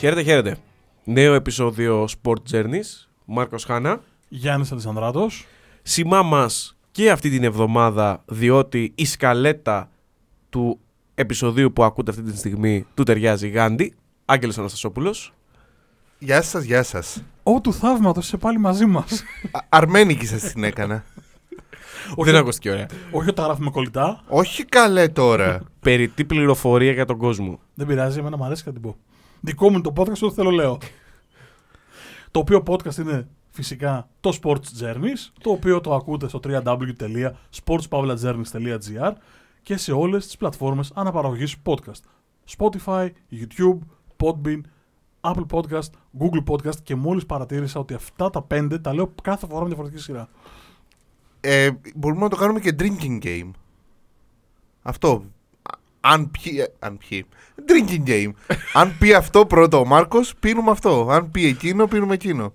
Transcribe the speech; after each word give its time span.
Χαίρετε, 0.00 0.22
χαίρετε. 0.22 0.56
Νέο 1.04 1.34
επεισόδιο 1.34 2.08
Sport 2.22 2.36
Journeys. 2.52 3.06
Μάρκος 3.24 3.64
Χάνα. 3.64 4.00
Γιάννης 4.28 4.72
Αλισανδράτος. 4.72 5.46
Σήμά 5.82 6.22
μας 6.22 6.76
και 6.90 7.10
αυτή 7.10 7.30
την 7.30 7.44
εβδομάδα, 7.44 8.22
διότι 8.26 8.92
η 8.94 9.04
σκαλέτα 9.04 9.90
του 10.48 10.78
επεισοδίου 11.14 11.72
που 11.72 11.84
ακούτε 11.84 12.10
αυτή 12.10 12.22
τη 12.22 12.36
στιγμή 12.36 12.86
του 12.94 13.02
ταιριάζει 13.02 13.48
Γάντι. 13.48 13.94
Άγγελος 14.24 14.58
Αναστασόπουλος. 14.58 15.32
Γεια 16.18 16.42
σας, 16.42 16.64
γεια 16.64 16.82
σας. 16.82 17.22
Ω 17.42 17.60
του 17.60 17.72
θαύματος 17.72 18.24
είσαι 18.26 18.36
πάλι 18.36 18.58
μαζί 18.58 18.86
μας. 18.86 19.22
Α- 19.50 19.60
Αρμένικη 19.68 20.26
σας 20.26 20.42
την 20.52 20.64
έκανα. 20.64 21.04
Δεν 22.16 22.36
ακούστηκε 22.36 22.70
ωραία. 22.70 22.86
Όχι 23.10 23.26
ότι 23.28 23.32
τα 23.36 23.42
γράφουμε 23.42 23.70
κολλητά. 23.70 24.22
Όχι 24.28 24.64
καλέ 24.64 25.08
τώρα. 25.08 25.60
Περιττή 25.80 26.24
πληροφορία 26.24 26.92
για 26.92 27.04
τον 27.04 27.16
κόσμο. 27.18 27.58
Δεν 27.74 27.86
πειράζει, 27.86 28.18
εμένα 28.18 28.36
μου 28.36 28.44
αρέσει 28.44 28.62
και 28.62 28.68
να 28.68 28.74
την 28.74 28.82
πω. 28.84 28.96
Δικό 29.40 29.70
μου 29.70 29.72
είναι 29.72 29.82
το 29.82 29.92
podcast, 29.96 30.18
ό,τι 30.20 30.34
θέλω 30.34 30.50
λέω. 30.50 30.78
το 32.30 32.40
οποίο 32.40 32.62
podcast 32.66 32.96
είναι 32.96 33.28
φυσικά 33.50 34.08
το 34.20 34.38
Sports 34.42 34.64
Journeys, 34.80 35.30
το 35.42 35.50
οποίο 35.50 35.80
το 35.80 35.94
ακούτε 35.94 36.28
στο 36.28 36.40
www.sportspavlajourneys.gr 36.44 39.12
και 39.62 39.76
σε 39.76 39.92
όλες 39.92 40.26
τις 40.26 40.36
πλατφόρμες 40.36 40.92
αναπαραγωγής 40.94 41.56
podcast. 41.64 42.00
Spotify, 42.58 43.08
YouTube, 43.30 43.78
Podbean, 44.16 44.60
Apple 45.20 45.46
Podcast, 45.50 45.88
Google 46.18 46.44
Podcast 46.46 46.76
και 46.82 46.94
μόλις 46.94 47.26
παρατήρησα 47.26 47.80
ότι 47.80 47.94
αυτά 47.94 48.30
τα 48.30 48.42
πέντε 48.42 48.78
τα 48.78 48.94
λέω 48.94 49.12
κάθε 49.22 49.46
φορά 49.46 49.60
με 49.60 49.66
διαφορετική 49.66 50.02
σειρά. 50.02 50.28
Ε, 51.40 51.70
μπορούμε 51.94 52.20
να 52.20 52.28
το 52.28 52.36
κάνουμε 52.36 52.60
και 52.60 52.74
drinking 52.78 53.22
game. 53.22 53.50
Αυτό. 54.82 55.24
Α- 56.00 56.12
Αν 56.12 56.30
πιει. 56.30 56.56
ε, 56.60 56.86
Αν 56.86 56.98
πιει. 56.98 57.26
Drinking 57.68 58.08
game. 58.08 58.30
Αν 58.72 58.98
πει 58.98 59.14
αυτό 59.14 59.46
πρώτο 59.46 59.78
ο 59.80 59.84
Μάρκος, 59.84 60.34
πίνουμε 60.40 60.70
αυτό. 60.70 61.06
Αν 61.10 61.30
πει 61.30 61.46
εκείνο, 61.46 61.86
πίνουμε 61.86 62.14
εκείνο. 62.14 62.52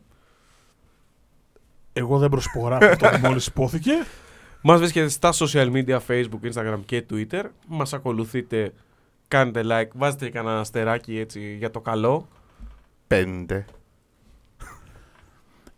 Εγώ 1.94 2.18
δεν 2.18 2.30
προσυπογράφω 2.30 2.86
αυτό 2.86 3.10
που 3.10 3.18
μόλις 3.28 3.48
υπόθηκε. 3.48 3.92
Μας 4.62 4.80
βρίσκεται 4.80 5.08
στα 5.08 5.34
social 5.34 5.72
media, 5.72 6.00
Facebook, 6.08 6.52
Instagram 6.54 6.80
και 6.86 7.06
Twitter. 7.10 7.44
Μας 7.68 7.94
ακολουθείτε, 7.94 8.74
κάνετε 9.28 9.62
like, 9.66 9.90
βάζετε 9.94 10.26
και 10.26 10.32
κανένα 10.32 10.60
αστεράκι 10.60 11.18
έτσι 11.20 11.56
για 11.56 11.72
το 11.72 11.82
καλό. 11.82 12.28
Πέντε. 13.08 13.66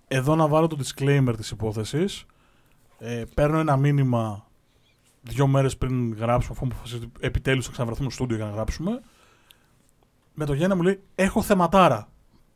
Εδώ 0.07 0.35
να 0.35 0.47
βάλω 0.47 0.67
το 0.67 0.77
disclaimer 0.83 1.33
της 1.37 1.49
υπόθεσης. 1.51 2.25
Ε, 2.99 3.23
παίρνω 3.33 3.59
ένα 3.59 3.77
μήνυμα 3.77 4.46
δύο 5.29 5.47
μέρες 5.47 5.77
πριν 5.77 6.13
γράψουμε, 6.13 6.55
αφού 6.57 6.65
αποφασίσαμε 6.65 7.05
ότι 7.05 7.25
επιτέλους 7.25 7.65
θα 7.65 7.71
ξαναβρεθούμε 7.71 8.09
στο 8.09 8.17
στούντιο 8.17 8.37
για 8.37 8.45
να 8.45 8.51
γράψουμε. 8.51 9.01
Με 10.33 10.45
το 10.45 10.53
Γιάννα 10.53 10.75
μου 10.75 10.81
λέει, 10.81 11.01
έχω 11.15 11.41
θεματάρα. 11.41 12.09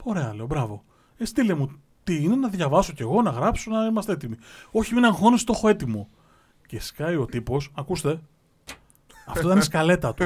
Ωραία, 0.04 0.36
λέω, 0.36 0.46
μπράβο. 0.46 0.84
Ε, 1.18 1.26
στείλε 1.26 1.54
μου 1.54 1.72
τι 2.04 2.24
είναι, 2.24 2.36
να 2.36 2.48
διαβάσω 2.48 2.94
κι 2.94 3.02
εγώ, 3.02 3.22
να 3.22 3.30
γράψω, 3.30 3.72
να 3.72 3.86
είμαστε 3.86 4.12
έτοιμοι. 4.12 4.36
Όχι, 4.72 4.94
μην 4.94 5.06
αγχώνεσαι, 5.06 5.46
το 5.46 5.54
έχω 5.56 5.68
έτοιμο. 5.68 6.10
Και 6.68 6.80
σκάει 6.80 7.16
ο 7.16 7.26
τύπος, 7.26 7.72
ακούστε, 7.74 8.22
αυτό 9.28 9.48
ήταν 9.48 9.58
η 9.58 9.62
σκαλέτα 9.62 10.14
του. 10.14 10.24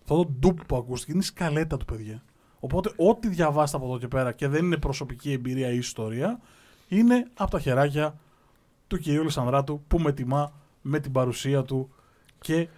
αυτό 0.00 0.24
το 0.24 0.30
ντουπ 0.38 0.64
που 0.64 0.76
ακούστηκε 0.76 1.12
είναι 1.12 1.20
η 1.20 1.24
σκαλέτα 1.24 1.76
του, 1.76 1.84
παιδιά. 1.84 2.22
Οπότε, 2.60 2.92
ό,τι 2.96 3.28
διαβάσετε 3.28 3.76
από 3.76 3.86
εδώ 3.86 3.98
και 3.98 4.08
πέρα 4.08 4.32
και 4.32 4.48
δεν 4.48 4.64
είναι 4.64 4.76
προσωπική 4.76 5.32
εμπειρία 5.32 5.70
ή 5.70 5.76
ιστορία, 5.76 6.40
είναι 6.88 7.30
από 7.36 7.50
τα 7.50 7.60
χεράκια 7.60 8.18
του 8.86 8.98
κυρίου 8.98 9.22
Λεσανδράτου 9.22 9.82
που 9.88 9.98
με 9.98 10.12
τιμά 10.12 10.52
με 10.82 11.00
την 11.00 11.12
παρουσία 11.12 11.62
του 11.62 11.90
και 12.40 12.68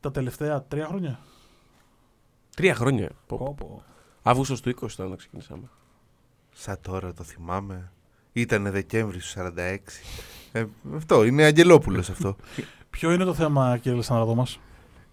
τα 0.00 0.10
τελευταία 0.10 0.62
τρία 0.62 0.86
χρόνια. 0.86 1.18
Τρία 2.56 2.74
χρόνια. 2.74 3.10
Πω, 3.26 3.36
πω. 3.36 3.44
Πω, 3.44 3.54
πω. 3.58 3.82
Αύγουστος 4.22 4.60
του 4.60 4.70
20 4.80 4.88
ήταν 4.92 5.08
να 5.08 5.16
ξεκινήσαμε. 5.16 5.68
Σαν 6.52 6.78
τώρα 6.80 7.12
το 7.12 7.22
θυμάμαι. 7.22 7.92
Ήτανε 8.32 8.70
Δεκέμβρη 8.70 9.18
του 9.18 9.24
46. 9.34 9.76
Ε, 10.52 10.64
αυτό 10.94 11.24
είναι 11.24 11.44
Αγγελόπουλος 11.44 12.10
αυτό. 12.10 12.36
Ποιο 12.90 13.12
είναι 13.12 13.24
το 13.24 13.34
θέμα, 13.34 13.78
κύριε 13.78 13.96
Λεσανδράτο 13.96 14.34
μας; 14.34 14.60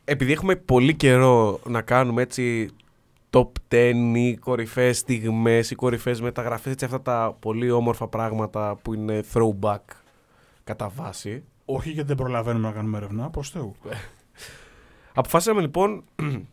Επειδή 0.04 0.32
έχουμε 0.32 0.56
πολύ 0.56 0.96
καιρό 0.96 1.60
να 1.66 1.82
κάνουμε 1.82 2.22
έτσι 2.22 2.70
top 3.30 3.48
10 3.70 3.94
ή 4.16 4.38
κορυφαίες 4.38 4.98
στιγμές 4.98 5.72
ή 5.72 5.76
κορυφαίες 5.76 6.22
μεταγραφές, 6.22 6.72
έτσι 6.72 6.86
αυτά 6.86 7.02
τα 7.02 7.36
πολύ 7.40 7.72
όμορφα 7.72 8.08
πράγματα 8.08 8.80
που 8.82 8.94
είναι 8.94 9.24
throwback 9.34 9.82
κατά 10.64 10.90
βάση. 10.90 11.44
Όχι 11.70 11.92
γιατί 11.92 12.08
δεν 12.08 12.18
προλαβαίνουμε 12.18 12.68
να 12.68 12.74
κάνουμε 12.74 12.98
έρευνα, 12.98 13.30
προς 13.30 13.50
Θεού. 13.50 13.76
Αποφάσισαμε 15.14 15.62
λοιπόν 15.62 16.04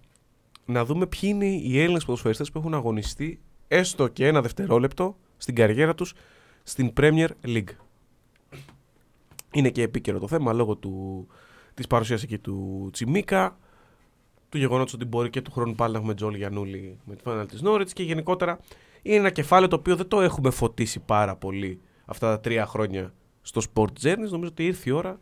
να 0.74 0.84
δούμε 0.84 1.06
ποιοι 1.06 1.30
είναι 1.32 1.46
οι 1.46 1.80
Έλληνες 1.80 2.04
ποδοσφαιριστές 2.04 2.50
που 2.50 2.58
έχουν 2.58 2.74
αγωνιστεί 2.74 3.40
έστω 3.68 4.08
και 4.08 4.26
ένα 4.26 4.40
δευτερόλεπτο 4.40 5.16
στην 5.36 5.54
καριέρα 5.54 5.94
τους 5.94 6.14
στην 6.62 6.92
Premier 6.96 7.28
League. 7.44 7.70
Είναι 9.52 9.70
και 9.70 9.82
επίκαιρο 9.82 10.18
το 10.18 10.28
θέμα 10.28 10.52
λόγω 10.52 10.76
του, 10.76 11.26
της 11.74 11.86
παρουσίας 11.86 12.22
εκεί 12.22 12.38
του 12.38 12.88
Τσιμίκα, 12.92 13.58
του 14.48 14.58
γεγονότος 14.58 14.94
ότι 14.94 15.04
μπορεί 15.04 15.30
και 15.30 15.42
του 15.42 15.50
χρόνου 15.50 15.74
πάλι 15.74 15.92
να 15.92 15.98
έχουμε 15.98 16.14
Τζόλη 16.14 16.34
Γιαννούλη 16.34 16.98
με 17.04 17.14
τη 17.14 17.22
φανέλα 17.22 17.46
της 17.46 17.62
Νόριτς 17.62 17.92
και 17.92 18.02
γενικότερα 18.02 18.58
είναι 19.02 19.16
ένα 19.16 19.30
κεφάλαιο 19.30 19.68
το 19.68 19.76
οποίο 19.76 19.96
δεν 19.96 20.08
το 20.08 20.20
έχουμε 20.20 20.50
φωτίσει 20.50 21.00
πάρα 21.00 21.36
πολύ 21.36 21.80
αυτά 22.04 22.30
τα 22.30 22.40
τρία 22.40 22.66
χρόνια 22.66 23.12
στο 23.44 23.60
Sport 23.72 23.92
Journeys. 24.02 24.28
Νομίζω 24.30 24.50
ότι 24.50 24.66
ήρθε 24.66 24.90
η 24.90 24.92
ώρα 24.92 25.18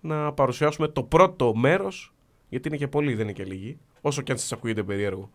να 0.00 0.32
παρουσιάσουμε 0.32 0.88
το 0.88 1.02
πρώτο 1.02 1.54
μέρος 1.54 2.12
γιατί 2.48 2.68
είναι 2.68 2.76
και 2.76 2.88
πολλοί, 2.88 3.14
δεν 3.14 3.24
είναι 3.24 3.32
και 3.32 3.44
λίγοι. 3.44 3.78
Όσο 4.00 4.22
και 4.22 4.32
αν 4.32 4.38
σας 4.38 4.52
ακούγεται 4.52 4.82
περίεργο. 4.82 5.30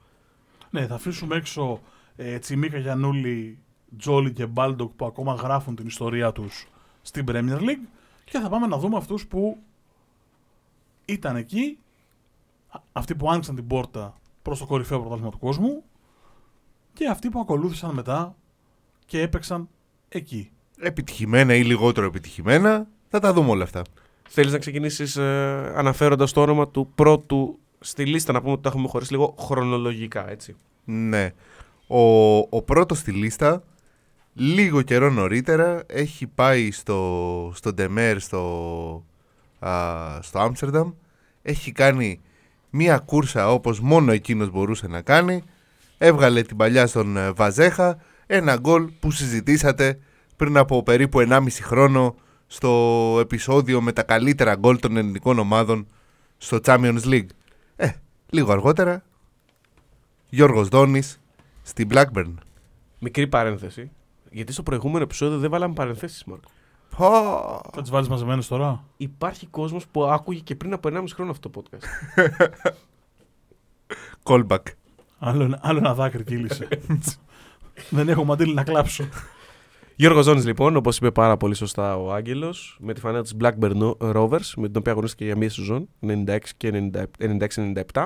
Ναι, 0.69 0.87
θα 0.87 0.95
αφήσουμε 0.95 1.35
έξω 1.35 1.79
ε, 2.15 2.39
Τσιμίκα, 2.39 2.77
Γιαννούλη, 2.77 3.59
Τζόλη 3.97 4.33
και 4.33 4.45
Μπάλντοκ 4.45 4.91
που 4.91 5.05
ακόμα 5.05 5.33
γράφουν 5.33 5.75
την 5.75 5.87
ιστορία 5.87 6.31
τους 6.31 6.67
στην 7.01 7.25
Premier 7.27 7.59
League 7.59 7.87
και 8.23 8.39
θα 8.39 8.49
πάμε 8.49 8.67
να 8.67 8.77
δούμε 8.77 8.97
αυτούς 8.97 9.27
που 9.27 9.57
ήταν 11.05 11.35
εκεί, 11.35 11.79
α- 12.69 12.81
αυτοί 12.91 13.15
που 13.15 13.29
άνοιξαν 13.29 13.55
την 13.55 13.67
πόρτα 13.67 14.17
προς 14.41 14.59
το 14.59 14.65
κορυφαίο 14.65 14.99
πρωτάθλημα 14.99 15.31
του 15.31 15.39
κόσμου 15.39 15.83
και 16.93 17.07
αυτοί 17.07 17.29
που 17.29 17.39
ακολούθησαν 17.39 17.93
μετά 17.93 18.35
και 19.05 19.21
έπαιξαν 19.21 19.69
εκεί. 20.09 20.51
Επιτυχημένα 20.79 21.55
ή 21.55 21.63
λιγότερο 21.63 22.05
επιτυχημένα. 22.05 22.87
Θα 23.09 23.19
τα 23.19 23.33
δούμε 23.33 23.49
όλα 23.49 23.63
αυτά. 23.63 23.81
Θέλεις 24.29 24.51
να 24.51 24.57
ξεκινήσεις 24.57 25.15
ε, 25.15 25.73
αναφέροντας 25.75 26.31
το 26.31 26.41
όνομα 26.41 26.67
του 26.67 26.91
πρώτου 26.95 27.59
στη 27.79 28.05
λίστα, 28.05 28.33
να 28.33 28.39
πούμε 28.41 28.51
ότι 28.51 28.61
τα 28.61 28.69
έχουμε 28.69 28.87
χωρίσει 28.87 29.11
λίγο 29.11 29.35
χρονολογικά, 29.39 30.29
έτσι. 30.29 30.55
Ναι. 30.83 31.31
Ο, 31.87 32.37
ο 32.37 32.61
πρώτος 32.65 32.97
στη 32.97 33.11
λίστα, 33.11 33.63
λίγο 34.33 34.81
καιρό 34.81 35.09
νωρίτερα, 35.09 35.83
έχει 35.87 36.27
πάει 36.27 36.71
στο, 36.71 37.51
στο 37.55 37.73
Ντεμέρ, 37.73 38.19
στο, 38.19 39.03
α, 39.59 39.71
στο 40.21 40.39
Άμστερνταμ. 40.39 40.91
Έχει 41.41 41.71
κάνει 41.71 42.21
μία 42.69 42.97
κούρσα 42.97 43.51
όπως 43.51 43.79
μόνο 43.79 44.11
εκείνος 44.11 44.49
μπορούσε 44.49 44.87
να 44.87 45.01
κάνει. 45.01 45.43
Έβγαλε 45.97 46.41
την 46.41 46.57
παλιά 46.57 46.87
στον 46.87 47.17
ε, 47.17 47.31
Βαζέχα. 47.31 47.97
Ένα 48.25 48.55
γκολ 48.55 48.89
που 48.99 49.11
συζητήσατε 49.11 49.99
πριν 50.35 50.57
από 50.57 50.83
περίπου 50.83 51.19
1,5 51.29 51.47
χρόνο 51.61 52.15
στο 52.47 52.69
επεισόδιο 53.19 53.81
με 53.81 53.91
τα 53.91 54.03
καλύτερα 54.03 54.55
γκολ 54.55 54.79
των 54.79 54.97
ελληνικών 54.97 55.39
ομάδων 55.39 55.87
στο 56.37 56.59
Champions 56.65 57.01
League. 57.03 57.27
Ε, 57.75 57.89
λίγο 58.29 58.51
αργότερα 58.51 59.03
Γιώργος 60.29 60.67
Δόνης 60.67 61.19
στη 61.61 61.87
Blackburn. 61.91 62.33
Μικρή 62.99 63.27
παρένθεση. 63.27 63.91
Γιατί 64.31 64.53
στο 64.53 64.63
προηγούμενο 64.63 65.03
επεισόδιο 65.03 65.37
δεν 65.39 65.49
βάλαμε 65.49 65.73
παρενθέσεις, 65.73 66.23
Μάρκο. 66.23 66.49
Πω. 66.97 67.09
Θα 67.73 67.81
τις 67.81 67.89
βάλεις 67.89 68.07
μαζεμένες 68.07 68.47
τώρα; 68.47 68.83
Υπάρχει 68.97 69.47
κόσμος 69.47 69.87
που 69.87 70.03
άκουγε 70.03 70.39
και 70.39 70.55
πριν 70.55 70.73
από 70.73 70.89
1,5 70.93 71.03
χρόνο 71.13 71.31
αυτό 71.31 71.49
το 71.49 71.63
podcast. 71.63 71.83
Callback. 74.23 74.61
Άλλο, 75.19 75.43
ένα- 75.43 75.59
άλλο 75.61 75.77
ένα 75.77 75.93
δάκρυ 75.93 76.23
κύλησε. 76.23 76.67
Δεν 77.89 78.09
έχω 78.09 78.23
μαντήλι 78.23 78.53
να 78.53 78.63
κλάψω. 78.63 79.07
Γιώργος 79.95 80.25
Ζώνης, 80.25 80.45
λοιπόν, 80.45 80.75
όπως 80.75 80.97
είπε 80.97 81.11
πάρα 81.11 81.37
πολύ 81.37 81.55
σωστά 81.55 81.97
ο 81.97 82.13
Άγγελος, 82.13 82.77
με 82.79 82.93
τη 82.93 82.99
φανέλα 82.99 83.21
της 83.23 83.35
Blackburn 83.41 83.95
Rovers, 83.97 84.51
με 84.55 84.67
την 84.67 84.77
οποία 84.77 84.91
αγωνίστηκε 84.91 85.25
για 85.25 85.37
μία 85.37 85.49
σεζόν, 85.49 85.89
96 85.99 86.37
και 86.57 86.91
96-97. 87.93 88.05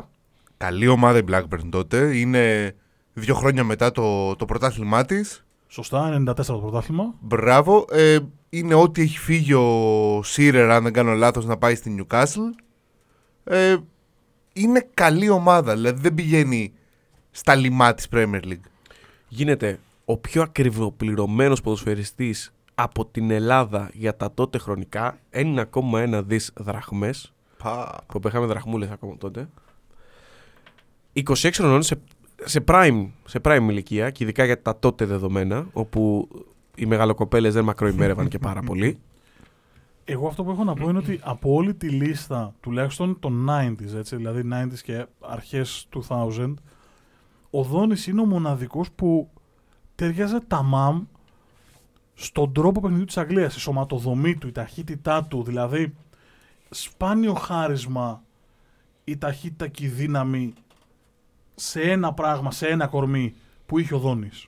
Καλή 0.58 0.88
ομάδα 0.88 1.18
η 1.18 1.22
Blackburn 1.28 1.70
τότε. 1.70 2.18
Είναι 2.18 2.76
δύο 3.14 3.36
χρόνια 3.36 3.64
μετά 3.64 3.92
το, 3.92 4.36
το 4.36 4.46
πρωτάθλημά 4.46 5.06
της. 5.06 5.46
Σωστά, 5.68 6.24
94 6.28 6.46
το 6.46 6.58
πρωτάθλημα. 6.58 7.14
Μπράβο. 7.20 7.86
Ε, 7.92 8.18
είναι 8.50 8.74
ό,τι 8.74 9.02
έχει 9.02 9.18
φύγει 9.18 9.54
ο 9.54 10.22
Σίρερ, 10.24 10.72
αν 10.72 10.84
δεν 10.84 10.94
κάνω 10.94 11.14
λάθος, 11.14 11.46
να 11.46 11.58
πάει 11.58 11.76
στη 11.76 11.96
Newcastle. 12.00 12.64
Ε, 13.44 13.76
είναι 14.54 14.90
καλή 14.94 15.30
ομάδα. 15.30 15.74
Δηλαδή 15.76 16.02
δεν 16.02 16.14
πηγαίνει 16.14 16.74
στα 17.32 17.56
λιμά 17.56 17.94
της 17.94 18.08
Premier 18.12 18.44
League. 18.44 18.68
Γίνεται 19.28 19.80
ο 20.10 20.18
πιο 20.18 20.42
ακριβοπληρωμένος 20.42 21.62
ποδοσφαιριστής 21.62 22.54
από 22.76 23.06
την 23.06 23.32
Ελλάδα 23.32 23.90
για 23.94 24.16
τα 24.16 24.34
τότε 24.34 24.58
χρονικά, 24.58 25.18
1,1 25.30 26.22
δις 26.26 26.52
δραχμές, 26.56 27.34
Πα. 27.58 28.04
που 28.08 28.28
είχαμε 28.28 28.46
δραχμούλες 28.46 28.90
ακόμα 28.90 29.18
τότε. 29.18 29.50
26 31.14 31.50
χρονών 31.54 31.84
σε 31.84 32.02
σε 32.44 32.64
prime, 32.68 33.08
σε 33.26 33.40
prime 33.44 33.68
ηλικία 33.70 34.10
και 34.10 34.24
ειδικά 34.24 34.46
για 34.46 34.62
τα 34.62 34.80
τότε 34.80 35.06
δεδομένα, 35.06 35.68
όπου 35.74 36.28
οι 36.76 36.86
μεγαλοκοπέλες 36.86 37.54
δεν 37.54 37.64
μακροημέρευαν 37.64 38.28
και 38.28 38.40
πάρα 38.40 38.62
πολύ. 38.62 38.98
Εγώ 40.10 40.28
αυτό 40.28 40.44
που 40.44 40.52
έχω 40.52 40.64
να 40.64 40.74
πω 40.74 40.90
είναι 40.90 40.98
ότι 40.98 41.20
από 41.24 41.54
όλη 41.54 41.74
τη 41.74 41.90
λίστα, 41.90 42.54
τουλάχιστον 42.60 43.20
των 43.20 43.50
90s, 43.50 43.96
έτσι, 43.96 44.16
δηλαδή 44.16 44.50
90s 44.54 44.80
και 44.84 45.06
αρχές 45.20 45.88
2000, 46.08 46.54
ο 47.50 47.64
Δόνης 47.64 48.08
είναι 48.08 48.22
ο 48.22 48.26
μοναδικός 48.26 48.92
που 48.92 49.30
ταιριάζει 49.98 50.38
τα 50.48 50.64
μαμ 50.64 51.04
στον 52.14 52.54
τρόπο 52.54 52.82
παιχνιδιού 52.82 53.06
της 53.06 53.18
Αγγλίας, 53.18 53.56
η 53.56 53.60
σωματοδομή 53.60 54.36
του, 54.36 54.48
η 54.48 54.52
ταχύτητά 54.52 55.24
του, 55.24 55.44
δηλαδή 55.44 55.94
σπάνιο 56.70 57.34
χάρισμα 57.34 58.24
η 59.04 59.18
ταχύτητα 59.18 59.68
και 59.68 59.86
η 59.86 59.88
δύναμη 59.88 60.54
σε 61.56 61.82
ένα 61.82 62.14
πράγμα, 62.14 62.52
σε 62.52 62.68
ένα 62.68 62.88
κορμί 62.88 63.36
που 63.66 63.80
είχε 63.80 63.96
ο 63.96 64.00
Δόνης. 64.00 64.48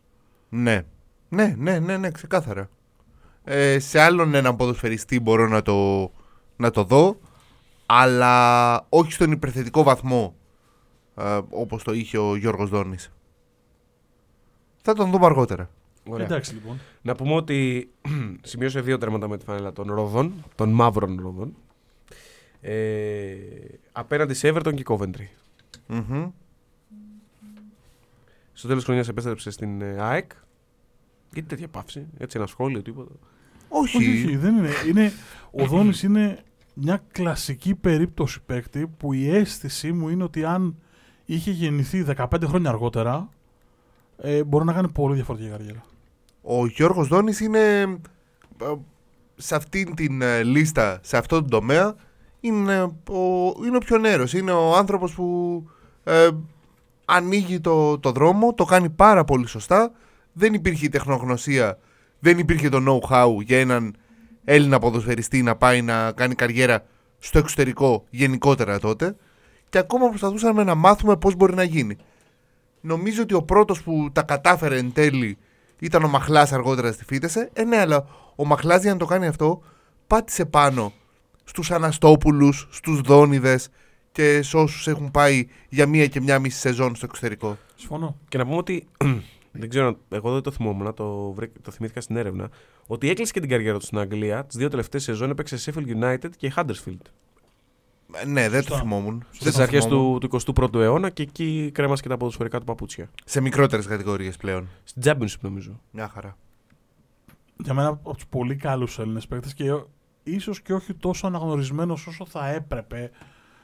Ναι. 0.50 0.86
Ναι, 1.30 1.56
ναι, 1.57 1.80
ναι, 1.80 1.98
ναι, 1.98 2.12
ξεκάθαρα. 2.12 2.69
Ε, 3.44 3.80
σε 3.80 4.00
άλλον 4.00 4.34
έναν 4.34 4.56
ποδοσφαιριστή 4.56 5.19
μπορώ 5.19 5.48
να 5.48 5.62
το, 5.62 6.12
να 6.56 6.72
το 6.72 6.84
δω, 6.84 7.19
αλλά 7.86 8.75
όχι 8.90 9.12
στον 9.12 9.31
υπερθετικό 9.31 9.84
βαθμό 9.84 10.36
ε, 11.16 11.40
όπως 11.50 11.84
το 11.84 11.94
είχε 11.94 12.18
ο 12.18 12.36
Γιώργος 12.36 12.69
Δόνης. 12.69 13.12
Θα 14.81 14.94
τον 14.94 15.12
δούμε 15.12 15.26
αργότερα. 15.26 15.70
Ωραία. 16.10 16.26
Εντάξει 16.26 16.54
λοιπόν. 16.54 16.80
Να 17.02 17.16
πούμε 17.16 17.34
ότι 17.34 17.90
σημείωσε 18.42 18.81
δύο 18.81 18.98
τέρματα 18.98 19.28
με 19.28 19.38
τη 19.38 19.46
φανέλα 19.46 19.74
των 19.74 19.94
Ρόδων, 19.94 20.34
των 20.56 20.70
μαύρων 20.70 21.20
Ρόδων. 21.22 21.56
Ε, 22.62 23.36
απέναντι 23.92 24.34
σε 24.34 24.52
Everton 24.54 24.74
και 24.76 24.84
Coventry. 24.88 25.28
Μμμ. 25.88 26.30
Στο 28.54 28.68
τέλος 28.68 28.84
της 28.84 28.84
χρονιάς 28.84 29.08
επέστρεψε 29.08 29.52
στην 29.52 29.81
ε, 29.81 29.96
ΑΕΚ. 30.00 30.31
Γιατί 31.34 31.50
τέτοια 31.50 31.68
παύση, 31.68 32.08
έτσι 32.18 32.38
ένα 32.38 32.48
σχόλιο, 32.48 32.82
τίποτα. 32.82 33.12
Όχι. 33.68 33.98
Όχι, 33.98 34.25
όχι, 34.25 34.36
δεν 34.36 34.58
είναι. 34.58 34.70
είναι 34.88 35.12
ο 35.62 35.66
Δόνης 35.66 36.04
είναι 36.04 36.44
μια 36.74 37.04
κλασική 37.12 37.75
περίπτωση 37.75 38.42
παίκτη 38.46 38.88
που 38.98 39.14
η 39.14 39.30
αίσθησή 39.30 39.92
μου 39.92 40.10
είναι 40.10 40.24
ότι 40.24 40.44
αν 40.44 40.75
είχε 41.25 41.52
γεννηθεί 41.52 42.06
15 42.16 42.25
χρόνια 42.46 42.70
αργότερα 42.70 43.30
ε, 44.21 44.44
μπορεί 44.44 44.66
να 44.66 44.74
κάνει 44.74 44.88
πολύ 44.89 45.16
διαφορετική 45.16 45.51
καριέρα. 45.51 45.83
Ο 46.42 46.66
Γιώργος 46.68 47.07
Δόνης 47.07 47.39
είναι 47.39 47.81
ε, 48.62 48.74
σε 49.36 49.56
αυτήν 49.56 49.95
την 49.95 50.21
ε, 50.21 50.44
λίστα, 50.44 51.00
σε 51.01 51.18
αυτόν 51.18 51.39
τον 51.39 51.50
τομέα, 51.50 51.95
είναι 52.39 52.81
ο, 53.10 53.54
είναι 53.66 53.75
ο 53.75 53.80
πιο 53.80 53.98
νέος. 53.98 54.33
Είναι 54.33 54.51
ο 54.51 54.75
άνθρωπος 54.75 55.13
που 55.13 55.63
ε, 56.04 56.27
ανοίγει 57.06 57.60
το, 57.60 58.00
το 58.00 58.12
δρόμο, 58.12 58.54
το 58.54 58.66
κάνει 58.66 58.89
πάρα 58.89 59.24
πολύ 59.24 59.48
σωστά. 59.48 59.92
Δεν 60.33 60.54
υπήρχε 60.54 60.86
η 60.86 60.89
τεχνογνωσία, 60.89 61.77
δεν 62.19 62.38
υπήρχε 62.38 62.69
το 62.69 62.80
know-how 62.88 63.44
για 63.44 63.60
έναν 63.60 63.95
Έλληνα 64.44 64.80
ποδοσφαιριστή 64.80 65.42
να 65.42 65.56
πάει 65.56 65.81
να 65.81 66.12
κάνει 66.12 66.36
καριέρα 66.36 66.83
στο 67.19 67.38
εξωτερικό 67.38 68.04
γενικότερα 68.10 68.80
τότε. 68.80 69.15
Και 69.69 69.77
ακόμα 69.77 70.10
προσπαθούσαμε 70.10 70.63
να 70.63 70.75
μάθουμε 70.75 71.18
πώς 71.18 71.36
μπορεί 71.36 71.54
να 71.54 71.63
γίνει. 71.63 71.98
Νομίζω 72.81 73.22
ότι 73.22 73.34
ο 73.34 73.44
πρώτος 73.44 73.81
που 73.84 74.10
τα 74.14 74.22
κατάφερε 74.22 74.78
εν 74.78 74.94
τέλει 74.94 75.38
ήταν 75.80 76.04
ο 76.04 76.08
Μαχλάς 76.08 76.52
αργότερα 76.52 76.92
στη 76.92 77.06
Φίτεσε. 77.06 77.50
Ε, 77.54 77.64
ναι, 77.64 77.78
αλλά 77.78 78.06
ο 78.36 78.46
Μαχλάς 78.46 78.81
για 78.81 78.92
να 78.92 78.98
το 78.98 79.06
κάνει 79.06 79.28
αυτό 79.28 79.62
πάτησε 80.08 80.46
πάνω 80.46 80.94
στους 81.44 81.72
Αναστόπουλους, 81.72 82.68
στους 82.72 83.02
Δόνιδες 83.02 83.70
και 84.12 84.42
σε 84.42 84.58
όσους 84.58 84.88
έχουν 84.88 85.12
πάει 85.12 85.48
για 85.70 85.86
μία 85.86 86.08
και 86.08 86.22
μια 86.22 86.40
μισή 86.40 86.60
σεζόν 86.60 86.96
στο 86.96 87.06
εξωτερικό. 87.10 87.58
Συμφωνώ. 87.76 88.18
Και 88.28 88.38
να 88.38 88.44
πούμε 88.44 88.58
ότι. 88.58 88.88
δεν 89.52 89.70
ξέρω, 89.70 89.98
εγώ 90.10 90.34
δεν 90.34 90.42
το 90.42 90.52
θυμόμουν, 90.52 90.94
το, 90.94 91.32
βρέ- 91.32 91.62
το 91.62 91.72
θυμήθηκα 91.72 92.02
στην 92.02 92.18
έρευνα. 92.18 92.50
Ότι 92.88 93.10
έκλεισε 93.10 93.32
και 93.32 93.40
την 93.40 93.50
καριέρα 93.50 93.78
του 93.78 93.86
στην 93.86 93.98
Αγγλία. 93.98 94.46
Τις 94.46 94.58
δύο 94.58 94.70
τελευταίες 94.70 95.04
σεζόν 95.04 95.30
έπαιξε 95.30 95.58
σε 95.58 95.72
Sheffield 95.75 96.04
United 96.04 96.30
και 96.38 96.54
Huddersfield. 96.56 97.02
Ε, 98.14 98.26
ναι, 98.26 98.50
δεν 98.50 98.60
το 98.62 98.68
Σωστά. 98.68 98.80
θυμόμουν. 98.82 99.14
Σωστά. 99.14 99.30
Δεν 99.32 99.52
Στις 99.52 99.56
αρχές 99.56 99.80
θυμόμουν. 99.80 100.20
του, 100.20 100.28
του 100.28 100.54
21ου 100.74 100.80
αιώνα 100.80 101.10
και 101.10 101.22
εκεί 101.22 101.70
κρέμασε 101.74 102.02
και 102.02 102.10
τα 102.10 102.18
ποδοσφαιρικά 102.18 102.60
του 102.60 102.66
παπούτσια. 102.66 103.10
Σε 103.26 103.42
μικρότερες 103.42 103.86
κατηγορίες 103.86 104.38
πλέον. 104.38 104.68
Στην 104.84 105.02
Championship 105.06 105.40
νομίζω. 105.42 105.80
Μια 105.92 106.08
χαρά. 106.08 106.38
Για 107.64 107.74
μένα 107.74 107.88
από 107.88 108.14
τους 108.14 108.26
πολύ 108.28 108.56
καλούς 108.56 109.00
Έλληνες 109.00 109.28
παίκτες 109.28 109.54
και 109.54 109.74
ίσως 110.24 110.62
και 110.62 110.74
όχι 110.74 110.94
τόσο 110.94 111.28
αναγνωρισμένος 111.28 112.08
όσο 112.08 112.26
θα 112.26 112.48
έπρεπε 112.50 113.12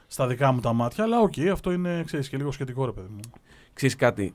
στα 0.06 0.26
δικά 0.26 0.52
μου 0.52 0.60
τα 0.60 0.72
μάτια. 0.72 1.04
Αλλά 1.04 1.20
ΟΚ, 1.20 1.34
αυτό 1.52 1.72
είναι 1.72 2.02
ξέρεις, 2.06 2.28
και 2.28 2.36
λίγο 2.36 2.50
σχετικό 2.50 2.84
ρε 2.84 2.92
παιδί 2.92 3.08
μου. 3.10 3.20
Ξέρεις 3.72 3.96
κάτι. 3.96 4.34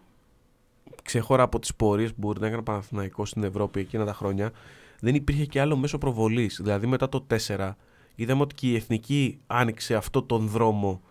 Ξέχωρα 1.04 1.44
από 1.44 1.60
τις 1.60 1.76
πορείες 1.76 2.10
που 2.10 2.16
μπορεί 2.20 2.40
να 2.40 2.46
έκανε 2.46 2.62
ο 2.62 2.64
Παναθηναϊκός 2.64 3.30
στην 3.30 3.44
Ευρώπη 3.44 3.80
εκείνα 3.80 4.06
τα 4.06 4.14
χρόνια, 4.14 4.52
δεν 5.00 5.16
υπήρχε 5.16 5.46
και 5.46 5.62
άλλο 5.62 5.76
μέσο 5.76 5.98
προβολής. 5.98 6.60
Δηλαδή 6.64 6.88
μετά 6.88 7.10
το 7.10 7.26
4 7.30 7.76
είδαμε 8.22 8.42
ότι 8.42 8.56
και 8.56 8.68
η 8.68 8.76
εθνική 8.76 9.40
άνοιξε 9.48 9.96
αυτό 9.96 10.24
τον 10.24 10.48
δρόμο 10.48 11.02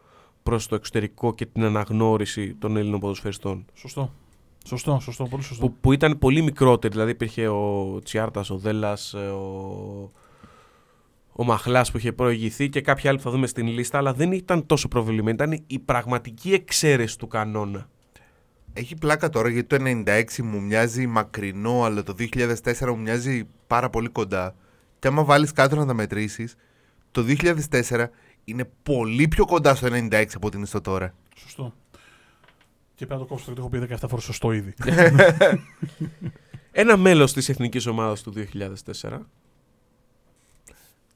προς 0.42 0.66
το 0.66 0.74
εξωτερικό 0.74 1.34
και 1.34 1.46
την 1.46 1.64
αναγνώριση 1.64 2.54
των 2.54 2.76
Έλληνων 2.76 3.00
ποδοσφαιριστών. 3.00 3.64
Σωστό. 3.74 4.12
Σωστό, 4.64 4.98
σωστό, 5.00 5.24
πολύ 5.24 5.42
σωστό. 5.42 5.66
Που, 5.66 5.76
που 5.80 5.92
ήταν 5.92 6.18
πολύ 6.18 6.42
μικρότεροι. 6.42 6.92
Δηλαδή 6.92 7.10
υπήρχε 7.10 7.48
ο 7.48 7.98
Τσιάρτας, 8.04 8.50
ο 8.50 8.56
Δέλλα, 8.56 8.98
ο, 9.14 10.10
ο 11.32 11.44
Μαχλάς 11.44 11.90
που 11.90 11.96
είχε 11.96 12.12
προηγηθεί 12.12 12.68
και 12.68 12.80
κάποιοι 12.80 13.08
άλλοι 13.08 13.16
που 13.16 13.24
θα 13.24 13.30
δούμε 13.30 13.46
στην 13.46 13.66
λίστα, 13.66 13.98
αλλά 13.98 14.12
δεν 14.12 14.32
ήταν 14.32 14.66
τόσο 14.66 14.88
προβλημένοι. 14.88 15.30
Ήταν 15.30 15.64
η 15.66 15.78
πραγματική 15.78 16.52
εξαίρεση 16.52 17.18
του 17.18 17.26
κανόνα. 17.26 17.88
Έχει 18.72 18.94
πλάκα 18.94 19.28
τώρα 19.28 19.48
γιατί 19.48 19.78
το 19.78 19.84
96 20.06 20.42
μου 20.42 20.60
μοιάζει 20.60 21.06
μακρινό, 21.06 21.82
αλλά 21.82 22.02
το 22.02 22.14
2004 22.18 22.86
μου 22.86 22.98
μοιάζει 22.98 23.48
πάρα 23.66 23.90
πολύ 23.90 24.08
κοντά. 24.08 24.54
Και 24.98 25.08
άμα 25.08 25.24
βάλεις 25.24 25.52
κάτω 25.52 25.76
να 25.76 25.86
τα 25.86 25.94
μετρήσεις, 25.94 26.54
το 27.10 27.24
2004 27.70 28.06
είναι 28.44 28.70
πολύ 28.82 29.28
πιο 29.28 29.46
κοντά 29.46 29.74
στο 29.74 29.88
96 29.90 30.24
από 30.34 30.46
ό,τι 30.46 30.56
είναι 30.56 30.66
στο 30.66 30.80
τώρα. 30.80 31.14
Σωστό. 31.36 31.74
Και 32.94 33.06
πρέπει 33.06 33.20
να 33.20 33.26
το 33.26 33.34
κόψω, 33.34 33.44
γιατί 33.44 33.60
έχω 33.60 33.68
πει 33.68 33.94
17 34.04 34.08
φορές 34.08 34.24
σωστό 34.24 34.52
ήδη. 34.52 34.74
Ένα 36.72 36.96
μέλος 36.96 37.32
της 37.32 37.48
εθνικής 37.48 37.86
ομάδας 37.86 38.22
του 38.22 38.32
2004. 38.32 39.26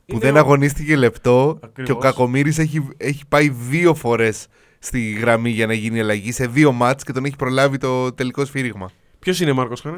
Που 0.07 0.15
είναι 0.17 0.19
δεν 0.21 0.37
ο- 0.37 0.39
αγωνίστηκε 0.39 0.97
λεπτό 0.97 1.57
και 1.61 1.67
ο 1.67 1.69
Ακριβώς. 1.73 2.03
Κακομήρης 2.03 2.59
έχει, 2.59 2.89
έχει 2.97 3.27
πάει 3.29 3.49
δύο 3.49 3.95
φορές 3.95 4.47
στη 4.79 5.11
γραμμή 5.11 5.51
για 5.51 5.67
να 5.67 5.73
γίνει 5.73 6.01
αλλαγή 6.01 6.33
σε 6.33 6.47
δύο 6.47 6.73
μάτς 6.73 7.05
και 7.05 7.13
τον 7.13 7.25
έχει 7.25 7.37
προλάβει 7.37 7.79
το 7.79 8.13
τελικό 8.13 8.45
σφύριγμα. 8.45 8.91
Ποιος 9.19 9.41
είναι 9.41 9.53
Μάρκος 9.53 9.81
Χάνε. 9.81 9.97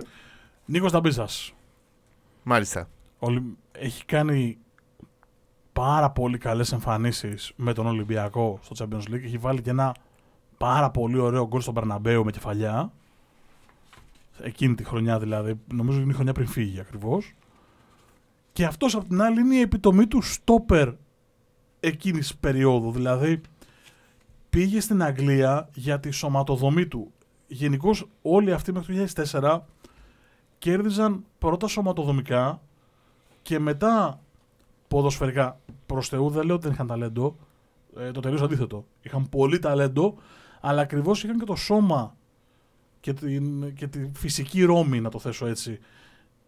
Νίκος 0.64 0.92
Ταμπίζα. 0.92 1.28
Μάλιστα. 2.42 2.88
Έχει 3.72 4.04
κάνει 4.04 4.58
πάρα 5.76 6.10
πολύ 6.10 6.38
καλές 6.38 6.72
εμφανίσεις 6.72 7.52
με 7.56 7.72
τον 7.72 7.86
Ολυμπιακό 7.86 8.58
στο 8.62 8.74
Champions 8.78 9.12
League. 9.12 9.22
Έχει 9.24 9.38
βάλει 9.38 9.62
και 9.62 9.70
ένα 9.70 9.94
πάρα 10.56 10.90
πολύ 10.90 11.18
ωραίο 11.18 11.46
γκολ 11.46 11.60
στον 11.60 11.74
Περναμπέου 11.74 12.24
με 12.24 12.30
κεφαλιά. 12.30 12.92
Εκείνη 14.40 14.74
τη 14.74 14.84
χρονιά 14.84 15.18
δηλαδή. 15.18 15.60
Νομίζω 15.72 16.00
είναι 16.00 16.10
η 16.10 16.14
χρονιά 16.14 16.32
πριν 16.32 16.46
φύγει 16.46 16.80
ακριβώς. 16.80 17.34
Και 18.52 18.64
αυτός 18.64 18.94
απ' 18.94 19.08
την 19.08 19.22
άλλη 19.22 19.40
είναι 19.40 19.54
η 19.54 19.60
επιτομή 19.60 20.06
του 20.06 20.22
στόπερ 20.22 20.88
εκείνης 21.80 22.28
τη 22.28 22.36
περίοδου. 22.40 22.92
Δηλαδή 22.92 23.40
πήγε 24.50 24.80
στην 24.80 25.02
Αγγλία 25.02 25.68
για 25.74 26.00
τη 26.00 26.10
σωματοδομή 26.10 26.86
του. 26.86 27.12
Γενικώς 27.46 28.08
όλοι 28.22 28.52
αυτοί 28.52 28.72
μέχρι 28.72 29.06
το 29.06 29.22
2004 29.30 29.58
κέρδιζαν 30.58 31.24
πρώτα 31.38 31.66
σωματοδομικά 31.66 32.60
και 33.42 33.58
μετά 33.58 34.20
ποδοσφαιρικά. 34.88 35.60
Προς 35.86 36.08
Θεού 36.08 36.30
δεν 36.30 36.44
λέω 36.44 36.54
ότι 36.54 36.64
δεν 36.64 36.72
είχαν 36.72 36.86
ταλέντο. 36.86 37.36
Ε, 37.96 38.10
το 38.10 38.20
τελείω 38.20 38.44
αντίθετο. 38.44 38.84
Είχαν 39.02 39.28
πολύ 39.28 39.58
ταλέντο, 39.58 40.14
αλλά 40.60 40.80
ακριβώς 40.80 41.24
είχαν 41.24 41.38
και 41.38 41.44
το 41.44 41.54
σώμα 41.54 42.16
και, 43.00 43.12
την, 43.12 43.74
και 43.74 43.86
τη 43.86 44.10
φυσική 44.14 44.64
ρόμη, 44.64 45.00
να 45.00 45.10
το 45.10 45.18
θέσω 45.18 45.46
έτσι, 45.46 45.78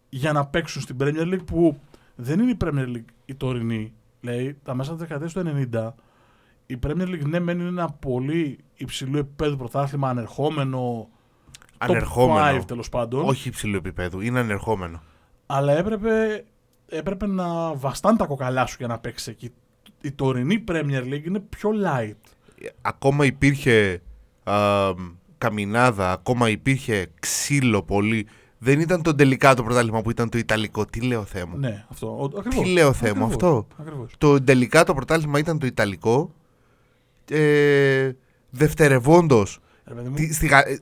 για 0.09 0.31
να 0.31 0.45
παίξουν 0.45 0.81
στην 0.81 0.97
Premier 0.99 1.33
League 1.33 1.45
που 1.45 1.79
δεν 2.15 2.39
είναι 2.39 2.51
η 2.51 2.57
Premier 2.63 2.95
League 2.95 3.11
η 3.25 3.35
τωρινή. 3.35 3.93
Λέει, 4.21 4.57
τα 4.63 4.75
μέσα 4.75 4.91
της 4.91 4.99
δεκαετίας 4.99 5.33
του 5.33 5.67
90 5.71 5.89
η 6.69 6.79
Premier 6.85 7.07
League 7.07 7.25
ναι, 7.25 7.39
μεν 7.39 7.59
είναι 7.59 7.67
ένα 7.67 7.89
πολύ 7.89 8.59
υψηλό 8.75 9.17
επίπεδο 9.17 9.55
πρωτάθλημα, 9.55 10.09
ανερχόμενο. 10.09 11.09
Ανερχόμενο. 11.77 12.57
Top 12.57 12.61
5 12.61 12.65
τέλος 12.65 12.89
πάντων. 12.89 13.25
Όχι 13.25 13.47
υψηλού 13.47 13.75
επίπεδου, 13.75 14.21
είναι 14.21 14.39
ανερχόμενο. 14.39 15.01
Αλλά 15.45 15.73
έπρεπε, 15.73 16.43
έπρεπε 16.89 17.27
να 17.27 17.73
βαστάν 17.73 18.17
τα 18.17 18.25
κοκαλά 18.25 18.65
σου 18.65 18.75
για 18.79 18.87
να 18.87 18.99
παίξει 18.99 19.31
εκεί. 19.31 19.51
Η 20.01 20.11
τωρινή 20.11 20.63
Premier 20.67 21.03
League 21.03 21.23
είναι 21.25 21.39
πιο 21.39 21.69
light. 21.85 22.15
Ακόμα 22.81 23.25
υπήρχε 23.25 24.01
α, 24.43 24.55
καμινάδα, 25.37 26.11
ακόμα 26.11 26.49
υπήρχε 26.49 27.07
ξύλο 27.19 27.83
πολύ. 27.83 28.27
Δεν 28.57 28.79
ήταν 28.79 29.01
το 29.01 29.15
τελικά 29.15 29.53
το 29.53 29.63
πρωτάθλημα 29.63 30.01
που 30.01 30.09
ήταν 30.09 30.29
το 30.29 30.37
Ιταλικό. 30.37 30.85
Τι 30.85 31.01
λέω 31.01 31.23
Θεέ 31.23 31.45
μου; 31.45 31.57
Ναι, 31.57 31.85
αυτό. 31.89 32.17
Ο- 32.19 32.37
Ακριβώς. 32.39 32.63
Τι 32.65 32.71
λέω 32.71 32.93
Θεέ 32.93 33.13
μου 33.13 33.23
Ακριβώς. 33.25 33.43
αυτό; 33.43 33.67
Ακριβώς. 33.79 34.11
Το 34.17 34.41
τελικά 34.43 34.83
το 34.83 34.93
πρωτάθλημα 34.93 35.39
ήταν 35.39 35.59
το 35.59 35.65
Ιταλικό. 35.65 36.33
Ε, 37.31 38.11
δευτερευόντως 38.49 39.59
Ρε 39.85 39.93
παιδί 39.93 40.09
μου, 40.09 40.15
Τι- 40.15 40.33
στη 40.33 40.47
Γα- 40.47 40.67
ε, 40.67 40.79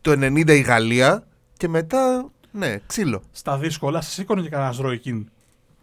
το 0.00 0.10
90 0.12 0.54
η 0.54 0.60
Γαλλία 0.60 1.26
και 1.56 1.68
μετά, 1.68 2.30
ναι, 2.52 2.76
ξύλο. 2.86 3.22
Στα 3.32 3.58
δύσκολα, 3.58 4.00
σε 4.00 4.10
σήκωνε 4.10 4.42
και 4.42 4.48
κανένας 4.48 4.76
Ροϊκίν 4.78 5.30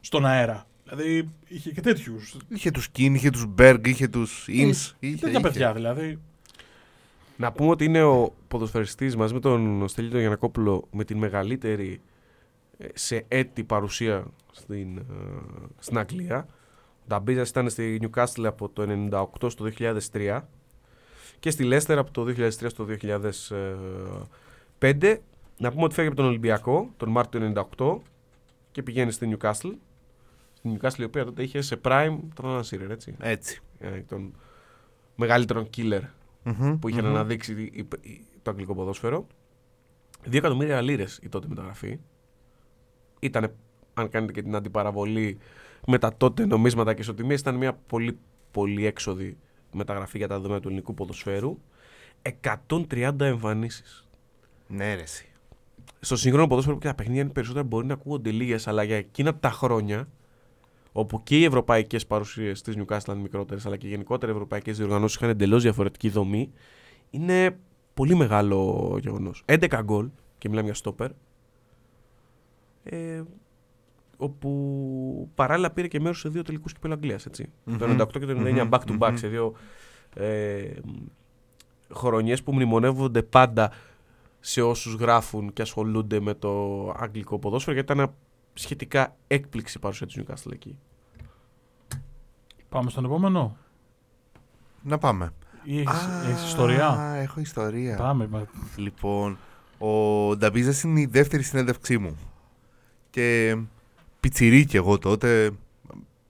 στον 0.08 0.26
αέρα. 0.26 0.68
Δηλαδή 0.84 1.30
είχε 1.48 1.72
και 1.72 1.82
τέτοιους. 1.82 2.38
Είχε 2.48 2.72
τους 2.72 2.90
Κιν, 2.90 3.16
είχε 3.16 3.30
τους 3.30 3.46
Μπέργκ, 3.46 3.88
είχε 3.88 4.08
τους 4.08 4.48
Ινς. 4.48 4.96
Είχε, 5.00 5.16
Τέτοια 5.16 5.30
είχε. 5.30 5.40
παιδιά 5.40 5.74
δηλαδή. 5.74 6.20
Να 7.38 7.52
πούμε 7.52 7.70
ότι 7.70 7.86
είναι 7.86 8.04
ο 8.04 8.34
ποδοσφαιριστής 8.48 9.16
μαζί 9.16 9.34
με 9.34 9.40
τον 9.40 9.88
Στέλιο 9.88 10.12
τον 10.12 10.20
Γιανακόπουλο 10.20 10.88
με 10.92 11.04
την 11.04 11.18
μεγαλύτερη 11.18 12.02
ε, 12.78 12.88
σε 12.94 13.26
έτη 13.28 13.64
παρουσία 13.64 14.26
στην, 14.52 14.98
ε, 14.98 15.04
στην 15.80 15.98
Αγγλία. 15.98 16.48
Ο 17.02 17.06
Νταμπίζας 17.08 17.50
ήταν 17.50 17.70
στη 17.70 18.00
Newcastle 18.02 18.44
από 18.46 18.70
το 18.70 19.08
98 19.42 19.50
στο 19.50 19.70
2003 20.12 20.42
και 21.40 21.50
στη 21.50 21.70
Leicester 21.72 21.96
από 21.98 22.12
το 22.12 22.26
2003 22.38 22.50
στο 22.50 22.88
2005. 24.80 25.18
Να 25.58 25.72
πούμε 25.72 25.84
ότι 25.84 25.94
φεύγει 25.94 26.10
από 26.10 26.18
τον 26.18 26.26
Ολυμπιακό 26.26 26.94
τον 26.98 27.10
Μάρτιο 27.10 27.40
του 27.40 27.68
98 27.78 28.00
και 28.72 28.84
πηγαίνει 28.84 29.12
στη 29.12 29.38
Newcastle. 29.38 29.74
Στη 30.70 30.78
Newcastle 30.82 31.00
η 31.00 31.04
οποία 31.04 31.26
τότε 31.26 31.44
είχε 31.44 31.62
σε 31.62 31.80
prime 31.84 32.18
τον 32.34 32.46
Alan 32.46 32.62
Shearer, 32.64 32.90
έτσι. 32.90 33.16
Έτσι. 33.20 33.60
Ε, 33.80 33.90
τον 33.90 34.34
μεγαλύτερο 35.16 35.68
killer 35.78 36.02
Μμμ, 36.44 36.80
που 36.80 36.88
είχε 36.90 37.02
μμμ. 37.02 37.08
να 37.08 37.14
αναδείξει 37.14 37.52
η- 37.62 37.88
η- 38.02 38.26
το 38.42 38.52
αγγλικό 38.52 38.74
ποδόσφαιρο. 38.76 39.28
2 40.26 40.38
εκατομμύρια 40.38 40.82
λίρες 40.82 41.20
η 41.24 41.30
τότε 41.30 41.48
μεταγραφή. 41.48 42.00
Ήταν, 43.20 43.54
αν 43.94 44.10
κάνετε 44.10 44.32
και 44.32 44.42
την 44.42 44.56
αντιπαραβολή 44.56 45.38
με 45.88 45.98
τα 45.98 46.18
τότε 46.18 46.46
νομίσματα 46.46 46.94
και 46.94 47.02
ισοτιμίες, 47.02 47.40
ήταν 47.40 47.56
μια 47.56 47.74
πολύ, 47.74 48.18
πολύ 48.52 48.86
έξοδη 48.86 49.38
μεταγραφή 49.74 50.18
για 50.18 50.28
τα 50.28 50.36
δεδομένα 50.36 50.62
του 50.62 50.68
ελληνικού 50.68 50.94
ποδοσφαίρου. 50.94 51.58
130 52.22 53.26
εμφανίσεις. 53.26 54.08
Ναι, 54.68 54.96
ρε, 54.96 55.02
εσύ. 55.02 55.26
Στο 56.00 56.16
σύγχρονο 56.16 56.48
ποδόσφαιρο 56.48 56.76
που 56.76 56.82
και 56.82 56.88
τα 56.88 56.94
παιχνίδια 56.96 57.22
είναι 57.22 57.32
περισσότερα 57.32 57.64
μπορεί 57.64 57.86
να 57.86 57.94
ακούγονται 57.94 58.32
λίγες, 58.32 58.68
αλλά 58.68 58.84
για 58.84 58.96
εκείνα 58.98 59.36
τα 59.36 59.50
χρόνια 59.52 60.08
όπου 61.00 61.24
και 61.24 61.40
οι 61.40 61.44
ευρωπαϊκές 61.44 62.06
παρουσίες 62.06 62.62
της 62.62 62.76
Newcastle 62.78 63.00
ήταν 63.02 63.18
μικρότερες, 63.18 63.66
αλλά 63.66 63.78
και 63.78 63.88
γενικότερα 63.88 64.32
οι 64.32 64.36
ευρωπαϊκές 64.36 64.78
διοργανώσεις 64.78 65.16
είχαν 65.16 65.30
εντελώς 65.30 65.64
διαφορετική 65.64 66.10
δομή, 66.10 66.52
είναι 67.10 67.58
πολύ 67.94 68.16
μεγάλο 68.16 68.98
γεγονός. 69.02 69.44
11 69.46 69.82
γκολ, 69.84 70.10
και 70.38 70.50
μιλάμε 70.50 70.66
για 70.66 70.76
στόπερ, 70.76 71.12
ε, 72.84 73.24
όπου 74.18 75.30
παράλληλα 75.36 75.72
πήρε 75.72 75.88
και 75.88 76.00
μέρος 76.00 76.20
σε 76.20 76.30
δύο 76.30 76.42
τελικούς 76.42 76.74
κυπέλου 76.74 76.94
Αγγλίας. 76.94 77.28
Μμμ. 77.64 77.78
Το 77.78 77.86
98 77.86 78.20
και 78.20 78.26
το 78.26 78.32
99 78.32 78.64
Μμμ, 78.64 78.70
back 78.72 78.80
to 78.80 78.98
back 78.98 79.10
μμμ. 79.10 79.16
σε 79.16 79.28
δύο 79.28 79.54
ε, 80.16 80.72
χρονιές 81.94 82.44
που 82.44 82.54
μνημονεύονται 82.54 83.22
πάντα 83.22 83.72
σε 84.40 84.62
όσους 84.62 84.94
γράφουν 84.94 85.54
και 85.54 85.62
ασχολούνται 85.62 86.20
με 86.20 86.34
το 86.34 86.84
αγγλικό 86.90 87.40
ποδόσφαιρο 87.40 87.76
γιατί 87.76 87.94
ήταν 87.94 88.14
σχετικά 88.54 89.16
έκπληξη 89.28 89.78
η 89.78 89.80
παρουσία 89.80 90.08
της 90.08 90.20
Newcastle 90.20 90.52
εκεί. 90.52 90.78
Πάμε 92.70 92.90
στον 92.90 93.06
επόμενο; 93.06 93.58
Να 94.84 94.98
πάμε. 94.98 95.34
Ή 95.64 95.80
έχεις, 95.80 95.90
Α, 96.06 96.30
έχεις 96.30 96.44
ιστορία; 96.48 97.14
Έχω 97.22 97.40
ιστορία. 97.40 97.96
Πάμε. 97.98 98.28
μα- 98.28 98.48
Λοιπόν, 98.76 99.38
ο 99.78 99.90
Νταμπίζα 100.36 100.88
είναι 100.90 101.00
η 101.00 101.06
δεύτερη 101.06 101.44
συνέντευξή 101.44 101.98
μου. 101.98 102.18
Και 103.10 103.58
πιτσιρίκι 104.20 104.76
εγώ 104.78 104.98
τότε. 104.98 105.52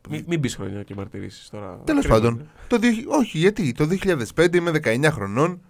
Μην, 0.10 0.24
μην 0.27 0.39
πεις 0.39 0.56
χρονιά 0.56 0.84
και 0.84 0.96
μαρτυρήσεις 0.96 1.50
τώρα. 1.50 1.79
Τέλος 1.84 2.03
Κρίμα, 2.06 2.20
πάντων. 2.20 2.39
ε. 2.39 2.46
Το, 2.67 2.77
δι- 2.77 3.08
όχι, 3.08 3.38
γιατί 3.38 3.72
το 3.72 3.86
2005 4.36 4.56
είμαι 4.58 4.72
19 4.72 5.10
χρονών. 5.12 5.62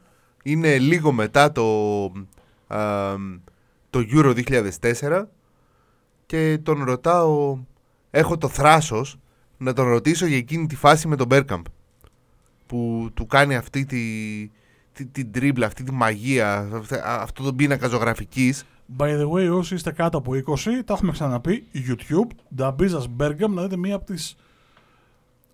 Είναι 0.43 0.77
λίγο 0.77 1.11
μετά 1.11 1.51
το, 1.51 2.03
α, 2.67 3.15
το 3.89 3.99
Euro 4.11 4.43
2004 4.81 5.23
και 6.25 6.59
τον 6.63 6.83
ρωτάω, 6.83 7.57
έχω 8.11 8.37
το 8.37 8.47
θράσος 8.47 9.17
να 9.57 9.73
τον 9.73 9.87
ρωτήσω 9.87 10.25
για 10.25 10.37
εκείνη 10.37 10.67
τη 10.67 10.75
φάση 10.75 11.07
με 11.07 11.15
τον 11.15 11.27
Μπέρκαμπ 11.27 11.65
που 12.65 13.09
του 13.13 13.25
κάνει 13.25 13.55
αυτή 13.55 13.85
τη, 13.85 14.01
τη, 14.93 15.05
την 15.05 15.31
τρίμπλα, 15.31 15.65
αυτή 15.65 15.83
τη 15.83 15.91
μαγεία, 15.91 16.69
αυτε- 16.73 17.03
α- 17.05 17.21
αυτό 17.21 17.43
τον 17.43 17.55
πίνακα 17.55 17.87
ζωγραφικής 17.87 18.65
By 18.97 19.19
the 19.21 19.29
way, 19.29 19.57
όσοι 19.57 19.75
είστε 19.75 19.91
κάτω 19.91 20.17
από 20.17 20.31
20, 20.31 20.69
τα 20.85 20.93
έχουμε 20.93 21.11
ξαναπεί. 21.11 21.67
YouTube, 21.73 22.27
Νταμπίζας 22.55 23.07
Bergam, 23.19 23.49
να 23.49 23.61
δείτε 23.61 23.77
μία 23.77 23.95
από 23.95 24.05
τις 24.05 24.35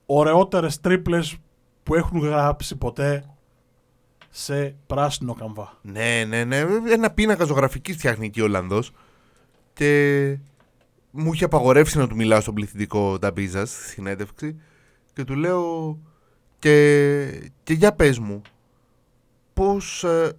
ωραιότερες 0.06 0.80
τρίπλες 0.82 1.38
που 1.84 1.96
έχουν 1.96 2.20
γράψει 2.20 2.76
ποτέ 2.76 3.26
σε 4.30 4.76
πράσινο 4.88 5.34
καμβά. 5.34 5.78
Ναι, 5.82 6.26
ναι, 6.28 6.44
ναι. 6.44 6.58
Ένα 6.90 7.12
πίνακα 7.12 7.46
ζωγραφικής 7.46 7.96
φτιάχνει 7.96 8.26
εκεί 8.26 8.42
ο 8.42 8.44
Ολλανδός. 8.44 8.92
Και 9.74 10.38
μου 11.16 11.34
είχε 11.34 11.46
απαγορεύσει 11.46 11.98
να 11.98 12.08
του 12.08 12.16
μιλάω 12.16 12.42
στον 12.42 12.54
πληθυντικό 12.54 13.20
Νταμπίζας 13.20 13.70
στη 13.70 13.90
συνέντευξη. 13.90 14.62
Και 15.14 15.24
του 15.24 15.36
λέω. 15.36 15.98
Και, 16.60 17.52
και 17.64 17.74
για 17.74 17.94
πες 17.94 18.20
μου, 18.20 18.42
πώς 19.54 20.04
ε, 20.04 20.38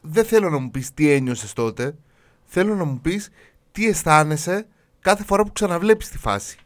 δεν 0.00 0.24
θέλω 0.24 0.50
να 0.50 0.58
μου 0.58 0.70
πεις 0.70 0.94
τι 0.94 1.10
ένιωσες 1.10 1.52
τότε, 1.52 1.96
θέλω 2.44 2.74
να 2.74 2.84
μου 2.84 3.00
πεις 3.00 3.30
τι 3.72 3.86
αισθάνεσαι 3.86 4.66
κάθε 5.00 5.24
φορά 5.24 5.44
που 5.44 5.52
ξαναβλέπεις 5.52 6.08
τη 6.08 6.18
φάση. 6.18 6.58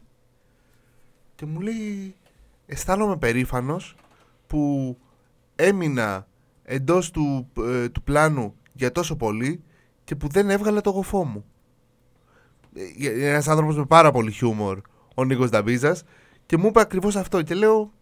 Και 1.35 1.47
μου 1.47 1.61
λέει, 1.61 2.15
αισθάνομαι 2.67 3.17
περήφανος 3.17 3.97
που 4.47 4.97
έμεινα 5.57 6.27
εντός 6.63 7.11
του, 7.11 7.49
ε, 7.59 7.89
του 7.89 8.03
πλάνου 8.03 8.55
για 8.73 8.93
τόσο 8.93 9.17
πολύ 9.17 9.63
και 10.05 10.17
που 10.17 10.29
δεν 10.29 10.51
έβγαλε 10.51 10.81
το 10.81 10.91
γοφό 10.91 11.25
μου. 11.25 11.45
Ε, 12.75 12.81
Είναι 12.97 13.29
ένας 13.29 13.49
άνθρωπος 13.49 13.77
με 13.77 13.85
πάρα 13.85 14.11
πολύ 14.11 14.31
χιούμορ, 14.31 14.81
ο 15.15 15.25
Νίκος 15.25 15.51
Νταμπίζας, 15.51 16.03
και 16.47 16.57
μου 16.57 16.67
είπε 16.67 16.81
ακριβώς 16.81 17.17
αυτό 17.17 17.43
και 17.43 17.55
λέω, 17.55 17.93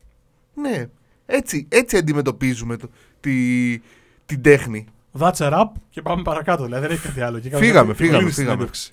ναι, 0.55 0.87
έτσι, 1.27 1.67
έτσι 1.69 1.97
αντιμετωπίζουμε 1.97 2.77
το, 2.77 2.89
τη, 3.21 3.79
την 4.27 4.43
τέχνη. 4.43 4.87
That's 5.19 5.33
a 5.33 5.53
wrap 5.53 5.67
και 5.91 6.03
πάμε 6.03 6.23
παρακάτω. 6.23 6.65
Δηλαδή 6.65 6.87
δεν 6.87 6.97
έχει 6.97 7.07
κάτι 7.07 7.21
άλλο. 7.21 7.39
Και 7.39 7.49
κάνουμε 7.49 7.67
Φύγαμε, 7.67 7.93
κάτι- 7.93 8.03
φύγαμε, 8.03 8.19
κλείνει 8.19 8.31
η 8.31 8.35
φύγαμε. 8.35 8.71
συνέντευξη. 8.75 8.93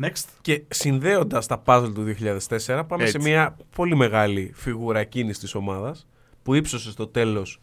Next. 0.00 0.24
Και 0.40 0.62
συνδέοντας 0.68 1.46
τα 1.46 1.62
puzzle 1.66 1.90
του 1.94 2.04
2004 2.04 2.84
πάμε 2.88 3.02
Έτσι. 3.02 3.20
σε 3.20 3.28
μια 3.28 3.56
πολύ 3.76 3.96
μεγάλη 3.96 4.50
φιγούρα 4.54 4.98
εκείνης 4.98 5.38
της 5.38 5.54
ομάδας 5.54 6.06
που 6.42 6.54
ύψωσε 6.54 6.90
στο 6.90 7.06
τέλος 7.06 7.60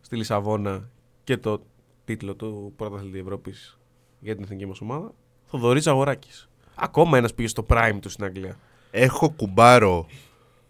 στη 0.00 0.16
Λισαβόνα 0.16 0.88
και 1.24 1.36
το 1.36 1.62
τίτλο 2.04 2.34
του 2.34 2.72
πρωταθλητή 2.76 3.18
Ευρώπης 3.18 3.78
για 4.20 4.34
την 4.34 4.44
εθνική 4.44 4.66
μας 4.66 4.80
ομάδα 4.80 5.12
Θοδωρής 5.50 5.86
Αγοράκης. 5.86 6.48
Ακόμα 6.74 7.18
ένας 7.18 7.34
πήγε 7.34 7.48
στο 7.48 7.66
prime 7.68 7.98
του 8.00 8.08
στην 8.08 8.24
Αγγλία. 8.24 8.56
Έχω 8.90 9.28
κουμπάρο 9.30 10.06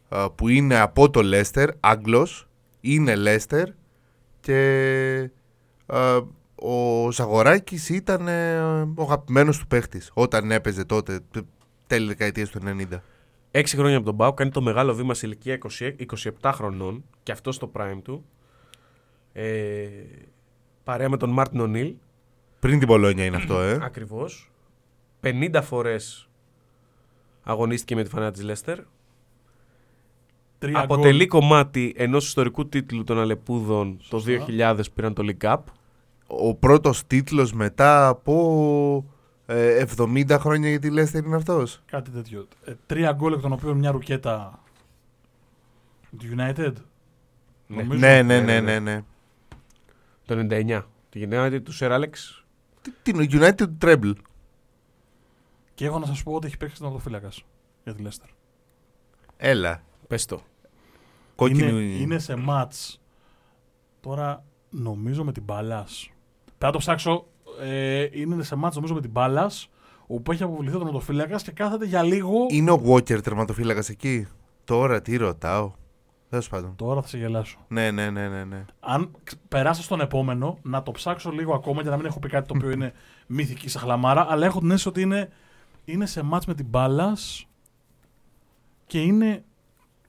α, 0.09 0.31
που 0.31 0.49
είναι 0.49 0.79
από 0.79 1.11
το 1.11 1.23
Λέστερ, 1.23 1.69
Άγγλος, 1.81 2.49
είναι 2.81 3.15
Λέστερ 3.15 3.69
και 4.41 5.31
α, 5.87 6.17
ο 6.55 7.11
Ζαγοράκης 7.11 7.89
ήταν 7.89 8.29
ε, 8.29 8.59
ο 8.95 9.03
αγαπημένος 9.03 9.59
του 9.59 9.67
παίχτης 9.67 10.11
όταν 10.15 10.51
έπαιζε 10.51 10.85
τότε, 10.85 11.21
τε- 11.31 11.45
τέλη 11.87 12.07
δεκαετίας 12.07 12.51
του 12.51 12.61
90. 12.93 12.99
Έξι 13.51 13.77
χρόνια 13.77 13.97
από 13.97 14.07
τον 14.07 14.17
Πάου 14.17 14.35
κάνει 14.35 14.51
το 14.51 14.61
μεγάλο 14.63 14.95
βήμα 14.95 15.15
σε 15.15 15.27
ηλικία 15.27 15.59
20 15.79 15.93
27 16.43 16.51
χρονών 16.55 17.05
και 17.23 17.33
αυτό 17.33 17.53
στο 17.53 17.71
prime 17.77 17.99
του. 18.03 18.25
Ε, 19.33 19.89
παρέα 20.85 21.09
με 21.09 21.17
τον 21.17 21.31
Μάρτιν 21.31 21.61
Ονίλ, 21.61 21.95
Πριν 22.61 22.79
την 22.79 22.89
Πολόνια 22.89 23.25
είναι 23.25 23.37
αυτό, 23.37 23.61
ε. 23.61 23.79
ακριβώς. 23.83 24.51
50 25.23 25.61
φορές 25.63 26.29
αγωνίστηκε 27.43 27.95
με 27.95 28.03
τη 28.03 28.09
φανά 28.11 28.31
της 28.31 28.43
Λέστερ. 28.43 28.79
Τρία 30.59 30.81
Αποτελεί 30.81 31.17
γκολ. 31.27 31.29
κομμάτι 31.41 31.95
ενός 31.97 32.27
ιστορικού 32.27 32.69
τίτλου 32.69 33.05
των 33.05 33.19
Αλεπούδων 33.19 33.97
το 34.09 34.19
Σωστά. 34.19 34.45
2000 34.77 34.81
πήραν 34.95 35.15
το 35.15 35.25
League 35.27 35.45
Cup. 35.53 35.59
Ο 36.27 36.55
πρώτος 36.55 37.07
τίτλος 37.07 37.53
μετά 37.53 38.09
από 38.09 39.05
ε, 39.47 39.85
70 39.97 40.37
χρόνια 40.41 40.69
για 40.69 40.79
τη 40.79 40.91
Λέστερ 40.91 41.25
είναι 41.25 41.37
αυτός. 41.37 41.83
Κάτι 41.87 42.11
τέτοιο. 42.11 42.47
Ε, 42.65 42.73
τρία 42.87 43.13
γκολ 43.13 43.33
εκ 43.33 43.41
των 43.41 43.53
οποίων 43.53 43.77
μια 43.79 43.91
ρουκέτα 43.91 44.63
του 46.19 46.27
United. 46.37 46.73
Ναι. 47.67 47.83
Νομίζω. 47.83 47.99
Ναι, 48.01 48.23
ναι, 48.23 48.41
ναι, 48.41 48.61
ναι, 48.61 48.79
ναι. 48.79 49.03
Το 50.27 50.47
99. 50.51 50.83
Τη 51.11 51.19
γενναία 51.19 51.63
του 51.63 51.73
Σερ 51.73 51.93
Άλεξ. 51.93 52.45
Τι- 52.83 52.93
Την 53.03 53.29
United 53.33 53.67
Treble. 53.85 54.13
Και 55.79 55.87
έχω 55.87 55.99
να 55.99 56.07
σας 56.07 56.23
πω 56.23 56.33
ότι 56.33 56.47
έχει 56.47 56.57
παίξει 56.57 56.79
τερματοφύλακα 56.79 57.29
για 57.85 57.95
τη 57.95 58.03
Leicester. 58.07 58.29
Έλα. 59.37 59.83
Πες 60.07 60.25
το. 60.25 60.41
Κόκκινη. 61.37 61.69
Είναι, 61.69 61.81
είναι 61.81 62.19
σε 62.19 62.37
μάτς 62.37 63.01
Τώρα 64.01 64.45
νομίζω 64.71 65.25
με 65.25 65.33
την 65.33 65.43
μπάλα. 65.43 65.87
Πρέπει 66.45 66.65
να 66.65 66.71
το 66.71 66.79
ψάξω. 66.79 67.27
Ε, 67.61 68.09
είναι 68.13 68.43
σε 68.43 68.55
μάτς 68.55 68.75
νομίζω 68.75 68.95
με 68.95 69.01
την 69.01 69.11
μπάλα. 69.11 69.51
Όπου 70.07 70.33
έχει 70.33 70.43
αποβληθεί 70.43 70.75
ο 70.75 70.79
τερματοφύλακα 70.79 71.37
και 71.37 71.51
κάθεται 71.51 71.85
για 71.85 72.03
λίγο. 72.03 72.47
Είναι 72.49 72.71
ο 72.71 72.83
Walker 72.87 73.23
τερματοφύλακας 73.23 73.89
εκεί; 73.89 74.27
Τώρα 74.65 75.03
τι 75.03 75.17
ρωτάω. 75.17 75.73
Τέλος 76.29 76.49
πάντων. 76.49 76.77
Τώρα 76.77 77.03
θα 77.03 77.09
σε 77.09 77.19
γελάσω. 77.19 77.59
Ναι, 77.69 77.91
ναι, 77.91 78.11
ναι, 78.11 78.29
ναι. 78.29 78.45
ναι. 78.45 78.65
Αν 78.81 79.11
ξ- 79.25 79.41
περάσω 79.49 79.83
στον 79.83 80.01
επόμενο, 80.01 80.59
να 80.63 80.83
το 80.83 80.91
ψάξω 80.91 81.31
λίγο 81.31 81.55
ακόμα 81.55 81.83
για 81.83 81.91
να 81.91 81.97
μην 81.97 82.07
έχω 82.07 82.19
πει 82.19 82.29
κάτι 82.29 82.49
το 82.49 82.55
οποίο 82.57 82.71
είναι 82.71 82.93
μυθική 83.27 83.69
σαχλαμάρα, 83.69 84.27
αλλά 84.31 84.47
έχω 84.47 84.59
την 84.59 84.69
αίσθηση 84.71 84.89
ότι 84.89 85.01
είναι, 85.01 85.29
είναι 85.93 86.07
σε 86.07 86.23
μάτς 86.23 86.47
με 86.47 86.55
την 86.55 86.67
μπάλα 86.67 87.17
και 88.87 89.03
είναι. 89.03 89.43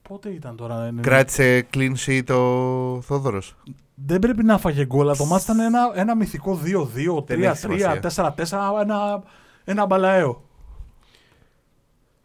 Πότε 0.02 0.30
ήταν 0.30 0.56
τώρα, 0.56 0.88
είναι- 0.88 1.02
Κράτησε 1.02 1.68
clean 1.74 1.94
sheet 2.06 2.30
ο 2.36 3.02
Θόδωρος. 3.02 3.56
Δεν 3.96 4.20
πρέπει 4.20 4.44
να 4.44 4.58
'φαγε 4.58 4.86
γκολ, 4.86 5.02
αλλά 5.02 5.16
το 5.16 5.26
ματς 5.26 5.44
ήταν 5.44 5.60
ένα, 5.60 5.92
ένα 5.94 6.16
μυθικό 6.16 6.56
2-2, 6.56 7.24
Δεν 7.26 7.44
έχει 7.44 7.68
3-3, 7.68 8.00
4-4, 8.00 8.80
ένα, 8.82 9.24
ένα 9.64 9.86
μπαλαέο. 9.86 10.44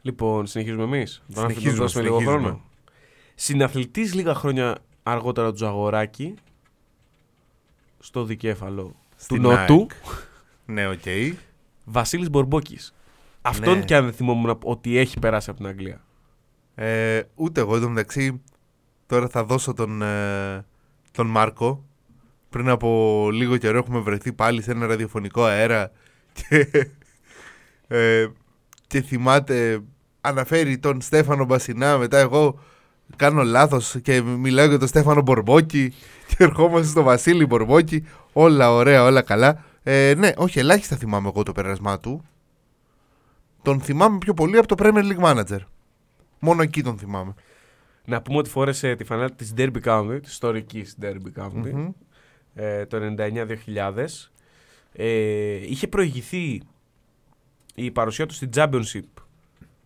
Λοιπόν, 0.02 0.46
συνεχίζουμε 0.46 0.82
εμείς. 0.82 1.22
Συνεχίζουμε, 1.28 1.72
δώσουμε 1.76 2.02
λίγο 2.02 2.18
συνεχίζουμε. 2.18 2.46
χρόνο. 2.48 2.62
Συναθλητής 3.34 4.14
λίγα 4.14 4.34
χρόνια 4.34 4.76
αργότερα 5.02 5.50
του 5.50 5.56
Ζαγοράκη 5.56 6.34
στο 7.98 8.24
δικέφαλο 8.24 8.82
του 8.82 8.96
Στην 9.16 9.42
Νότου, 9.42 9.56
ΑΕΚ. 9.80 9.90
Ναι, 10.66 10.88
ΟΚ. 10.88 11.02
Βασίλης 11.84 12.30
Μπορμπόκης. 12.30 12.94
Αυτόν 13.46 13.78
Ναι. 13.78 13.84
και 13.84 13.96
αν 13.96 14.04
δεν 14.04 14.12
θυμόμουν 14.12 14.58
ότι 14.62 14.98
έχει 14.98 15.18
περάσει 15.18 15.50
από 15.50 15.58
την 15.58 15.68
Αγγλία. 15.68 16.04
Ε, 16.74 17.20
ούτε 17.34 17.60
εγώ, 17.60 17.74
εν 17.74 17.80
τω 17.80 17.88
μεταξύ, 17.88 18.42
τώρα 19.06 19.28
θα 19.28 19.44
δώσω 19.44 19.72
τον, 19.74 20.02
ε, 20.02 20.64
τον 21.12 21.26
Μάρκο. 21.26 21.84
Πριν 22.50 22.68
από 22.68 23.28
λίγο 23.32 23.56
καιρό 23.56 23.78
έχουμε 23.78 23.98
βρεθεί 23.98 24.32
πάλι 24.32 24.62
σε 24.62 24.70
ένα 24.70 24.86
ραδιοφωνικό 24.86 25.44
αέρα 25.44 25.90
και, 26.32 26.68
ε, 27.88 28.26
και 28.86 29.00
θυμάται, 29.00 29.80
αναφέρει 30.20 30.78
τον 30.78 31.00
Στέφανο 31.00 31.44
Μπασινά, 31.44 31.98
μετά 31.98 32.18
εγώ 32.18 32.58
κάνω 33.16 33.42
λάθος 33.42 33.96
και 34.02 34.22
μιλάω 34.22 34.66
για 34.66 34.78
τον 34.78 34.88
Στέφανο 34.88 35.20
Μπορμπόκη 35.22 35.92
και 36.28 36.36
ερχόμαστε 36.38 36.86
στο 36.86 37.02
Βασίλη 37.02 37.46
Μπορμπόκη, 37.46 38.06
όλα 38.32 38.72
ωραία, 38.72 39.04
όλα 39.04 39.22
καλά. 39.22 39.64
Ε, 39.82 40.14
ναι, 40.16 40.30
όχι, 40.36 40.58
ελάχιστα 40.58 40.96
θυμάμαι 40.96 41.28
εγώ 41.28 41.42
το 41.42 41.52
πέρασμά 41.52 42.00
του. 42.00 42.24
Τον 43.64 43.80
θυμάμαι 43.80 44.18
πιο 44.18 44.34
πολύ 44.34 44.56
από 44.58 44.66
το 44.66 44.74
Premier 44.78 45.12
League 45.12 45.24
Manager. 45.24 45.58
Μόνο 46.38 46.62
εκεί 46.62 46.82
τον 46.82 46.98
θυμάμαι. 46.98 47.34
Να 48.04 48.22
πούμε 48.22 48.38
ότι 48.38 48.50
φόρεσε 48.50 48.94
τη 48.94 49.04
φανέλα 49.04 49.30
της 49.32 49.52
Derby 49.56 49.80
County, 49.84 50.18
της 50.22 50.32
ιστορικής 50.32 50.96
Derby 51.02 51.42
County, 51.42 51.70
Μμμ. 51.72 51.90
ε, 52.54 52.86
το 52.86 53.14
99-2000. 53.66 54.04
Ε, 54.92 55.06
είχε 55.54 55.88
προηγηθεί 55.88 56.62
η 57.74 57.90
παρουσία 57.90 58.26
του 58.26 58.34
στην 58.34 58.50
Championship, 58.54 59.02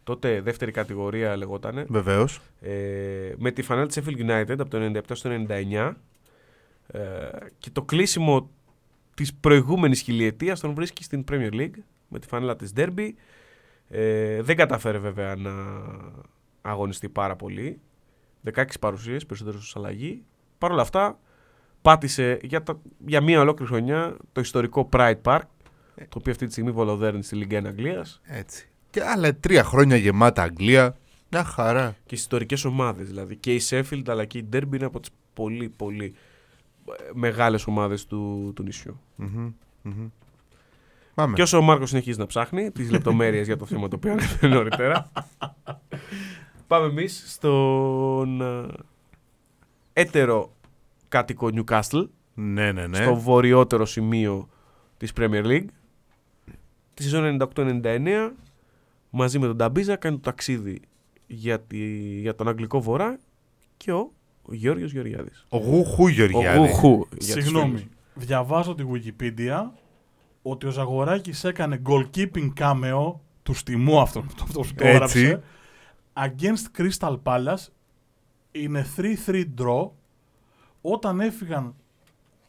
τότε 0.04 0.40
δεύτερη 0.40 0.70
κατηγορία 0.73 1.37
λεγότανε, 1.37 1.85
Βεβαίως. 1.88 2.40
ε, 2.61 3.32
με 3.37 3.50
τη 3.50 3.62
φανέλα 3.62 3.87
της 3.87 3.99
Sheffield 4.00 4.28
United 4.30 4.56
από 4.58 4.68
το 4.70 4.78
97 4.94 5.00
στο 5.12 5.30
99 5.49 5.92
ε, 6.87 7.00
και 7.58 7.70
το 7.70 7.82
κλείσιμο 7.82 8.50
της 9.14 9.35
προηγούμενης 9.35 10.00
χιλιετίας 10.00 10.61
τον 10.61 10.75
βρίσκει 10.75 11.04
στην 11.04 11.25
Premier 11.30 11.52
League 11.52 11.78
με 12.08 12.18
τη 12.18 12.26
φανέλα 12.26 12.56
της 12.56 12.73
Derby. 12.76 13.11
Ε, 13.88 14.42
δεν 14.42 14.57
καταφέρε 14.57 14.99
βέβαια 14.99 15.37
να 15.37 15.52
αγωνιστεί 16.62 17.09
πάρα 17.09 17.37
πολύ. 17.37 17.80
16 18.54 18.64
παρουσίες, 18.80 19.26
περισσότερο 19.26 19.57
ως 19.59 19.76
αλλαγή. 19.76 20.25
Παρ' 20.59 20.73
όλα 20.73 20.83
αυτά 20.83 21.18
πάτησε 21.83 22.38
για, 22.42 22.62
τα, 22.62 22.80
για 23.07 23.21
μία 23.21 23.40
ολόκληρη 23.40 23.71
χρονιά 23.71 24.16
το 24.33 24.40
ιστορικό 24.40 24.88
Pride 24.92 25.23
Park 25.23 25.40
το 25.95 26.18
οποίο 26.18 26.33
αυτή 26.33 26.47
τη 26.47 26.52
στιγμή 26.52 26.71
βολοδέρνει 26.71 27.23
στη 27.23 27.47
Ligue 27.50 27.61
1 27.61 27.64
Αγγλίας 27.66 28.21
Έτσι. 28.25 28.69
Και 28.91 29.02
άλλα 29.02 29.34
τρία 29.34 29.65
χρόνια 29.65 29.97
γεμάτα 29.97 30.43
Αγγλία. 30.43 30.97
Μια 31.30 31.45
χαρά. 31.45 31.89
και 31.91 31.97
στις 32.06 32.21
ιστορικές 32.21 32.65
ομάδες. 32.65 33.06
Δηλαδή 33.06 33.36
και 33.36 33.54
η 33.54 33.60
Sheffield 33.69 34.02
αλλά 34.06 34.25
και 34.25 34.39
η 34.39 34.49
Derby 34.52 34.75
είναι 34.75 34.84
από 34.84 35.00
τις 35.00 35.10
πολύ 35.34 35.69
πολύ 35.69 36.15
μεγάλες 37.15 37.67
ομάδες 37.67 38.06
του, 38.06 38.52
του 38.54 38.63
νησιού. 38.63 39.00
Μμμ, 39.17 39.52
μμμ. 39.82 40.08
Πάμε. 41.19 41.35
Και 41.35 41.43
όσο 41.43 41.59
ο 41.59 41.63
Μάρκος 41.63 41.89
συνεχίζει 41.89 42.19
να 42.19 42.26
ψάχνει 42.26 42.71
τις 42.71 42.91
λεπτομέρειες 42.91 43.47
για 43.47 43.57
το 43.57 43.67
θέμα 43.67 43.89
το 43.89 43.97
οποίο 43.97 44.13
ανέφερε 44.13 44.54
νωρίτερα, 44.54 45.11
πάμε 46.67 46.87
εμείς 46.87 47.25
στον 47.26 48.41
ε, 48.41 48.67
έτερο 49.93 50.52
κάτοικο 51.09 51.49
Newcastle, 51.52 52.09
Ναι, 52.35 52.73
ναι, 52.73 52.87
ναι. 52.87 52.97
στο 52.97 53.15
βορειότερο 53.17 53.87
σημείο 53.87 54.49
της 54.97 55.13
Premier 55.17 55.45
League. 55.45 55.65
Τη 56.95 57.02
σεζόν 57.02 57.39
98-99, 57.54 58.09
μαζί 59.11 59.39
με 59.39 59.47
τον 59.47 59.57
Ταμπίζα, 59.57 59.97
κάνει 59.97 60.17
το 60.17 60.23
ταξίδι 60.23 60.81
για, 61.26 61.61
τη, 61.61 61.78
για 62.21 62.35
τον 62.35 62.49
Αγγλικό 62.49 62.81
Βορρά 62.81 63.19
και 63.76 63.93
ο, 63.93 64.13
ο 64.43 64.54
Γιώργος 64.54 64.93
Γεωργιάδης. 64.93 65.47
Ο 65.49 65.57
Γουχού 65.59 66.04
Ο 66.04 66.09
Γεωργιάδη. 66.09 66.59
Γουχού. 66.59 67.07
για 67.11 67.17
τους 67.19 67.26
φίλους. 67.26 67.45
Συγγνώμη, 67.45 67.89
διαβάζω 68.15 68.75
τη 68.75 68.85
Wikipedia 68.93 69.65
ότι 70.50 70.67
ο 70.67 70.71
Ζαγοράκης 70.71 71.45
έκανε 71.45 71.82
goalkeeping 71.87 72.52
cameo 72.58 73.15
του 73.43 73.54
στιμού 73.54 74.00
αυτόν 74.00 74.26
αυτό 74.43 74.45
που 74.45 74.52
το 74.52 74.61
Έτσι. 74.61 74.75
έγραψε 74.76 75.43
against 76.15 76.80
Crystal 76.80 77.19
Palace 77.23 77.67
είναι 78.52 78.87
3-3 79.26 79.45
draw 79.58 79.91
όταν 80.80 81.21
έφυγαν 81.21 81.75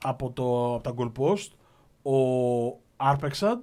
από, 0.03 0.31
το, 0.31 0.73
από 0.75 0.83
τα 0.83 0.93
goal 0.97 1.12
post 1.17 1.47
ο 2.01 2.79
Arpexad 2.97 3.57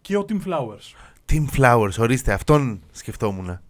και 0.00 0.16
ο 0.16 0.24
Tim 0.28 0.40
Flowers. 0.46 1.12
Tim 1.32 1.44
Flowers, 1.58 1.98
ορίστε, 1.98 2.32
αυτόν 2.32 2.82
σκεφτόμουν. 2.90 3.60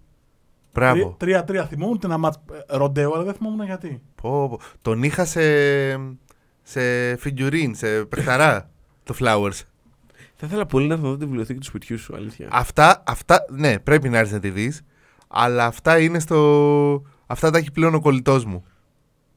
Μπράβο. 0.72 1.16
3-3 1.20 1.64
θυμόμουν 1.68 2.01
ένα 2.05 2.18
ματς 2.18 2.38
ε, 2.53 2.77
ροντέο, 2.77 3.12
αλλά 3.12 3.22
δεν 3.22 3.35
θυμόμουν 3.35 3.64
γιατί. 3.64 4.03
Πω, 4.14 4.48
πω. 4.48 4.61
Τον 4.83 5.03
είχα 5.03 5.25
σε, 5.25 5.42
σε 6.62 6.81
figurine, 7.14 7.70
σε 7.72 8.05
παιχταρά, 8.05 8.70
το 9.05 9.14
Flowers. 9.20 9.61
Θα 10.44 10.50
ήθελα 10.50 10.66
πολύ 10.66 10.87
να 10.87 10.96
δω 10.96 11.16
τη 11.16 11.24
βιβλιοθήκη 11.24 11.59
του 11.59 11.64
σπιτιού 11.66 11.98
σου, 11.98 12.14
αλήθεια. 12.16 12.48
Αυτά, 12.50 13.02
αυτά, 13.07 13.44
ναι, 13.50 13.78
πρέπει 13.78 14.09
να 14.09 14.18
έρθει 14.18 14.33
να 14.33 14.38
τη 14.40 14.50
δεις. 14.50 14.83
Αλλά 15.28 15.66
αυτά 15.66 15.98
είναι 16.00 16.18
στο... 16.18 17.02
Αυτά 17.26 17.50
τα 17.50 17.59
έχει 17.59 17.70
πλέον 17.70 17.94
ο 17.94 18.00
κολλητός 18.00 18.44
μου. 18.44 18.64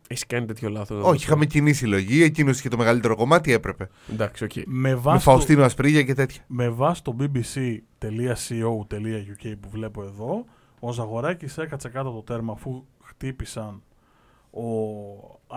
Έχεις 0.07 0.25
κάνει 0.25 0.45
τέτοιο 0.45 0.69
λάθος. 0.69 1.03
Όχι, 1.03 1.23
είχαμε 1.23 1.45
κοινή 1.45 1.73
συλλογή, 1.73 2.23
εκείνος 2.23 2.59
είχε 2.59 2.69
το 2.69 2.77
μεγαλύτερο 2.77 3.15
κομμάτι, 3.15 3.51
έπρεπε. 3.51 3.89
Εντάξει, 4.11 4.43
ΟΚ. 4.43 4.51
Με 4.55 4.63
Με 4.65 4.95
βάση, 4.95 5.25
το, 5.25 5.31
Φαουστίνο 5.31 5.63
Ασπρίγια 5.63 6.03
και 6.03 6.13
τέτοια. 6.13 6.43
με 6.47 6.69
βάση 6.69 7.03
το 7.03 7.15
bbc.co.uk 7.19 7.83
που 9.59 9.69
βλέπω 9.69 10.03
εδώ, 10.03 10.45
ο 10.79 10.91
Ζαγοράκης 10.91 11.57
έκατσε 11.57 11.89
κάτω 11.89 12.07
από 12.09 12.17
το 12.17 12.23
τέρμα 12.23 12.53
αφού 12.53 12.85
χτύπησαν 13.03 13.81
ο 14.51 14.61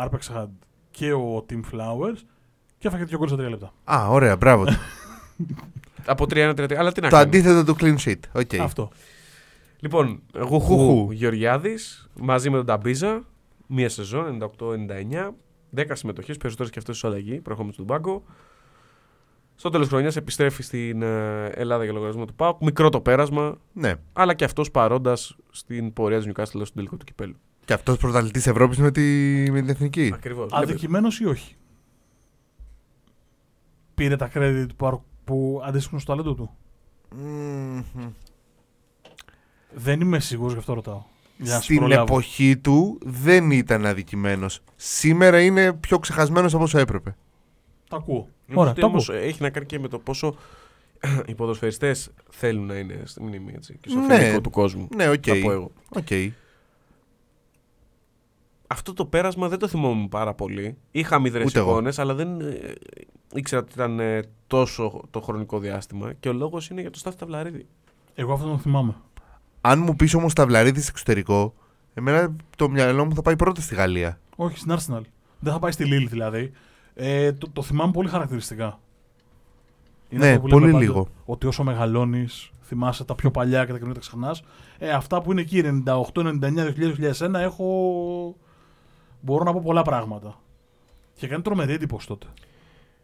Arphexad 0.04 0.48
και 0.90 1.12
ο 1.12 1.44
Tim 1.50 1.60
Flowers 1.72 2.18
και 2.78 2.88
έφαγε 2.88 3.04
δύο 3.04 3.18
γκολ 3.18 3.28
σε 3.28 3.36
τρία 3.36 3.48
λεπτά. 3.48 3.72
Α, 3.84 4.08
ωραία, 4.08 4.36
μπράβο. 4.36 4.64
του. 5.46 5.54
Από 6.06 6.24
3-1-3. 6.24 6.74
Αλλά 6.78 6.92
τι 6.92 7.00
να 7.00 7.08
το 7.08 7.16
κάνει. 7.16 7.22
αντίθετο 7.22 7.64
του 7.64 7.76
clean 7.80 7.96
sheet. 8.04 8.20
ΟΚ. 8.32 8.54
Αυτό. 8.60 8.90
Λοιπόν, 9.80 10.22
Γουχού 10.34 10.74
Γουχού. 10.74 11.10
Γεωργιάδης 11.12 12.08
μαζί 12.20 12.50
με 12.50 12.56
τον 12.56 12.66
Ταμπίζα. 12.66 13.24
Μία 13.66 13.88
σεζόν, 13.88 14.26
98-99. 14.58 15.34
10 15.76 15.84
συμμετοχές, 15.92 16.36
περισσότερες 16.36 16.72
και 16.72 16.78
αυτές 16.78 16.98
του 17.00 17.06
αλλαγή, 17.06 17.40
προερχόμενες 17.40 17.76
του 17.76 17.84
Μπάγκο. 17.84 18.22
Στο 19.54 19.70
τέλος 19.70 19.88
χρονιάς 19.88 20.16
επιστρέφει 20.16 20.62
στην 20.62 21.02
ε, 21.02 21.44
Ελλάδα 21.54 21.84
για 21.84 21.92
λογαριασμό 21.92 22.24
του 22.24 22.34
ΠΑΟΚ. 22.34 22.62
Μικρό 22.62 22.88
το 22.88 23.00
πέρασμα, 23.00 23.58
Ναι. 23.72 23.94
αλλά 24.12 24.34
και 24.34 24.44
αυτός 24.44 24.70
παρόντας 24.70 25.36
στην 25.50 25.92
πορεία 25.92 26.20
του 26.20 26.32
Newcastle 26.32 26.44
στον 26.46 26.70
τελικό 26.74 26.96
του 26.96 27.04
κυπέλου. 27.04 27.34
Και 27.64 27.72
αυτός 27.72 27.96
πρωταθλητής 27.96 28.46
Ευρώπης 28.46 28.78
με, 28.78 28.90
τη, 28.90 29.00
με 29.50 29.60
την 29.60 29.68
εθνική. 29.68 30.10
Ακριβώς. 30.14 30.52
Αδικημένος 30.52 31.20
ή 31.20 31.24
όχι; 31.26 31.54
Πήρε 33.94 34.16
τα 34.16 34.30
credit 34.34 34.66
που, 34.76 34.86
αρ- 34.86 34.94
που 35.28 35.60
αντίστοιχουν 35.64 35.98
στο 35.98 36.10
ταλέντο 36.12 36.34
του. 36.34 36.50
Μμμ. 37.16 37.82
Δεν 39.74 40.00
είμαι 40.00 40.20
σίγουρος 40.20 40.52
γι' 40.52 40.58
αυτό 40.58 40.72
ρωτάω. 40.72 41.02
Για 41.36 41.52
να 41.52 41.58
σου 41.58 41.64
Στην 41.64 41.76
προλάβω. 41.76 42.02
εποχή 42.02 42.56
του 42.56 42.98
δεν 43.02 43.50
ήταν 43.50 43.86
αδικημένος. 43.86 44.60
Σήμερα 44.76 45.40
είναι 45.42 45.72
πιο 45.72 45.98
ξεχασμένος 45.98 46.54
από 46.54 46.62
όσο 46.62 46.78
έπρεπε. 46.78 47.16
Τα 47.88 47.96
ακούω. 47.96 48.14
Νομίζω 48.46 48.60
Ωραία, 48.60 48.70
ότι 48.72 48.80
τα 48.80 48.86
όμως 48.86 49.08
ακούω. 49.08 49.20
έχει 49.22 49.42
να 49.42 49.50
κάνει 49.50 49.66
και 49.66 49.78
με 49.78 49.88
το 49.88 49.98
πόσο 49.98 50.34
οι 51.28 51.34
ποδοσφαιριστές 51.34 52.10
θέλουν 52.30 52.66
να 52.66 52.74
είναι 52.74 53.02
στη 53.04 53.22
μνήμη 53.22 53.52
έτσι, 53.56 53.76
και 53.80 53.88
στο 53.88 53.98
Ναι. 53.98 54.18
φιλικό 54.18 54.40
του 54.40 54.50
κόσμου. 54.50 54.88
Ναι, 54.96 55.08
ΟΚ. 55.08 55.22
Θα 55.26 55.34
πω 55.42 55.52
εγώ. 55.52 55.70
ΟΚ. 55.88 56.08
Αυτό 58.70 58.92
το 58.92 59.04
πέρασμα 59.06 59.48
δεν 59.48 59.58
το 59.58 59.68
θυμόμουν 59.68 60.08
πάρα 60.08 60.34
πολύ. 60.34 60.76
Είχα 60.90 61.16
αμυδρές 61.16 61.46
Ούτε 61.46 61.58
εγώ. 61.58 61.70
εικόνες, 61.70 61.98
αλλά 61.98 62.14
δεν 62.14 62.40
ε, 62.40 62.72
ήξερα 63.34 63.60
ότι 63.62 63.72
ήταν 63.74 64.00
ε, 64.00 64.22
τόσο 64.46 65.02
το 65.10 65.20
χρονικό 65.20 65.58
διάστημα. 65.58 66.12
Και 66.12 66.28
ο 66.28 66.32
λόγος 66.32 66.70
είναι 66.70 66.80
για 66.80 66.90
το 66.90 66.98
Στάθη 66.98 67.16
Ταυλαρίδη. 67.16 67.66
Εγώ 68.14 68.32
αυτό 68.32 68.48
το 68.48 68.58
θυμάμαι. 68.58 68.94
Αν 69.60 69.78
μου 69.78 69.96
πεις 69.96 70.14
όμως 70.14 70.32
Ταυλαρίδης 70.32 70.88
εξωτερικό, 70.88 71.54
εμένα 71.94 72.36
το 72.56 72.70
μυαλό 72.70 73.04
μου 73.04 73.14
θα 73.14 73.22
πάει 73.22 73.36
πρώτα 73.36 73.60
στη 73.60 73.74
Γαλλία. 73.74 74.20
Όχι, 74.36 74.58
στην 74.58 74.72
Arsenal. 74.72 75.02
Δεν 75.38 75.52
θα 75.52 75.58
πάει 75.58 75.72
στη 75.72 75.84
Λίλ 75.84 76.08
δηλαδή. 76.08 76.52
Ε, 76.94 77.32
το, 77.32 77.50
το 77.52 77.62
θυμάμαι 77.62 77.92
πολύ 77.92 78.08
χαρακτηριστικά. 78.08 78.80
Ναι, 80.10 80.28
αυτό 80.28 80.40
που 80.40 80.46
λέμε 80.48 80.60
πολύ 80.60 80.72
πάντα, 80.72 80.84
λίγο. 80.84 81.08
Ότι 81.24 81.46
όσο 81.46 81.64
μεγαλώνεις, 81.64 82.50
θυμάσαι 82.62 83.04
τα 83.04 83.14
πιο 83.14 83.30
παλιά 83.30 83.60
και 83.60 83.72
τα 83.72 83.78
καινούργια 83.78 83.94
τα 83.94 84.00
ξεχνάς. 84.00 84.42
Ε, 84.78 84.90
αυτά 84.90 85.22
που 85.22 85.32
είναι 85.32 85.40
εκεί 85.40 85.62
98, 85.86 86.02
99, 86.14 86.32
2000, 86.40 87.12
2001 87.18 87.34
έχω. 87.34 87.66
Μπορώ 89.20 89.44
να 89.44 89.52
πω 89.52 89.60
πολλά 89.64 89.82
πράγματα. 89.82 90.40
Και 91.14 91.26
κάνει 91.26 91.42
τρομερή 91.42 91.72
εντύπωση 91.72 92.06
τότε. 92.06 92.26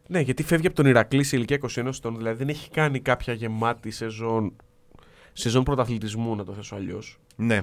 Ναι, 0.07 0.21
γιατί 0.21 0.43
φεύγει 0.43 0.67
από 0.67 0.77
τον 0.77 0.87
Ηρακλή 0.87 1.23
σε 1.23 1.37
ηλικία 1.37 1.59
21 1.63 1.87
ετών, 1.87 2.17
δηλαδή 2.17 2.37
δεν 2.37 2.49
έχει 2.49 2.71
κάνει 2.71 3.01
κάποια 3.01 3.33
γεμάτη 3.33 3.91
σεζόν, 3.91 4.57
σεζόν 5.33 5.65
πρωταθλητισμού, 5.65 6.37
να 6.37 6.45
το 6.45 6.53
θέσω 6.53 6.75
αλλιώς. 6.75 7.19
Ναι. 7.37 7.63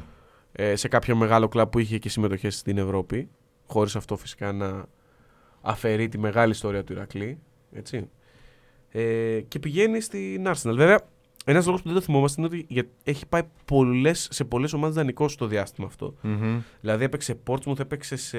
Ε, 0.52 0.76
σε 0.76 0.88
κάποιο 0.88 1.16
μεγάλο 1.16 1.48
κλαμπ 1.48 1.70
που 1.70 1.80
είχε 1.80 1.98
και 1.98 2.10
συμμετοχές 2.10 2.58
στην 2.58 2.78
Ευρώπη. 2.78 3.30
Χωρίς 3.68 3.96
αυτό 3.96 4.18
φυσικά 4.18 4.52
να 4.52 4.86
αφαιρεί 5.62 6.10
τη 6.10 6.18
μεγάλη 6.18 6.52
ιστορία 6.52 6.84
του 6.84 6.94
Ηρακλή. 6.94 7.40
Έτσι. 7.72 8.10
Ε, 8.90 9.42
και 9.48 9.60
πηγαίνει 9.60 10.00
στην 10.02 10.48
Arsenal. 10.48 10.76
Βέβαια, 10.76 11.00
ένας 11.46 11.66
λόγος 11.66 11.82
που 11.82 11.88
δεν 11.88 11.98
το 11.98 12.04
θυμόμαστε 12.04 12.42
είναι 12.42 12.50
ότι 12.56 12.66
για- 12.70 12.88
έχει 13.04 13.26
πάει 13.28 13.42
πολλές, 13.66 14.28
σε 14.32 14.44
πολλές 14.44 14.74
ομάδες 14.74 14.96
δανεικός 14.96 15.32
στο 15.34 15.46
διάστημα 15.48 15.88
αυτό. 15.88 16.14
Μμμ. 16.22 16.60
Δηλαδή 16.82 17.04
έπαιξε 17.04 17.40
Portsmouth, 17.48 17.80
έπαιξε 17.80 18.16
σε... 18.16 18.38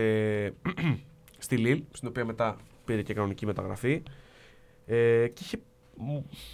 στη 1.38 1.56
Lille, 1.58 1.82
στην 1.92 2.08
οποία 2.08 2.24
μετά 2.24 2.56
πήρε 2.84 3.02
και 3.02 3.14
κανονική 3.14 3.46
μεταγραφή. 3.46 4.02
Ε, 4.86 5.26
και 5.28 5.42
είχε 5.44 5.58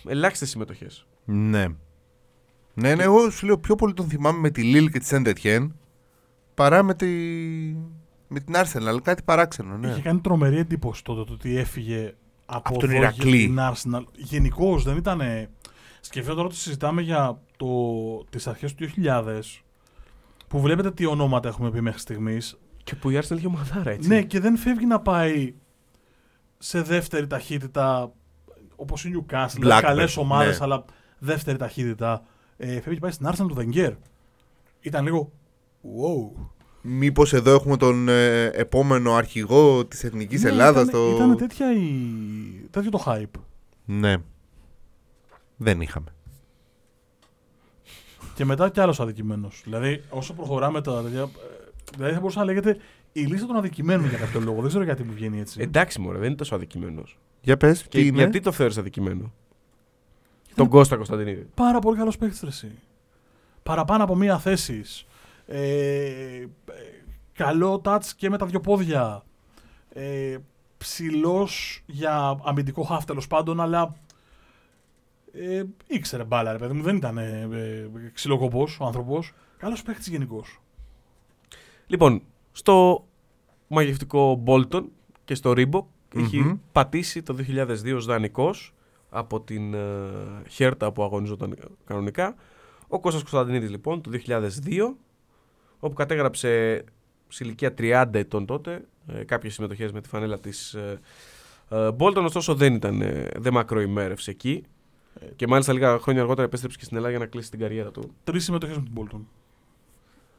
ελάχιστες 0.07 0.51
συμμετοχές. 0.51 1.07
Ναι. 1.25 1.67
Ναι, 2.75 2.95
ναι, 2.95 3.03
εγώ 3.03 3.31
σου 3.31 3.47
λέω 3.47 3.59
πιο 3.59 3.75
πολύ 3.75 3.95
τον 3.95 4.07
θυμάμαι 4.09 4.39
με 4.39 4.51
τη 4.51 4.63
Λίλ 4.63 4.91
και 4.91 4.99
τη 4.99 5.07
Σεντετιέν 5.07 5.75
παρά 6.55 6.83
με, 6.83 6.95
τη... 6.95 7.07
με 8.29 8.41
την 8.45 8.55
Arsenal. 8.57 8.99
Κάτι 9.03 9.23
παράξενο, 9.23 9.77
ναι. 9.77 9.89
Είχε 9.91 10.01
κάνει 10.01 10.21
τρομερή 10.21 10.57
εντύπωση 10.59 11.05
τότε 11.05 11.25
το 11.25 11.33
ότι 11.33 11.57
έφυγε 11.57 12.15
από, 12.47 12.69
Από 12.69 12.79
τον 12.79 12.89
εδώ 12.91 12.99
Ηρακλή. 12.99 13.37
για 13.37 13.47
την 13.47 13.59
Arsenal. 13.59 14.03
Γενικώς 14.17 14.85
δεν 14.85 14.97
ήταν. 14.97 15.21
Σκεφτείτε 16.01 16.35
τώρα 16.35 16.47
ότι 16.47 16.57
συζητάμε 16.57 17.03
για 17.03 17.41
το, 17.57 17.67
τις 18.31 18.47
αρχές 18.47 18.75
του 18.75 18.89
2000 19.05 19.41
που 20.49 20.61
βλέπετε 20.61 20.91
τι 20.91 21.07
ονόματα 21.07 21.49
έχουμε 21.49 21.71
πει 21.71 21.81
μέχρι 21.81 22.01
στιγμής 22.01 22.59
Και 22.85 22.95
που 22.95 23.11
η 23.11 23.19
Arsenal 23.23 23.37
είχε 23.37 23.47
ομαδάρα, 23.47 23.91
έτσι. 23.91 24.09
Ναι, 24.09 24.23
και 24.23 24.41
δεν 24.41 24.57
φεύγει 24.57 24.87
να 24.87 25.01
πάει 25.01 25.55
σε 26.59 26.83
δεύτερη 26.83 27.27
ταχύτητα 27.27 28.13
όπως 28.77 29.05
η 29.05 29.13
Newcastle. 29.15 29.65
Blackburn, 29.65 29.79
Καλές 29.81 30.17
ομάδες, 30.17 30.59
ναι. 30.59 30.65
αλλά 30.65 30.85
δεύτερη 31.19 31.59
ταχύτητα. 31.59 32.23
Ε, 32.57 32.67
φεύγει 32.67 32.95
και 32.95 33.01
πάει 33.01 33.11
στην 33.11 33.29
Arsenal 33.29 33.47
του 33.49 33.57
Wenger. 33.59 33.93
Ήταν 34.81 35.05
λίγο. 35.05 35.33
Wow. 35.83 36.41
Μήπως 36.83 37.33
εδώ 37.33 37.55
έχουμε 37.55 37.77
τον 37.77 38.09
ε, 38.09 38.45
επόμενο 38.45 39.15
αρχηγό 39.15 39.87
της 39.87 40.05
Εθνικής 40.05 40.43
Ναι, 40.43 40.49
Ελλάδας. 40.49 40.89
Ήταν, 40.89 41.01
το... 41.01 41.15
ήταν 41.15 41.37
τέτοια 41.37 41.73
η... 41.73 41.89
τέτοιο 42.71 42.91
το 42.91 43.03
hype. 43.07 43.41
Ναι. 43.85 44.17
Δεν 45.59 45.81
είχαμε. 45.81 46.13
Και 48.35 48.45
μετά 48.45 48.71
κι 48.71 48.81
άλλος 48.81 49.01
αδικημένος. 49.01 49.61
Δηλαδή, 49.65 50.05
όσο 50.11 50.35
προχωράμε 50.35 50.81
τα 50.83 51.03
τέτοια. 51.03 51.21
ε, 51.21 51.27
Δηλαδή, 51.95 52.15
θα 52.15 52.21
μπορούσε 52.21 52.39
να 52.39 52.45
λέγεται 52.45 52.77
η 53.13 53.21
λίστα 53.21 53.47
των 53.47 53.57
αδικημένων 53.57 54.09
για 54.09 54.19
κάποιο 54.19 54.41
λόγο. 54.41 54.61
Δεν 54.61 54.69
ξέρω 54.69 54.85
γιατί 54.85 55.03
μου 55.03 55.13
βγαίνει 55.13 55.41
έτσι. 55.41 55.61
Εντάξει, 55.61 56.01
μωρέ, 56.01 56.19
δεν 56.19 56.27
είναι 56.27 56.37
τόσο 56.37 56.55
αδικημένος. 56.55 57.19
Για 57.41 57.57
πες, 57.57 57.83
Και 57.83 57.89
τι 57.89 58.07
είναι; 58.07 58.17
γιατί 58.17 58.41
το 58.41 58.53
θεωρείς 58.53 58.79
αδικημένο; 58.79 59.33
Τον 60.55 60.69
Κώστα 60.69 60.97
Κωνσταντινίδη. 60.97 61.47
Πάρα 61.55 61.79
πολύ 61.79 61.99
καλός 61.99 62.19
παίκτης 62.19 62.43
εσύ. 62.43 62.71
Παραπάνω 63.63 64.05
από 64.05 64.17
μία 64.17 64.39
θέση. 64.39 64.83
Ε, 65.47 65.61
ε, 66.07 66.49
καλό 67.33 67.81
touch 67.85 68.05
και 68.17 68.31
με 68.31 68.39
τα 68.39 68.47
δυο 68.47 68.61
πόδια. 68.61 69.25
Ε, 69.93 70.37
Ψηλός 70.79 71.83
για 71.87 72.41
αμυντικό 72.45 72.83
χάφ 72.83 73.05
τέλος 73.05 73.27
πάντων, 73.27 73.61
αλλά 73.61 73.95
ε, 75.41 75.65
ήξερε 75.87 76.25
μπάλα, 76.25 76.53
ρε 76.53 76.59
παιδί 76.59 76.73
μου. 76.73 76.83
Δεν 76.83 76.97
ήταν 76.97 77.19
ε, 77.19 77.49
ε, 77.53 77.89
ξυλοκοπός 78.13 78.81
ο 78.81 78.85
άνθρωπος. 78.85 79.33
Καλός 79.57 79.83
παίκτη 79.83 80.11
γενικώ. 80.11 80.45
Λοιπόν, 81.87 82.23
στο 82.53 83.07
μαγευτικό 83.69 84.43
Bolton 84.47 84.85
και 85.25 85.35
στο 85.35 85.53
Reebok 85.57 85.85
έχει 86.15 86.41
Μμμ. 86.41 86.59
πατήσει 86.73 87.23
το 87.23 87.37
2002 87.49 87.95
ως 87.95 88.07
δανεικός 88.07 88.75
από 89.11 89.41
την 89.41 89.75
ε, 89.75 89.79
Χέρτα 90.49 90.93
που 90.93 91.03
αγωνιζόταν 91.03 91.57
κανονικά. 91.85 92.35
Ο 92.89 93.01
Κώστας 93.01 93.23
Κωνσταντινίδης 93.23 93.71
λοιπόν 93.71 94.01
το 94.01 94.11
2002 94.27 94.41
όπου 95.79 95.95
κατέγραψε 95.95 96.85
σε 97.29 97.45
ηλικία 97.45 97.75
30 97.79 98.05
ετών 98.13 98.47
τότε 98.47 98.85
ε, 99.07 99.25
κάποιες 99.25 99.55
συμμετοχές 99.55 99.93
με 99.93 100.01
τη 100.01 100.09
φανέλα 100.09 100.39
της 100.39 100.75
ε, 100.75 101.01
ε, 101.69 101.89
Bolton 101.99 102.23
ωστόσο 102.25 102.55
δεν 102.55 102.75
ήταν 102.75 103.01
ε, 103.01 103.29
δεν 103.37 103.53
μακροημέρευσε 103.53 104.31
εκεί 104.31 104.65
Ε, 104.65 104.78
και 105.37 105.47
μάλιστα 105.47 105.73
λίγα 105.73 105.99
χρόνια 105.99 106.21
αργότερα 106.21 106.47
επέστρεψε 106.47 106.79
και 106.79 106.85
στην 106.85 106.97
Ελλάδα 106.97 107.17
για 107.17 107.25
να 107.25 107.31
κλείσει 107.31 107.51
την 107.51 107.59
καριέρα 107.61 107.91
του. 107.91 108.11
Τρεις 108.25 108.45
συμμετοχές 108.45 108.77
με 108.77 108.83
την 108.83 108.93
Bolton. 108.97 109.21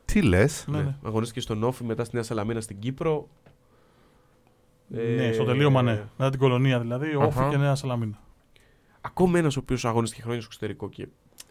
Τι 0.05 0.21
λες; 0.21 0.65
Ναι, 0.67 0.81
ναι. 0.81 0.95
Αγωνίστηκε 1.03 1.39
στον 1.39 1.63
Όφη 1.63 1.83
μετά 1.83 2.03
στη 2.03 2.15
Νέα 2.15 2.23
Σαλαμίνα 2.23 2.61
στην 2.61 2.79
Κύπρο. 2.79 3.27
Ε, 4.93 5.15
ναι, 5.15 5.31
στο 5.31 5.43
τελείωμα 5.43 5.81
ναι. 5.81 6.03
Μετά 6.17 6.29
την 6.29 6.39
κολονία 6.39 6.79
δηλαδή, 6.79 7.15
Όφη 7.15 7.39
Αχα. 7.39 7.49
και 7.49 7.57
Νέα 7.57 7.75
Σαλαμίνα. 7.75 8.19
Ακόμα 9.01 9.39
ένας 9.39 9.57
ο 9.57 9.59
οποίος 9.59 9.85
αγωνίστηκε 9.85 10.21
χρόνια 10.21 10.41
στο 10.41 10.49
εξωτερικό 10.51 10.89
και 10.89 11.07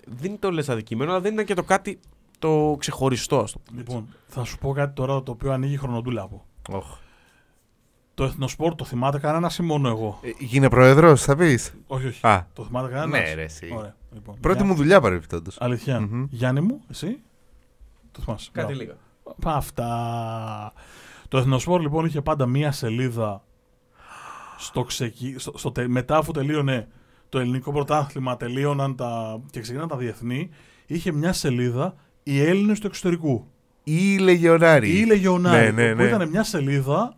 δεν 0.07 0.39
το 0.39 0.51
λες 0.51 0.69
αδικημένο, 0.69 1.11
αλλά 1.11 1.21
δεν 1.21 1.33
ήταν 1.33 1.45
και 1.45 1.55
το 1.55 1.63
κάτι 1.63 2.01
το 2.39 2.77
ξεχωριστό, 2.79 3.39
ας 3.39 3.53
το 3.53 3.59
πούμε. 3.59 3.81
έτσι. 3.81 3.93
Λοιπόν, 3.95 4.15
θα 4.27 4.45
σου 4.45 4.59
πω 4.59 4.73
κάτι 4.73 4.95
τώρα 4.95 5.23
το 5.23 5.31
οποίο 5.33 5.53
ανοίγει 5.53 5.77
χρονοτούλαπο. 5.77 6.45
Οχ. 6.71 6.99
Το 8.19 8.25
εθνοσπόρ 8.25 8.75
το 8.75 8.85
θυμάται 8.85 9.19
κανένας 9.19 9.59
ή 9.59 9.63
μόνο 9.63 9.89
εγώ; 9.89 10.19
Ε, 10.23 10.31
γίνε 10.39 10.69
πρόεδρος, 10.69 11.23
θα 11.23 11.37
πεις; 11.37 11.75
Όχι, 11.87 12.07
όχι. 12.07 12.27
Α, 12.27 12.47
Το 12.53 12.65
θυμάται 12.65 12.89
κανένας; 12.93 13.21
ναι 13.29 13.35
ρε 13.35 13.43
εσύ. 13.43 13.73
Ωραία. 13.77 13.95
Λοιπόν, 14.13 14.37
Πρώτη 14.41 14.59
Για- 14.59 14.67
μου 14.67 14.75
δουλειά 14.75 15.01
παρεμπιπτόντως. 15.01 15.57
Αλήθεια. 15.61 16.01
Μμμ. 16.01 16.27
Γιάννη 16.31 16.61
μου, 16.61 16.81
εσύ; 16.91 17.19
Το 18.13 18.23
θυμάσαι. 18.23 18.51
Κάτι 18.53 18.67
Μπράβο. 18.67 18.83
λίγα. 18.83 18.97
Πα, 19.41 19.55
Αυτά. 19.55 20.73
Το 21.29 21.39
Εθνοσπόρ 21.39 21.81
λοιπόν 21.81 22.05
είχε 22.05 22.21
πάντα 22.21 22.47
μία 22.47 22.73
σελίδα 22.73 23.43
στο 24.59 24.83
ξεκι... 24.83 25.35
στο, 25.39 25.53
στο 25.59 25.73
τε- 25.73 25.89
μετά 25.89 26.17
αφού 26.17 26.33
τελείωνε 26.33 26.89
το 27.29 27.39
ελληνικό 27.39 27.73
πρωτάθλημα, 27.73 28.37
τελείωναν 28.37 28.97
τα... 28.97 29.41
και 29.51 29.61
ξεκίναν 29.61 29.89
τα 29.89 29.97
διεθνή, 29.97 30.49
είχε 30.87 31.13
μια 31.13 31.33
σελίδα 31.33 31.95
οι 32.23 32.41
Έλληνες 32.43 32.81
του 32.81 32.87
εξωτερικού. 32.87 33.47
Ή 33.85 34.19
λεγεωνάρι. 34.19 34.99
Ή 35.01 35.05
Λεγεωνάρι. 35.05 35.73
Ναι, 35.73 35.83
ναι, 35.83 35.91
Που 35.95 36.03
ναι. 36.03 36.09
ήταν 36.09 36.29
μια 36.29 36.43
σελίδα 36.45 37.15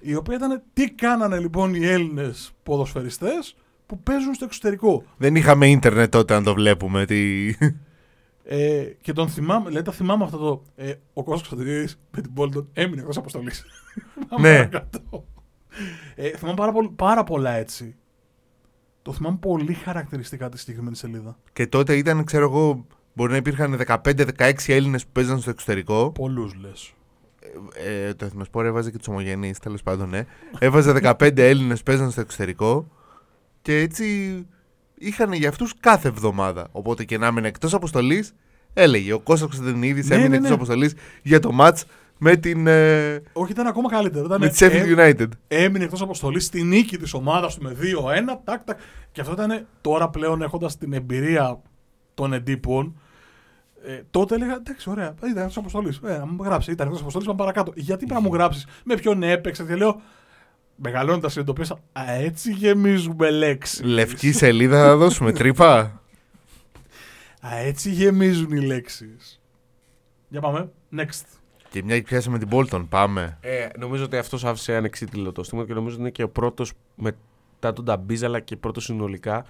η 0.00 0.14
οποία 0.14 0.34
ήταν 0.36 0.62
τι 0.72 0.90
κάνανε 0.90 1.38
λοιπόν 1.38 1.74
οι 1.74 1.86
Έλληνες 1.86 2.52
ποδοσφαιριστές 2.62 3.56
που 3.86 3.98
παίζουν 3.98 4.34
στο 4.34 4.44
εξωτερικό. 4.44 5.04
Δεν 5.16 5.36
είχαμε 5.36 5.68
ίντερνετ 5.68 6.10
τότε 6.10 6.34
να 6.34 6.42
το 6.42 6.54
βλέπουμε. 6.54 7.04
Τι... 7.04 7.48
Ε, 8.46 8.82
και 9.00 9.12
τον 9.12 9.28
θυμάμαι, 9.28 9.68
δηλαδή 9.68 9.84
τα 9.86 9.92
θυμάμαι 9.92 10.24
αυτό 10.24 10.36
το. 10.38 10.62
Ε, 10.76 10.92
ο 11.12 11.22
Κώστας 11.22 11.48
Κωνσταντινίδης 11.48 11.98
με 12.10 12.20
την 12.20 12.30
Bolton 12.36 12.66
έμεινε 12.72 13.00
εκτός 13.00 13.16
αποστολής. 13.16 13.64
Ναι. 14.40 14.68
Ε, 16.14 16.28
θυμάμαι 16.36 16.56
πάρα, 16.56 16.72
πολύ- 16.72 16.88
πάρα 16.96 17.24
πολλά 17.24 17.50
έτσι. 17.52 17.96
Το 19.02 19.12
θυμάμαι 19.12 19.36
πολύ 19.40 19.74
χαρακτηριστικά 19.74 20.48
τη 20.48 20.58
συγκεκριμένη 20.58 20.96
σελίδα. 20.96 21.38
Και 21.52 21.66
τότε 21.66 21.96
ήταν, 21.96 22.24
ξέρω 22.24 22.44
εγώ, 22.44 22.86
μπορεί 23.14 23.30
να 23.30 23.36
υπήρχαν 23.36 23.80
15-16 23.86 24.52
Έλληνες 24.66 25.04
που 25.04 25.10
παίζαν 25.12 25.40
στο 25.40 25.50
εξωτερικό. 25.50 26.10
Πολλούς 26.10 26.54
λες. 26.54 26.92
Ε, 27.74 28.14
το 28.14 28.24
Εθνοσπόρ 28.24 28.66
έβαζε 28.66 28.90
και 28.90 28.98
τους 28.98 29.08
ομογενείς, 29.08 29.58
τέλος 29.58 29.82
πάντων, 29.82 30.08
ναι. 30.08 30.24
Έβαζε 30.58 30.92
15 31.02 31.38
Έλληνες 31.38 31.78
που 31.78 31.84
παίζαν 31.84 32.10
στο 32.10 32.20
εξωτερικό. 32.20 32.88
Και 33.62 33.78
έτσι 33.78 34.06
είχαν 34.94 35.32
για 35.32 35.48
αυτούς 35.48 35.74
κάθε 35.80 36.08
εβδομάδα. 36.08 36.68
Οπότε 36.72 37.04
και 37.04 37.18
να 37.18 37.26
έμεινε 37.26 37.48
εκτός 37.48 37.74
αποστολής, 37.74 38.34
έλεγε 38.72 39.12
ο 39.12 39.20
Κώστας 39.20 39.48
Κωνσταντινίδη 39.48 40.04
Ναι, 40.06 40.14
έμεινε 40.14 40.28
ναι, 40.28 40.34
εκτός 40.34 40.48
ναι. 40.48 40.54
αποστολής 40.54 40.94
για 41.22 41.40
το 41.40 41.50
match 41.60 41.80
με 42.18 42.36
την. 42.36 42.66
Ε, 42.66 43.22
Όχι, 43.32 43.52
ήταν 43.52 43.66
ακόμα 43.66 43.90
καλύτερο. 43.90 44.24
Ήταν, 44.24 44.40
με 44.40 44.48
τη 44.48 44.56
Sheffield 44.60 44.96
ε, 44.98 45.12
United. 45.12 45.28
έμεινε 45.48 45.84
εκτός 45.84 46.02
αποστολής 46.02 46.44
στη 46.44 46.62
νίκη 46.62 46.98
της 46.98 47.14
ομάδας 47.14 47.54
του 47.54 47.62
με 47.62 47.76
2-1. 47.80 48.38
Τάκ, 48.44 48.64
τάκ. 48.64 48.78
Και 49.12 49.20
αυτό 49.20 49.32
ήταν 49.32 49.66
τώρα 49.80 50.08
πλέον 50.08 50.42
έχοντας 50.42 50.78
την 50.78 50.92
εμπειρία 50.92 51.60
των 52.14 52.32
εντύπων. 52.32 52.98
Ε, 53.86 54.02
τότε 54.10 54.34
έλεγα 54.34 54.54
εντάξει, 54.54 54.90
ωραία, 54.90 55.14
ήταν 55.30 55.46
εκτό 55.46 55.60
αποστολή. 55.60 55.98
Ε, 56.04 56.18
να 56.18 56.26
μου 56.26 56.42
γράψει, 56.42 56.70
ήταν 56.70 56.86
εκτό 56.88 57.00
αποστολή, 57.00 57.24
πάμε 57.24 57.38
παρακάτω. 57.38 57.72
Γιατί 57.74 58.06
πρέπει 58.06 58.22
να 58.22 58.28
μου 58.28 58.34
γράψεις, 58.34 58.66
με 58.84 58.94
ποιον 58.94 59.22
έπαιξες. 59.22 59.66
Και 59.66 59.74
λέω, 59.74 60.00
μεγαλώνοντας 60.76 61.32
συνειδητοποίησα, 61.32 61.78
Α, 61.92 62.12
έτσι 62.12 62.52
γεμίζουμε 62.52 63.30
λέξεις. 63.30 63.82
Λευκή 63.82 64.32
σελίδα 64.32 64.82
θα 64.82 64.96
δώσουμε 64.96 65.32
τρύπα. 65.32 66.02
Α, 67.46 67.56
έτσι 67.56 67.90
γεμίζουν 67.90 68.50
οι 68.50 68.60
λέξεις. 68.60 69.40
Για 70.28 70.40
πάμε. 70.40 70.70
Next. 70.96 71.24
και 71.70 71.82
μια 71.82 71.96
και 71.96 72.02
πιάσαμε 72.02 72.38
την 72.38 72.48
Bolton, 72.52 72.86
πάμε. 72.88 73.38
Ε, 73.40 73.68
νομίζω 73.78 74.04
ότι 74.04 74.16
αυτός 74.16 74.44
άφησε 74.44 74.74
ανεξίτηλο 74.74 75.32
το 75.32 75.42
στίγμα 75.42 75.66
και 75.66 75.74
νομίζω 75.74 75.94
ότι 75.94 76.02
είναι 76.02 76.10
και 76.10 76.22
ο 76.22 76.28
πρώτος 76.28 76.72
μετά 76.94 77.72
τον 77.72 77.84
Ταμπίζα, 77.84 78.26
αλλά 78.26 78.40
και 78.40 78.56
πρώτος 78.56 78.84
συνολικά 78.84 79.44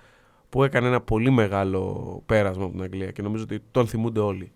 που 0.54 0.64
έκανε 0.64 0.86
ένα 0.86 1.00
πολύ 1.00 1.30
μεγάλο 1.30 2.22
πέρασμα 2.26 2.64
από 2.64 2.72
την 2.72 2.82
Αγγλία 2.82 3.10
και 3.10 3.22
νομίζω 3.22 3.42
ότι 3.42 3.62
τον 3.70 3.86
θυμούνται 3.86 4.20
όλοι. 4.20 4.52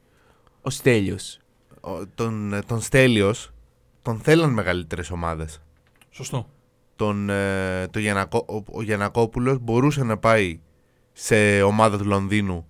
Ο 0.62 0.70
Στέλιος. 0.70 1.40
Ο- 1.80 2.06
τον, 2.14 2.52
ε, 2.52 2.60
τον 2.62 2.80
Στέλιος 2.80 3.52
τον 4.02 4.18
θέλαν 4.18 4.50
μεγαλύτερες 4.50 5.10
ομάδες. 5.10 5.62
Σωστό. 6.10 6.48
Τον, 6.96 7.30
ε, 7.30 7.86
το 7.90 7.98
Γιανακό, 7.98 8.44
ο, 8.48 8.78
ο 8.78 8.82
Γιανακόπουλος 8.82 9.58
μπορούσε 9.58 10.04
να 10.04 10.16
πάει 10.16 10.60
σε 11.12 11.62
ομάδα 11.62 11.98
του 11.98 12.04
Λονδίνου 12.04 12.66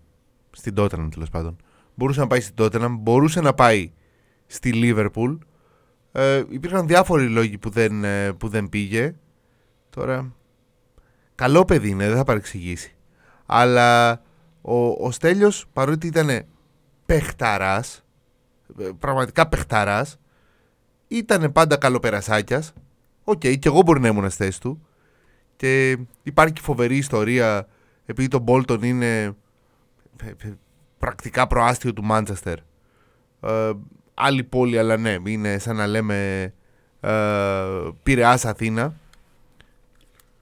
στην 0.51 0.75
Tottenham 0.79 1.09
τέλος 1.11 1.29
πάντων. 1.31 1.57
Μπορούσε 1.95 2.21
να 2.21 2.27
πάει 2.27 2.41
στην 2.41 2.55
Tottenham, 2.59 2.97
μπορούσε 2.99 3.41
να 3.41 3.55
πάει 3.55 3.93
στη 4.47 4.71
Liverpool 4.75 5.39
Ε, 6.13 6.43
υπήρχαν 6.49 6.87
διάφοροι 6.87 7.29
λόγοι 7.29 7.59
που 7.59 7.71
δεν, 7.71 8.05
ε, 8.05 8.33
που 8.33 8.49
δεν 8.49 8.69
πήγε. 8.69 9.15
Τώρα, 9.91 10.33
καλό 11.35 11.65
παιδί 11.65 11.89
είναι, 11.89 12.07
δεν 12.09 12.17
θα 12.17 12.25
παρεξηγήσει. 12.25 12.93
Αλλά 13.51 14.21
ο, 14.63 14.87
ο 14.89 15.11
Στέλιος, 15.11 15.67
παρότι 15.73 16.07
ήταν 16.07 16.45
παιχταράς, 17.07 18.05
ε, 18.79 18.89
πραγματικά 18.99 19.49
παιχταράς, 19.49 20.19
ήταν 21.09 21.53
πάντα 21.53 21.77
καλοπερασάκιας. 21.77 22.73
ΟΚ, 23.25 23.39
και 23.39 23.61
εγώ 23.63 23.83
μπορεί 23.83 24.01
να 24.01 24.09
ήμουν 24.09 24.31
στη 24.31 24.45
θέση 24.45 24.61
του. 24.61 24.87
Και 25.57 25.99
υπάρχει 26.23 26.53
και 26.53 26.61
φοβερή 26.61 26.97
ιστορία, 26.97 27.69
επειδή 28.07 28.29
το 28.29 28.45
Bolton 28.47 28.83
είναι 28.83 29.25
ε, 29.25 30.29
ε, 30.39 30.53
πρακτικά 30.99 31.47
προάστιο 31.47 31.93
του 31.93 32.05
Μάντσεστερ. 32.05 32.59
Ε, 33.41 33.73
άλλη 34.15 34.45
πόλη, 34.45 34.79
αλλά 34.79 34.97
ναι, 34.97 35.17
είναι 35.25 35.59
σαν 35.59 35.77
να 35.77 35.87
λέμε 35.87 36.53
ε, 37.01 37.11
Πειραιάς 38.03 38.45
Αθήνα. 38.45 38.95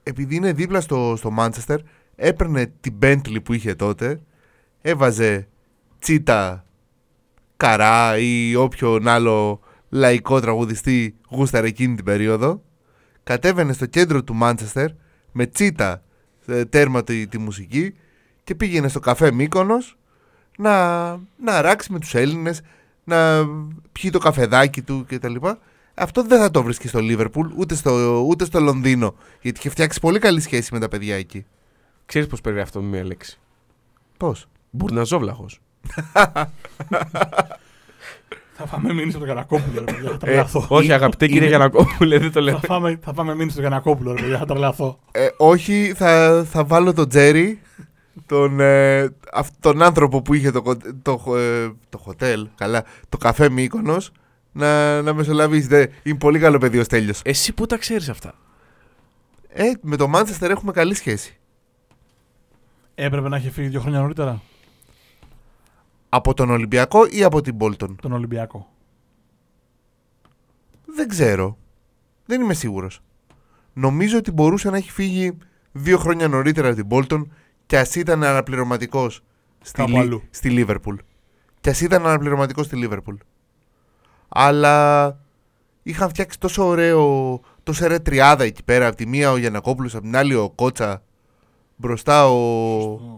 Επειδή 0.03 0.35
είναι 0.35 0.53
δίπλα 0.53 0.81
στο, 0.81 1.13
στο 1.17 1.31
Μάντσεστερ, 1.31 1.79
έπαιρνε 2.19 2.73
την 2.81 2.93
Bentley 3.01 3.43
που 3.43 3.53
είχε 3.53 3.75
τότε, 3.75 4.19
έβαζε 4.81 5.47
τσίτα 5.99 6.65
καρά 7.57 8.17
ή 8.17 8.55
όποιον 8.55 9.07
άλλο 9.07 9.59
λαϊκό 9.89 10.39
τραγουδιστή 10.39 11.15
γούσταρε 11.29 11.67
εκείνη 11.67 11.95
την 11.95 12.05
περίοδο, 12.05 12.61
κατέβαινε 13.23 13.73
στο 13.73 13.85
κέντρο 13.85 14.23
του 14.23 14.33
Μάντσεστερ 14.33 14.89
με 15.31 15.45
τσίτα 15.45 16.03
ε, 16.45 16.65
τέρμα 16.65 17.03
τη, 17.03 17.27
τη 17.27 17.37
μουσική 17.37 17.93
και 18.43 18.55
πήγαινε 18.55 18.87
στο 18.87 18.99
καφέ 18.99 19.31
Μύκονος 19.31 19.97
να, 20.57 21.09
να 21.37 21.53
αράξει 21.53 21.91
με 21.91 21.99
τους 21.99 22.15
Έλληνες, 22.15 22.61
να 23.03 23.47
πιει 23.91 24.09
το 24.09 24.19
καφεδάκι 24.19 24.81
του 24.81 25.05
κτλ. 25.07 25.35
Αυτό 25.93 26.23
δεν 26.23 26.39
θα 26.39 26.51
το 26.51 26.63
βρίσκει 26.63 26.87
στο 26.87 26.99
Λίβερπουλ 26.99 27.47
ούτε 27.55 27.75
στο, 27.75 28.23
ούτε 28.27 28.45
στο 28.45 28.59
Λονδίνο. 28.59 29.15
Γιατί 29.41 29.59
είχε 29.59 29.69
φτιάξει 29.69 29.99
πολύ 29.99 30.19
καλή 30.19 30.41
σχέση 30.41 30.73
με 30.73 30.79
τα 30.79 30.87
παιδιά 30.87 31.15
εκεί. 31.15 31.45
Ξέρεις 32.07 32.27
πώς 32.27 32.41
περιγράφει 32.41 32.69
αυτό 32.69 32.81
με 32.81 32.87
μία 32.87 33.05
λέξη; 33.05 33.39
Πώς; 34.17 34.45
Μπουρναζόβλαχος. 34.69 35.59
Θα 38.59 38.65
φάμε 38.65 38.93
μήνυση 38.93 39.07
από 39.17 39.17
τον 39.17 39.25
Γιανακόπουλο, 39.25 39.79
ρε 39.79 39.91
παιδιά. 39.93 40.09
Θα 40.09 40.13
Ε, 40.13 40.17
τρελαθώ. 40.17 40.65
όχι, 40.69 40.91
αγαπητέ 40.93 41.27
κύριε 41.27 41.47
Γιανακόπουλε, 41.47 42.17
δεν 42.19 42.31
το 42.31 42.41
λέω. 42.41 42.59
Θα 42.59 42.67
φάμε, 42.67 42.99
θα 43.03 43.13
φάμε 43.13 43.31
μήνυση 43.31 43.49
στον 43.49 43.61
Γιανακόπουλο, 43.61 44.13
ρε 44.13 44.21
παιδιά. 44.21 44.37
Θα 44.37 44.45
τρελαθώ. 44.45 44.99
Ε, 45.11 45.27
όχι, 45.37 45.93
θα, 45.95 46.43
θα 46.51 46.63
βάλω 46.65 46.93
τον 46.93 47.09
Τζέρι, 47.09 47.61
τον, 48.25 48.59
ε, 48.59 49.01
αυ- 49.33 49.53
τον 49.59 49.81
άνθρωπο 49.81 50.21
που 50.21 50.33
είχε 50.33 50.51
το, 50.51 50.61
κο- 50.61 50.77
το, 51.01 51.35
ε, 51.35 51.69
το 51.89 51.97
χοτέλ, 51.97 52.47
καλά, 52.55 52.83
το 53.09 53.17
καφέ 53.17 53.49
Μύκονος, 53.49 54.11
να, 54.51 55.01
να 55.01 55.13
μεσολαβήσει. 55.13 55.67
Δε, 55.67 55.85
είναι 56.03 56.17
πολύ 56.17 56.39
καλό 56.39 56.57
παιδί 56.57 56.79
ο 56.79 56.83
Στέλιος. 56.83 57.21
Εσύ 57.23 57.53
πού 57.53 57.65
τα 57.65 57.77
ξέρεις 57.77 58.09
αυτά; 58.09 58.33
Ε, 59.49 59.63
με 59.81 59.95
το 59.95 60.07
Μάντσεστερ 60.07 60.51
έχουμε 60.51 60.71
καλή 60.71 60.93
σχέση. 60.93 61.37
Έπρεπε 62.99 63.29
να 63.29 63.37
είχε 63.37 63.49
φύγει 63.49 63.67
δύο 63.67 63.79
χρόνια 63.79 63.99
νωρίτερα; 63.99 64.41
Από 66.09 66.33
τον 66.33 66.49
Ολυμπιακό 66.49 67.05
ή 67.09 67.23
από 67.23 67.41
την 67.41 67.55
Bolton; 67.59 67.95
τον 68.01 68.11
Ολυμπιακό. 68.11 68.69
Δεν 70.85 71.07
ξέρω. 71.07 71.57
Δεν 72.25 72.41
είμαι 72.41 72.53
σίγουρος. 72.53 73.01
Νομίζω 73.73 74.17
ότι 74.17 74.31
μπορούσε 74.31 74.69
να 74.69 74.77
έχει 74.77 74.91
φύγει 74.91 75.37
δύο 75.71 75.97
χρόνια 75.97 76.27
νωρίτερα 76.27 76.67
από 76.69 76.75
την 76.75 76.87
Bolton 76.89 77.21
και 77.65 77.77
ας 77.77 77.95
ήταν 77.95 78.23
αναπληρωματικός 78.23 79.23
στη, 79.61 79.77
Κάπου 79.77 79.91
Λι- 79.91 79.97
αλλού. 79.99 80.21
στη 80.29 80.65
Liverpool. 80.67 80.95
Και 81.61 81.69
ας 81.69 81.81
ήταν 81.81 82.05
αναπληρωματικός 82.07 82.65
στη 82.65 82.87
Liverpool. 82.89 83.17
Αλλά 84.27 85.17
είχαν 85.83 86.09
φτιάξει 86.09 86.39
τόσο 86.39 86.65
ωραίο, 86.67 87.39
τόσο 87.63 87.85
ωραία 87.85 88.01
τριάδα 88.01 88.43
εκεί 88.43 88.63
πέρα. 88.63 88.87
Από 88.87 88.95
τη 88.95 89.05
μία 89.07 89.31
ο 89.31 89.37
Γιανακόπουλος, 89.37 89.93
από 89.95 90.03
την 90.03 90.15
άλλη 90.15 90.35
ο 90.35 90.49
Κότσα. 90.49 91.01
Μπροστά 91.79 92.29
ο... 92.29 92.39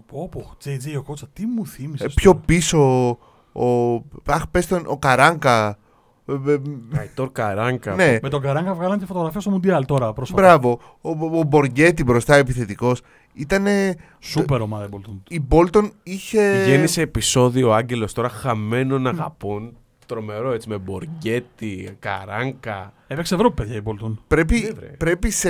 Πω, 0.08 0.30
πω, 0.32 0.52
JJ 0.66 0.98
ο 0.98 1.02
Κότσα, 1.02 1.28
τι 1.34 1.46
μου 1.46 1.66
θύμισες. 1.68 2.06
ε, 2.08 2.14
πιο 2.16 2.36
πίσω 2.36 3.10
ο... 3.52 3.94
Αχ, 4.26 4.48
πες 4.52 4.68
τον, 4.68 4.84
ο 4.88 4.98
Καράνκα. 4.98 5.78
Ε, 6.26 6.52
ε, 6.52 6.58
Καϊτόρ 6.96 7.32
Καράνκα. 7.32 7.96
ναι, 7.96 8.18
Με 8.22 8.30
τον 8.30 8.42
Καράγκα 8.42 8.74
βγάλαν 8.74 9.00
και 9.00 9.06
φωτογραφία 9.06 9.40
στο 9.40 9.50
Μουντιάλ 9.50 9.86
τώρα 9.86 10.14
πρόσφατα. 10.14 10.42
Μπράβο. 10.42 10.80
Ο, 11.02 11.10
ο, 11.10 11.38
ο 11.40 11.44
Μποργέτη 11.44 12.04
μπροστά 12.04 12.36
επιθετικός. 12.36 13.02
Ήτανε. 13.34 13.96
Σούπερ 14.20 14.62
ομάδα 14.62 14.86
η 14.86 14.90
Bolton. 14.92 15.18
Η 15.28 15.42
Bolton 15.50 15.90
είχε. 16.04 16.64
Γέννησε 16.66 17.02
επεισόδιο 17.02 17.70
ο 17.70 17.74
Άγγελος 17.74 18.14
τώρα 18.14 18.30
χαμένων 18.30 19.08
αγαπών. 19.08 19.78
Τρομερό 20.06 20.52
έτσι 20.52 20.70
με 20.70 20.78
Μποργέτη, 20.78 21.96
Καράνκα. 22.00 22.94
Έπαιξε 23.08 23.36
Ευρώπη, 23.36 23.56
παιδιά 23.64 23.76
η 23.76 23.82
Bolton. 23.86 24.14
Πρέπει, 24.28 24.60
Ναι, 24.60 24.72
βρε. 24.72 24.86
πρέπει 24.88 25.30
σε 25.32 25.50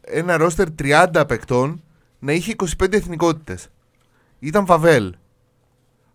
ένα 0.00 0.36
ρόστερ 0.36 0.66
30 1.12 1.24
παικτών 1.28 1.82
να 2.18 2.32
είχε 2.32 2.54
25 2.78 2.92
εθνικότητες. 2.92 3.68
Ήταν 4.38 4.66
Βαβέλ. 4.66 5.14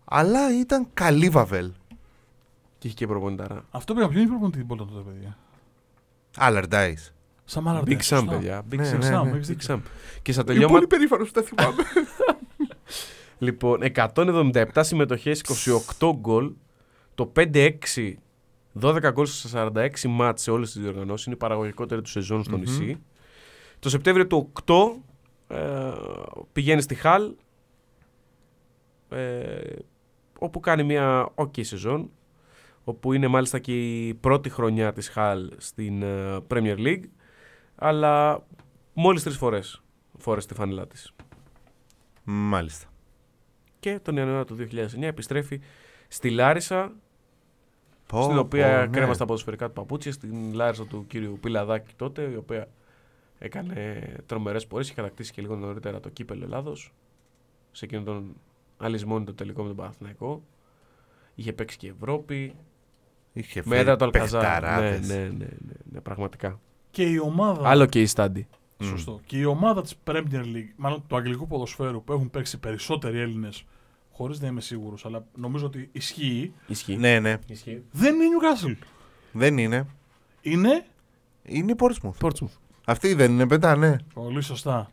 Αλλά 0.04 0.58
ήταν 0.58 0.86
καλή 0.94 1.28
Βαβέλ. 1.28 1.70
Και 2.78 2.86
είχε 2.86 2.96
και 2.96 3.06
προπονητάρα. 3.06 3.64
Αυτό 3.70 3.94
πήγα. 3.94 4.08
Ποιον 4.08 4.20
είναι 4.20 4.30
προπονητή 4.30 4.58
την 4.58 4.66
Bolton 4.70 4.86
τότε, 4.88 5.10
παιδιά; 5.10 5.38
Allardyce. 6.38 7.10
Σαν 7.44 7.62
Μάλαρντε. 7.62 7.96
Big 8.00 8.02
Sam, 8.18 8.24
παιδιά. 8.28 8.62
Big 8.70 8.76
Ναι, 8.76 8.90
Sam. 8.92 8.98
ναι, 8.98 9.18
Sam, 9.18 9.22
ναι. 9.24 9.30
έχεις 9.30 9.48
Big 9.48 9.54
δίκιο. 9.56 9.74
Sam. 9.74 9.80
Και 10.22 10.32
στα 10.32 10.40
Είμαι 10.40 10.52
τελειώματα. 10.52 10.72
πολύ 10.74 10.86
περήφανος 10.86 11.30
που 11.30 11.40
τα 11.40 11.42
θυμάμαι. 11.42 11.82
Λοιπόν, 13.38 13.80
177 13.94 14.64
συμμετοχές, 14.80 15.42
28 15.98 16.10
γκολ, 16.16 16.52
το 17.14 17.32
5-6, 17.36 17.70
12 18.80 19.10
γκολ 19.12 19.26
σε 19.26 19.48
46 19.74 19.88
μάτς 20.08 20.42
σε 20.42 20.50
όλες 20.50 20.72
τις 20.72 20.82
διοργανώσεις, 20.82 21.26
είναι 21.26 21.34
η 21.34 21.38
παραγωγικότερη 21.38 22.02
του 22.02 22.08
σεζόν 22.10 22.44
στο 22.44 22.56
Μμμ. 22.56 22.62
νησί. 22.62 22.98
Το 23.78 23.88
Σεπτέμβριο 23.88 24.26
του 24.26 24.52
8 24.64 24.74
ε, 25.48 25.92
πηγαίνεις 26.52 26.84
στη 26.84 26.94
Χαλ, 26.94 27.34
ε, 29.08 29.76
όπου 30.38 30.60
κάνει 30.60 30.82
μια 30.82 31.32
ok 31.34 31.64
σεζόν, 31.64 32.10
όπου 32.84 33.12
είναι 33.12 33.26
μάλιστα 33.26 33.58
και 33.58 34.06
η 34.06 34.14
πρώτη 34.14 34.50
χρονιά 34.50 34.92
της 34.92 35.08
Χαλ 35.08 35.52
στην 35.56 36.02
ε, 36.02 36.38
Premier 36.48 36.78
League, 36.78 37.04
αλλά 37.74 38.44
μόλις 38.92 39.22
τρεις 39.22 39.36
φορές 39.36 39.82
φόρεσε 40.18 40.48
τη 40.48 40.54
φανελά 40.54 40.86
της. 40.86 41.12
Μάλιστα. 42.24 42.88
Και 43.80 43.98
τον 44.02 44.16
Ιανουάριο 44.16 44.44
του 44.44 44.56
2009 44.56 45.02
επιστρέφει 45.02 45.60
στη 46.08 46.30
Λάρισα, 46.30 46.92
Πω, 48.06 48.22
στην 48.22 48.38
οποία 48.38 48.74
πω, 48.74 48.80
ναι. 48.80 48.86
κρέμα 48.86 49.14
στα 49.14 49.24
ποδοσφαιρικά 49.24 49.66
του 49.66 49.72
παπούτσια, 49.72 50.12
στην 50.12 50.54
Λάρισα 50.54 50.86
του 50.86 51.06
κύριου 51.06 51.38
Πιλαδάκη 51.40 51.94
τότε, 51.96 52.22
η 52.22 52.36
οποία 52.36 52.68
έκανε 53.38 54.02
τρομερές 54.26 54.66
πορείες. 54.66 54.86
Είχε 54.86 54.96
κατακτήσει 54.96 55.32
και 55.32 55.42
λίγο 55.42 55.56
νωρίτερα 55.56 56.00
το 56.00 56.08
κύπελο 56.08 56.44
Ελλάδος. 56.44 56.92
Σε 57.72 57.84
εκείνον 57.84 58.04
τον 58.04 58.34
αλυσμόνι 58.76 59.32
τελικό 59.34 59.60
με 59.62 59.68
τον 59.68 59.76
Παναθηναϊκό. 59.76 60.42
Είχε 61.34 61.52
παίξει 61.52 61.76
και 61.76 61.88
Ευρώπη. 61.88 62.54
Είχε 63.32 63.62
Με 63.64 63.76
έδρα 63.76 63.96
το 63.96 64.04
φέρει 64.04 64.18
Αλκαζά. 64.18 64.38
Ναι, 64.38 64.44
παιχταράδες. 64.44 65.08
ναι, 65.08 65.14
ναι, 65.14 65.28
ναι, 65.28 65.74
ναι, 65.92 66.00
πραγματικά. 66.00 66.60
Και 66.90 67.02
η 67.02 67.18
ομάδα. 67.18 67.68
Άλλο 67.68 67.86
και 67.86 68.00
η 68.00 68.06
Στάντι. 68.06 68.46
Μμ. 68.78 68.84
Σωστό. 68.86 69.20
Και 69.26 69.38
η 69.38 69.44
ομάδα 69.44 69.82
της 69.82 69.94
Premier 70.04 70.44
League, 70.44 70.72
μάλλον 70.76 71.04
του 71.06 71.16
αγγλικού 71.16 71.46
ποδοσφαίρου 71.46 72.04
που 72.04 72.12
έχουν 72.12 72.30
παίξει 72.30 72.58
περισσότεροι 72.58 73.18
Έλληνες, 73.18 73.64
χωρίς 74.12 74.40
να 74.40 74.46
είμαι 74.46 74.60
σίγουρος, 74.60 75.06
αλλά 75.06 75.26
νομίζω 75.36 75.66
ότι 75.66 75.88
ισχύει, 75.92 76.52
Ισχύει. 76.66 76.96
Ναι, 76.96 77.20
ναι. 77.20 77.38
Ισχύει. 77.46 77.82
δεν 77.90 78.14
είναι 78.14 78.24
η 78.24 78.28
Newcastle. 78.28 78.76
Δεν 79.32 79.58
είναι. 79.58 79.86
Είναι. 80.40 80.86
Είναι 81.42 81.72
η 81.72 81.76
Portsmouth. 81.78 82.14
Πόρτσμουθ. 82.18 82.54
Αυτή 82.84 83.14
δεν 83.14 83.32
είναι 83.32 83.46
πεντά, 83.46 83.76
ναι. 83.76 83.96
Πολύ 84.14 84.42
σωστά. 84.42 84.90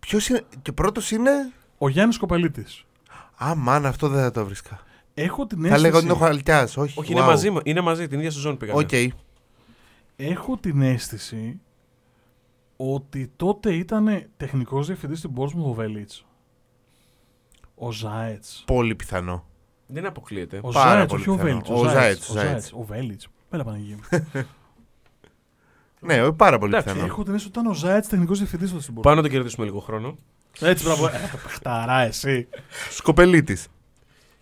Ποιος 0.00 0.28
είναι. 0.28 0.42
Και 0.62 0.72
πρώτος 0.72 1.10
είναι; 1.10 1.30
Ο 1.78 1.88
Γιάννης 1.88 2.18
Σκοπελίτης. 2.18 2.84
Α, 3.44 3.54
μάνα, 3.54 3.88
αυτό 3.88 4.08
δεν 4.08 4.22
θα 4.22 4.30
το 4.30 4.44
'βρισκα. 4.44 4.80
Έχω 5.14 5.46
την 5.46 5.58
Θα 5.58 5.64
αίσθηση. 5.66 5.82
'λεγα 5.82 5.96
ότι 5.96 6.04
είναι 6.04 6.14
ο 6.14 6.18
Χαλκιά. 6.18 6.62
Όχι, 6.62 6.78
Όχι, 6.78 7.02
wow. 7.02 7.10
είναι 7.10 7.20
μαζί, 7.20 7.52
είναι 7.62 7.80
μαζί, 7.80 8.08
την 8.08 8.18
ίδια 8.18 8.30
σεζόν 8.30 8.56
πήγανε. 8.56 8.78
ΟΚ. 8.78 9.12
Έχω 10.16 10.56
την 10.56 10.82
αίσθηση 10.82 11.60
ότι 12.76 13.32
τότε 13.36 13.74
ήταν 13.74 14.26
τεχνικός 14.36 14.86
διευθυντής 14.86 15.18
στην 15.18 15.30
Portsmouth 15.36 15.64
ο 15.64 15.72
Βέλιτς. 15.72 16.24
Ο 17.74 17.92
Ζάετς. 17.92 18.62
Πολύ 18.66 18.94
πιθανό. 18.94 19.44
Δεν 19.86 20.06
αποκλείεται. 20.06 20.60
Ο 20.62 20.68
Πάρα 20.70 20.90
Ζάετς, 20.94 21.10
πολύ 21.10 21.20
όχι 21.22 21.30
ο 21.30 21.34
πιθανό. 21.34 21.50
Βέλιτς. 21.52 21.70
Ο 21.70 21.88
Ζάετς, 21.88 22.28
ο 22.28 22.32
Ζάετς. 22.32 22.72
Ο 22.72 22.82
Βέλιτς. 22.82 23.28
Πέρα 23.48 23.64
Παναγία 23.64 23.96
μου. 23.96 24.26
Ναι, 26.04 26.32
πάρα 26.32 26.58
πολύ 26.58 26.72
Εντάξει, 26.74 26.92
πιθανό. 26.92 27.10
Έχω 27.10 27.22
την 27.22 27.34
αίσθηση 27.34 27.48
ότι 27.48 27.58
ήταν 27.58 27.72
ο 27.72 27.74
Ζάετ 27.74 28.06
τεχνικός 28.06 28.38
διευθυντής 28.38 28.70
τότε 28.70 28.82
στην 28.82 28.94
Portsmouth. 28.94 29.02
Πάμε 29.02 29.16
να 29.16 29.22
το 29.22 29.28
κερδίσουμε 29.28 29.66
λίγο 29.66 29.80
χρόνο. 29.80 30.18
Έτσι, 30.60 30.84
μπράβο. 30.84 31.06
Ε, 31.06 31.10
το 31.32 31.38
παιχταρά, 31.42 32.00
εσύ. 32.00 32.48
Σκοπελίτης. 32.90 33.68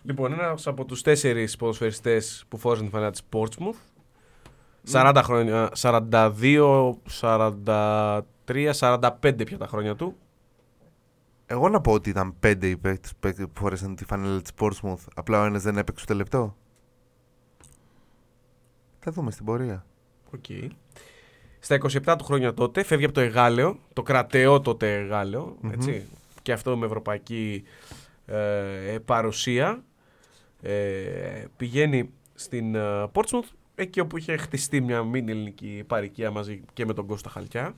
Λοιπόν, 0.03 0.33
ένας 0.33 0.67
από 0.67 0.85
τους 0.85 1.01
τέσσερις 1.01 1.55
ποδοσφαιριστές 1.55 2.45
που 2.47 2.57
φόρεσαν 2.57 2.85
τη 2.85 2.91
φανέλα 2.91 3.11
της 3.11 3.21
Portsmouth. 3.31 3.75
40 4.91 5.21
χρόνια, 5.23 5.69
42, 5.75 6.97
43, 7.21 8.73
45 8.73 9.45
πια 9.45 9.57
τα 9.57 9.67
χρόνια 9.67 9.95
του. 9.95 10.15
Εγώ 11.45 11.69
να 11.69 11.81
πω 11.81 11.91
ότι 11.91 12.09
ήταν 12.09 12.39
πέντε 12.39 12.67
οι 12.67 12.77
παίκτες 12.77 13.45
που 13.53 13.59
φόρεσαν 13.59 13.95
τη 13.95 14.05
φανέλα 14.05 14.41
της 14.41 14.51
Portsmouth. 14.59 15.03
Απλά 15.15 15.41
ο 15.41 15.45
ένας 15.45 15.63
δεν 15.63 15.77
έπαιξε 15.77 16.03
ούτε 16.03 16.13
λεπτό. 16.13 16.55
Θα 18.99 19.11
δούμε 19.11 19.31
στην 19.31 19.45
πορεία. 19.45 19.85
ΟΚ. 20.33 20.45
Στα 21.63 21.77
27 21.77 22.15
του 22.17 22.23
χρόνια 22.23 22.53
τότε 22.53 22.83
φεύγει 22.83 23.05
από 23.05 23.13
το 23.13 23.21
Αιγάλεω, 23.21 23.79
το 23.93 24.01
κραταιό 24.01 24.61
τότε 24.61 24.95
Αιγάλεω, 24.95 25.57
Μμμ. 25.61 25.71
έτσι, 25.71 26.05
και 26.41 26.51
αυτό 26.51 26.77
με 26.77 26.85
ευρωπαϊκή 26.85 27.63
ε, 28.25 28.97
παρουσία. 29.05 29.83
Ε, 30.61 31.45
πηγαίνει 31.57 32.09
στην 32.33 32.75
ε, 32.75 33.09
Portsmouth, 33.13 33.49
εκεί 33.75 33.99
όπου 33.99 34.17
είχε 34.17 34.37
χτιστεί 34.37 34.81
μια 34.81 35.03
μίνι 35.03 35.31
ελληνική 35.31 35.83
παροικία 35.87 36.31
μαζί 36.31 36.61
και 36.73 36.85
με 36.85 36.93
τον 36.93 37.05
Κώστα 37.05 37.29
Χαλκιά. 37.29 37.75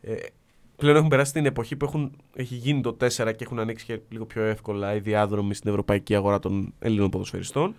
Ε, 0.00 0.14
πλέον 0.76 0.96
έχουν 0.96 1.08
περάσει 1.08 1.32
την 1.32 1.46
εποχή 1.46 1.76
που 1.76 1.84
έχουν, 1.84 2.16
έχει 2.34 2.54
γίνει 2.54 2.80
το 2.80 2.96
4 3.00 3.06
και 3.08 3.44
έχουν 3.44 3.58
ανοίξει 3.58 3.84
και 3.84 4.00
λίγο 4.08 4.26
πιο 4.26 4.42
εύκολα 4.42 4.94
οι 4.94 5.00
διάδρομοι 5.00 5.54
στην 5.54 5.70
ευρωπαϊκή 5.70 6.14
αγορά 6.14 6.38
των 6.38 6.74
Ελλήνων 6.78 7.10
ποδοσφαιριστών. 7.10 7.74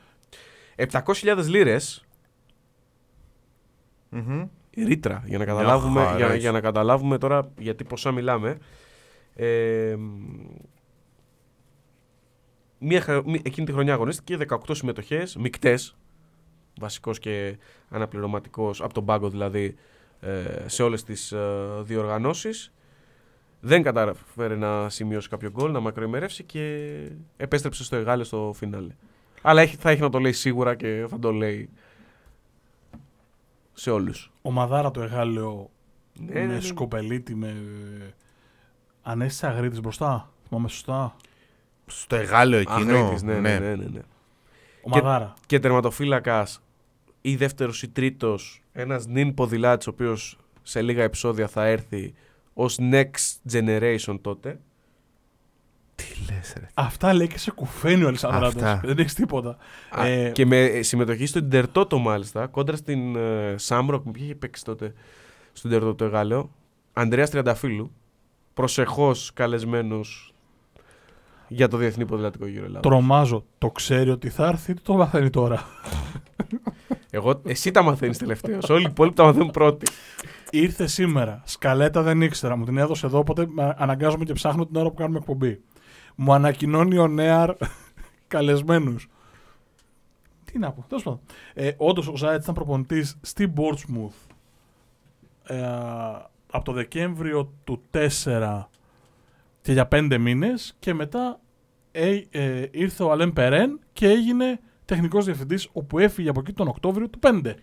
700.000 0.75 1.45
λίρες 1.45 2.05
Μμμ. 4.09 4.47
Η 4.73 4.83
ρήτρα 4.83 5.23
για 5.25 5.37
να 5.37 5.45
καταλάβουμε, 5.45 5.99
χαρά 6.03 6.17
για, 6.17 6.27
έχει. 6.27 6.37
για 6.37 6.51
να 6.51 6.61
καταλάβουμε 6.61 7.17
τώρα 7.17 7.51
γιατί 7.57 7.83
ποσά 7.83 8.11
μιλάμε. 8.11 8.57
Ε, 9.35 9.95
μία, 12.79 13.01
χα- 13.01 13.23
μη- 13.29 13.41
εκείνη 13.45 13.65
τη 13.65 13.71
χρονιά 13.71 13.93
αγωνίστηκε 13.93 14.37
18 14.49 14.57
συμμετοχές, 14.71 15.35
μικτές, 15.35 15.95
βασικός 16.79 17.19
και 17.19 17.57
αναπληρωματικός, 17.89 18.81
από 18.81 18.93
τον 18.93 19.05
πάγκο 19.05 19.29
δηλαδή, 19.29 19.75
ε, 20.19 20.43
σε 20.65 20.83
όλες 20.83 21.03
τις 21.03 21.31
ε, 21.31 21.39
διοργανώσεις. 21.81 22.73
Δεν 23.63 23.83
κατάφερε 23.83 24.55
να 24.55 24.89
σημειώσει 24.89 25.29
κάποιο 25.29 25.49
γκολ, 25.49 25.71
να 25.71 25.79
μακροημερεύσει 25.79 26.43
και 26.43 26.87
επέστρεψε 27.37 27.83
στο 27.83 27.95
Εγάλε 27.95 28.23
στο 28.23 28.51
φινάλε. 28.55 28.95
Αλλά 29.41 29.61
έχει, 29.61 29.75
θα 29.75 29.89
έχει 29.89 30.01
να 30.01 30.09
το 30.09 30.19
λέει 30.19 30.31
σίγουρα 30.31 30.75
και 30.75 31.05
θα 31.09 31.19
το 31.19 31.31
λέει 31.31 31.69
σε 33.73 33.91
όλους. 33.91 34.31
Ο 34.41 34.51
Μαδάρα 34.51 34.91
το 34.91 35.01
Εγάλεο 35.01 35.69
Ναι, 36.19 36.33
ναι, 36.39 36.45
με 36.47 36.53
ναι. 36.53 36.59
σκοπελίτη, 36.59 37.35
με 37.35 37.47
ε, 37.47 38.09
Ανέστη 39.01 39.45
Αγρίτης 39.45 39.79
μπροστά. 39.81 40.29
Θυμάμαι 40.47 40.67
σωστά. 40.69 41.15
Στο 41.85 42.15
εγάλεο 42.15 42.59
εκείνο. 42.59 42.97
Αγρίτης, 42.97 43.21
ναι, 43.23 43.39
ναι, 43.39 43.59
ναι, 43.59 43.75
ναι, 43.75 43.85
ναι. 43.85 43.99
Ο 44.83 44.89
Και- 44.89 45.01
Μαδάρα. 45.01 45.33
Και 45.45 45.59
τερματοφύλακας 45.59 46.61
ή 47.21 47.35
δεύτερος 47.35 47.83
ή 47.83 47.87
τρίτος, 47.89 48.61
ένας 48.71 49.05
νυν 49.07 49.33
ποδηλάτης, 49.33 49.87
ο 49.87 49.89
οποίος 49.89 50.37
σε 50.61 50.81
λίγα 50.81 51.03
επεισόδια 51.03 51.47
θα 51.47 51.65
έρθει 51.65 52.13
ως 52.53 52.77
next 52.81 53.51
generation 53.51 54.17
τότε. 54.21 54.59
Τι 56.01 56.33
λες 56.33 56.53
ρε. 56.59 56.67
Αυτά 56.73 57.13
λέει 57.13 57.27
και 57.27 57.37
σε 57.39 57.51
κουφαίνει 57.51 58.03
ο 58.03 58.07
Αλessandratος. 58.07 58.43
Αυτά. 58.43 58.81
Δεν 58.83 58.97
έχεις 58.97 59.13
τίποτα. 59.13 59.57
Α, 59.89 60.05
Ε, 60.05 60.29
και 60.29 60.45
με 60.45 60.79
συμμετοχή 60.81 61.25
στο 61.25 61.39
Ιντερτότο 61.39 61.97
μάλιστα, 61.97 62.47
κόντρα 62.47 62.75
στην 62.75 63.15
ε, 63.15 63.55
Σάμροκ, 63.57 64.01
που 64.03 64.11
είχε 64.15 64.35
παίξει 64.35 64.63
τότε 64.63 64.93
στο 65.53 65.67
Ιντερτότο 65.67 66.05
Εγάλεο. 66.05 66.51
Ανδρέας 66.93 67.29
Τριανταφύλου, 67.29 67.91
προσεχώς 68.53 69.31
καλεσμένος 69.33 70.33
για 71.47 71.67
το 71.67 71.77
Διεθνή 71.77 72.05
Ποδηλατικό 72.05 72.45
Γύρο 72.45 72.65
Ελλάδα. 72.65 72.79
Τρομάζω. 72.79 73.45
Το 73.57 73.69
ξέρει 73.69 74.09
ότι 74.09 74.29
θα 74.29 74.47
έρθει, 74.47 74.73
τι 74.73 74.81
το 74.81 74.93
μαθαίνει 74.93 75.29
τώρα. 75.29 75.63
Εγώ, 77.09 77.41
εσύ 77.45 77.71
τα 77.71 77.81
μαθαίνεις 77.83 78.17
τελευταίο. 78.17 78.59
Όλοι 78.69 78.81
οι 78.81 78.87
υπόλοιποι 78.89 79.15
τα 79.15 79.23
μαθαίνουν 79.23 79.51
πρώτοι. 79.51 79.85
Ήρθε 80.49 80.87
σήμερα. 80.87 81.41
Σκαλέτα 81.45 82.01
δεν 82.01 82.21
ήξερα. 82.21 82.55
Μου 82.55 82.65
την 82.65 82.77
έδωσε 82.77 83.05
εδώ, 83.05 83.17
οπότε 83.17 83.45
με 83.49 83.75
αναγκάζομαι 83.77 84.23
και 84.23 84.33
ψάχνω 84.33 84.65
την 84.65 84.75
ώρα 84.75 84.89
που 84.89 84.95
κάνουμε 84.95 85.17
εκπομπή. 85.17 85.61
Μου 86.23 86.33
ανακοινώνει 86.33 86.97
ο 86.97 87.07
Νέαρ 87.07 87.55
καλεσμένου. 88.27 88.95
Τι 90.45 90.59
να 90.59 90.71
πω, 90.71 90.85
τέλος 90.87 91.03
πάντων. 91.03 91.19
Ε, 91.53 91.71
Όντως 91.77 92.07
ο 92.07 92.15
Ζάιτ 92.15 92.41
ήταν 92.41 92.53
προπονητής 92.55 93.17
στην 93.21 93.53
Portsmouth 93.57 94.33
ε, 95.43 95.61
από 96.51 96.65
το 96.65 96.71
Δεκέμβριο 96.71 97.53
του 97.63 97.81
4 98.23 98.63
και 99.61 99.71
για 99.71 99.87
5 99.91 100.17
μήνες 100.19 100.75
και 100.79 100.93
μετά 100.93 101.39
ε, 101.91 102.21
ε, 102.31 102.67
ήρθε 102.71 103.03
ο 103.03 103.11
Αλέμ 103.11 103.31
Περέν 103.31 103.79
και 103.93 104.07
έγινε 104.09 104.59
τεχνικός 104.85 105.25
διευθυντής 105.25 105.69
όπου 105.71 105.99
έφυγε 105.99 106.29
από 106.29 106.39
εκεί 106.39 106.53
τον 106.53 106.67
Οκτώβριο 106.67 107.09
του 107.09 107.19
5. 107.21 107.53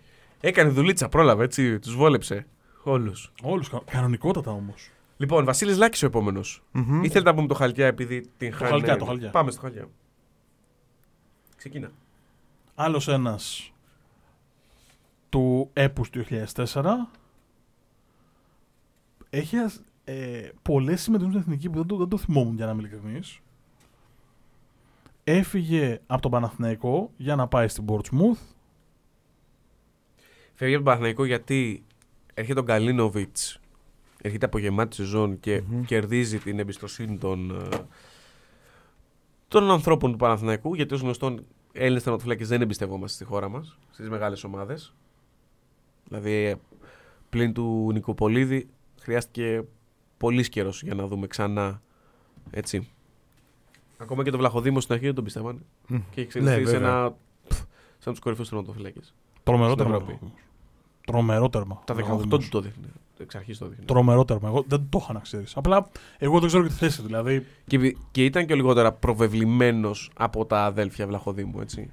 Έκανε 0.40 0.70
δουλίτσα, 0.70 1.08
πρόλαβε 1.08 1.44
έτσι, 1.44 1.78
τους 1.78 1.94
βόλεψε. 1.96 2.46
Όλους. 2.82 3.32
Όλους, 3.42 3.68
κα- 3.68 3.82
κανονικότατα 3.90 4.50
όμως. 4.50 4.90
Λοιπόν, 5.20 5.44
Βασίλης 5.44 5.76
Λάκης 5.76 6.02
ο 6.02 6.06
επόμενος. 6.06 6.62
Μμμ. 6.72 7.02
Ήθελε 7.04 7.24
να 7.24 7.34
πούμε 7.34 7.46
το 7.46 7.54
χαλκιά 7.54 7.86
επειδή 7.86 8.26
την 8.36 8.52
χάνει. 8.52 8.70
Χαλκιά, 8.70 8.96
το 8.96 9.04
Χαλκιά. 9.04 9.30
Πάμε 9.30 9.50
στο 9.50 9.60
χαλκιά. 9.60 9.88
Ξεκίνα. 11.56 11.90
Άλλος 12.74 13.08
ένας 13.08 13.72
του 15.28 15.70
έπους 15.72 16.10
του 16.10 16.24
2004 16.24 17.10
έχει 19.30 19.56
ας- 19.56 19.80
ε, 20.04 20.48
πολλές 20.62 21.00
συμμετοχές 21.02 21.32
στην 21.34 21.42
εθνική 21.44 21.68
που 21.70 21.76
δεν 21.78 21.86
το, 21.86 21.96
δεν 21.96 22.08
το 22.08 22.16
θυμόμουν 22.18 22.56
για 22.56 22.66
να 22.66 22.72
είμαι 22.72 22.80
ειλικρινής. 22.80 23.38
Έφυγε 25.24 26.00
από 26.06 26.22
τον 26.22 26.30
Παναθηναϊκό 26.30 27.10
για 27.16 27.36
να 27.36 27.46
πάει 27.48 27.68
στην 27.68 27.84
Portsmouth. 27.88 28.38
Φεύγει 30.54 30.74
από 30.74 30.84
τον 30.84 30.84
Παναθηναϊκό 30.84 31.24
γιατί 31.24 31.84
έρχεται 32.34 32.54
τον 32.54 32.64
Καλίνοβιτ. 32.66 33.36
Έρχεται 34.22 34.46
από 34.46 34.58
γεμάτη 34.58 34.94
σεζόν 34.94 35.40
και 35.40 35.62
Μμμ. 35.68 35.82
κερδίζει 35.84 36.38
την 36.38 36.58
εμπιστοσύνη 36.58 37.18
των, 37.18 37.50
ε, 37.50 37.76
των 39.48 39.70
ανθρώπων 39.70 40.10
του 40.12 40.16
Παναθηναϊκού. 40.16 40.74
Γιατί 40.74 40.94
ως 40.94 41.00
γνωστόν, 41.00 41.44
Έλληνες 41.72 42.02
τερματοφύλακε 42.02 42.44
δεν 42.44 42.60
εμπιστευόμαστε 42.60 43.16
στη 43.16 43.24
χώρα 43.24 43.48
μας, 43.48 43.78
στις 43.90 44.08
μεγάλες 44.08 44.44
ομάδες. 44.44 44.94
Δηλαδή, 46.08 46.32
ε, 46.32 46.54
πλην 47.30 47.52
του 47.52 47.90
Νικοπολίδη, 47.92 48.68
χρειάστηκε 49.00 49.62
πολύς 50.16 50.48
καιρός 50.48 50.82
για 50.82 50.94
να 50.94 51.06
δούμε 51.06 51.26
ξανά. 51.26 51.82
Έτσι. 52.50 52.88
Ακόμα 53.98 54.22
και 54.22 54.30
το 54.30 54.38
Βλαχοδήμο 54.38 54.80
στην 54.80 54.94
αρχή 54.94 55.06
δεν 55.06 55.14
τον 55.14 55.24
πίστευαν. 55.24 55.64
Μμ. 55.88 55.96
Και 55.96 56.20
έχει 56.20 56.20
εξελιχθεί 56.20 56.60
Ναι, 56.60 56.66
σε 56.66 56.72
βέβαια. 56.72 56.88
ένα. 56.98 57.10
πφ, 57.48 57.60
σαν 57.98 58.12
τους 58.12 58.18
κορυφαίους 58.22 58.48
τερματοφύλακε. 58.48 59.00
Τρομερό 59.42 59.72
Στην 59.72 59.82
τέρμα. 59.84 59.96
Ευρώπη. 60.02 60.32
Τρομερό 61.06 61.48
τέρμα. 61.48 61.82
Τα 61.84 61.94
18 61.94 62.38
του 62.40 62.48
το 62.48 62.60
δείχνει. 62.60 62.86
Εξ 63.20 63.34
αρχής 63.34 63.58
το 63.58 63.66
δείχνει. 63.66 63.84
Τρομερό 63.84 64.24
τέρμα. 64.24 64.48
Εγώ 64.48 64.64
δεν 64.68 64.86
το 64.88 64.98
είχα 65.02 65.12
να 65.12 65.20
ξέρεις. 65.20 65.56
Απλά 65.56 65.88
εγώ 66.18 66.38
δεν 66.38 66.48
ξέρω 66.48 66.62
και 66.62 66.68
τη 66.68 66.74
θέση. 66.74 67.02
Δηλαδή 67.02 67.46
Και, 67.66 67.96
και 68.10 68.24
ήταν 68.24 68.46
και 68.46 68.54
λιγότερα 68.54 68.92
προβεβλημένος 68.92 70.10
από 70.16 70.44
τα 70.46 70.64
αδέλφια 70.64 71.06
Βλαχοδήμου, 71.06 71.60
έτσι. 71.60 71.90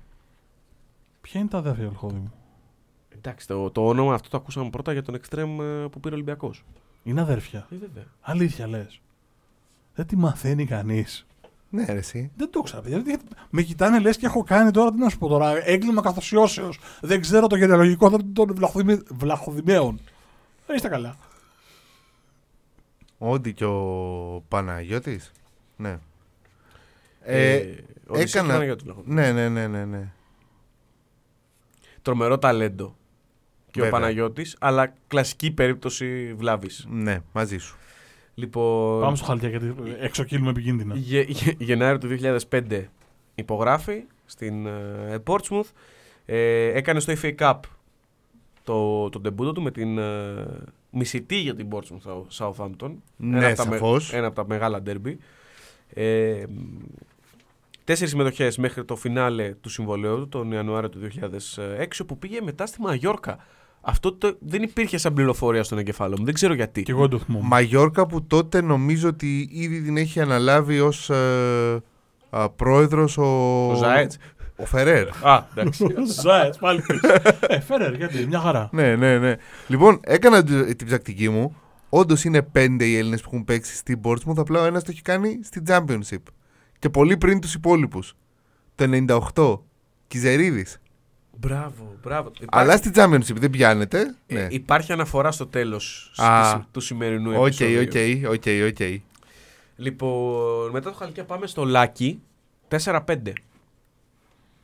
Ποια 1.21 1.39
είναι 1.39 1.49
τα 1.49 1.57
αδέρφια 1.57 1.83
Ελχόδη 1.83 2.15
μου. 2.15 2.33
Εντάξει, 3.17 3.47
το, 3.47 3.69
το 3.71 3.87
όνομα 3.87 4.13
αυτό 4.13 4.29
το 4.29 4.37
ακούσαμε 4.37 4.69
πρώτα 4.69 4.91
για 4.91 5.03
τον 5.03 5.15
εξτρέμ 5.15 5.61
ε, 5.61 5.87
που 5.87 5.99
πήρε 5.99 6.13
ο 6.13 6.17
Ολυμπιακός. 6.17 6.63
Είναι 7.03 7.21
αδέρφια. 7.21 7.67
Ε, 7.71 7.75
βέβαια. 7.75 8.03
Αλήθεια 8.21 8.67
λες. 8.67 8.99
Δεν 9.95 10.05
τη 10.07 10.15
μαθαίνει 10.15 10.65
κανείς. 10.65 11.25
Ναι, 11.69 11.85
ρε, 11.85 11.97
εσύ. 11.97 12.31
Δεν 12.35 12.49
το 12.51 12.61
ξέρω. 12.61 12.81
παιδιά. 12.81 12.97
Γιατί 12.97 13.23
με 13.49 13.61
κοιτάνε 13.61 13.99
λες 13.99 14.17
και 14.17 14.25
έχω 14.25 14.43
κάνει 14.43 14.71
τώρα 14.71 14.91
τι 14.91 14.97
να 14.99 15.09
σου 15.09 15.17
πω 15.17 15.27
τώρα. 15.27 15.67
Έγκλημα 15.67 16.01
καθοσιώσεως. 16.01 16.79
Δεν 17.01 17.21
ξέρω 17.21 17.47
το 17.47 17.55
γενεαλογικό 17.55 18.09
των- 18.09 18.33
των 18.33 18.55
βλαχοδημι... 18.55 18.99
βλαχοδημαίων. 19.11 19.99
Δεν 20.65 20.75
είστε 20.75 20.87
καλά. 20.87 21.15
Όντι 23.17 23.53
και 23.53 23.65
ο 23.65 24.43
Παναγιώτης. 24.47 25.31
Ναι. 25.77 25.99
Ε, 27.21 27.53
Ε, 27.55 27.59
ο 28.07 28.13
Οδυσσέας 28.13 28.33
έκανα- 28.33 28.47
και 28.47 28.51
ο 28.51 28.53
Παναγιώτης 28.53 28.83
Βλαχοδήμου. 28.83 29.13
ναι, 29.15 29.31
ναι, 29.31 29.49
ναι, 29.49 29.67
ναι, 29.67 29.85
ναι. 29.85 30.11
Τρομερό 32.01 32.37
ταλέντο 32.37 32.95
και 33.71 33.79
ο 33.81 33.83
Βέβαια. 33.83 33.99
Παναγιώτης, 33.99 34.55
αλλά 34.59 34.93
κλασική 35.07 35.51
περίπτωση 35.51 36.33
βλάβης. 36.33 36.85
Ναι, 36.89 37.19
μαζί 37.33 37.57
σου. 37.57 37.77
Λοιπόν, 38.35 39.01
Πάμε 39.01 39.15
στο 39.15 39.25
χαλκιά 39.25 39.49
γιατί 39.49 39.73
εξοκύλουμε 39.99 40.49
επικίνδυνα. 40.49 40.95
Γε, 40.95 41.21
γε- 41.21 41.61
Γενάρη 41.61 41.97
του 41.97 42.07
2005 42.07 42.83
υπογράφει 43.35 44.03
στην 44.25 44.65
ε, 44.65 45.17
Portsmouth. 45.25 45.69
Ε, 46.25 46.65
έκανε 46.77 46.99
στο 46.99 47.13
FA 47.21 47.35
Cup 47.39 47.59
το, 48.65 49.09
το 49.09 49.19
ντεμπούτο 49.19 49.51
του 49.51 49.61
με 49.61 49.71
την 49.71 49.97
ε, 49.97 50.45
μισητή 50.89 51.35
για 51.35 51.55
την 51.55 51.67
Portsmouth 51.71 52.09
South- 52.11 52.47
Southampton. 52.47 52.91
Ναι, 53.17 53.45
από 53.47 53.55
τα 53.55 53.67
με- 53.67 53.77
σαφώς. 53.77 54.13
ένα 54.13 54.27
από 54.27 54.35
τα 54.35 54.45
μεγάλα 54.47 54.81
ντέρμπι. 54.81 55.17
Ε, 55.93 56.43
τέσσερις 57.83 58.11
συμμετοχές 58.11 58.57
μέχρι 58.57 58.85
το 58.85 58.95
φινάλε 58.95 59.53
του 59.61 59.69
συμβολέου 59.69 60.17
του 60.17 60.27
τον 60.29 60.51
Ιανουάριο 60.51 60.89
του 60.89 60.99
2006 60.99 61.85
όπου 62.01 62.17
πήγε 62.17 62.41
μετά 62.41 62.65
στη 62.65 62.81
Μαγιόρκα. 62.81 63.37
Αυτό 63.81 64.13
το, 64.13 64.35
δεν 64.39 64.63
υπήρχε 64.63 64.97
σαν 64.97 65.13
πληροφορία 65.13 65.63
στον 65.63 65.77
εγκεφάλο 65.77 66.15
μου. 66.19 66.25
Δεν 66.25 66.33
ξέρω 66.33 66.53
γιατί. 66.53 66.83
Και 66.83 66.91
εγώ 66.91 67.01
δεν 67.01 67.09
το 67.09 67.19
θυμόμαι. 67.19 67.47
Μαγιόρκα 67.47 68.07
που 68.07 68.23
τότε 68.23 68.61
νομίζω 68.61 69.09
ότι 69.09 69.49
ήδη 69.51 69.81
την 69.81 69.97
έχει 69.97 70.19
αναλάβει 70.21 70.79
ως 70.79 71.09
ε, 71.09 71.83
α, 72.29 72.49
πρόεδρος 72.49 73.17
ο... 73.17 73.23
Ο 73.71 73.75
Ζαέτς. 73.75 74.17
Ο 74.55 74.65
Φερέρ. 74.65 75.07
Α, 75.21 75.45
εντάξει. 75.55 75.85
Ζάετ, 76.21 76.55
πάλι 76.59 76.81
πίσω. 76.81 77.07
Ε, 77.47 77.59
Φέρερ, 77.59 77.93
γιατί, 77.95 78.25
μια 78.27 78.39
χαρά. 78.39 78.69
ναι, 78.71 78.95
ναι, 78.95 79.17
ναι. 79.19 79.35
Λοιπόν, 79.67 79.99
έκανα 80.03 80.43
την 80.43 80.77
την 80.77 80.87
ψακτική 80.87 81.29
μου. 81.29 81.55
Όντως 81.89 82.23
είναι 82.23 82.41
πέντε 82.41 82.85
οι 82.85 82.97
Έλληνες 82.97 83.21
που 83.21 83.29
έχουν 83.33 83.45
παίξει 83.45 83.75
στην 83.75 83.99
Portsmouth. 84.03 84.37
Απλά 84.37 84.61
ο 84.61 84.65
ένας 84.65 84.83
το 84.83 84.91
έχει 84.91 85.01
κάνει 85.01 85.39
στην 85.43 85.63
Championship. 85.67 86.21
Και 86.79 86.89
πολύ 86.89 87.17
πριν 87.17 87.39
τους 87.41 87.53
υπόλοιπους. 87.53 88.15
Το 88.75 88.85
98. 89.33 89.59
Κυζερίδης. 90.07 90.79
Μπράβο, 91.37 91.95
μπράβο. 92.03 92.31
Υπάρχει, 92.41 92.69
Αλλά 92.69 92.77
στη 92.77 92.91
Championship 92.95 93.35
δεν 93.39 93.49
πιάνεται. 93.49 94.15
ε, 94.27 94.33
Ναι. 94.33 94.47
υπάρχει 94.49 94.91
αναφορά 94.91 95.31
στο 95.31 95.47
τέλος 95.47 96.11
Α. 96.17 96.59
του 96.71 96.79
σημερινού 96.79 97.31
ΟΚ, 97.41 97.45
επεισόδιου. 97.45 97.81
ΟΚ, 98.25 98.31
ΟΚ, 98.33 98.43
ΟΚ. 98.67 98.99
Λοιπόν, 99.75 100.69
μετά 100.71 100.89
το 100.89 100.95
Χαλκιά 100.95 101.23
πάμε 101.25 101.47
στο 101.47 101.63
Λάκη 101.65 102.21
4-5. 102.67 103.33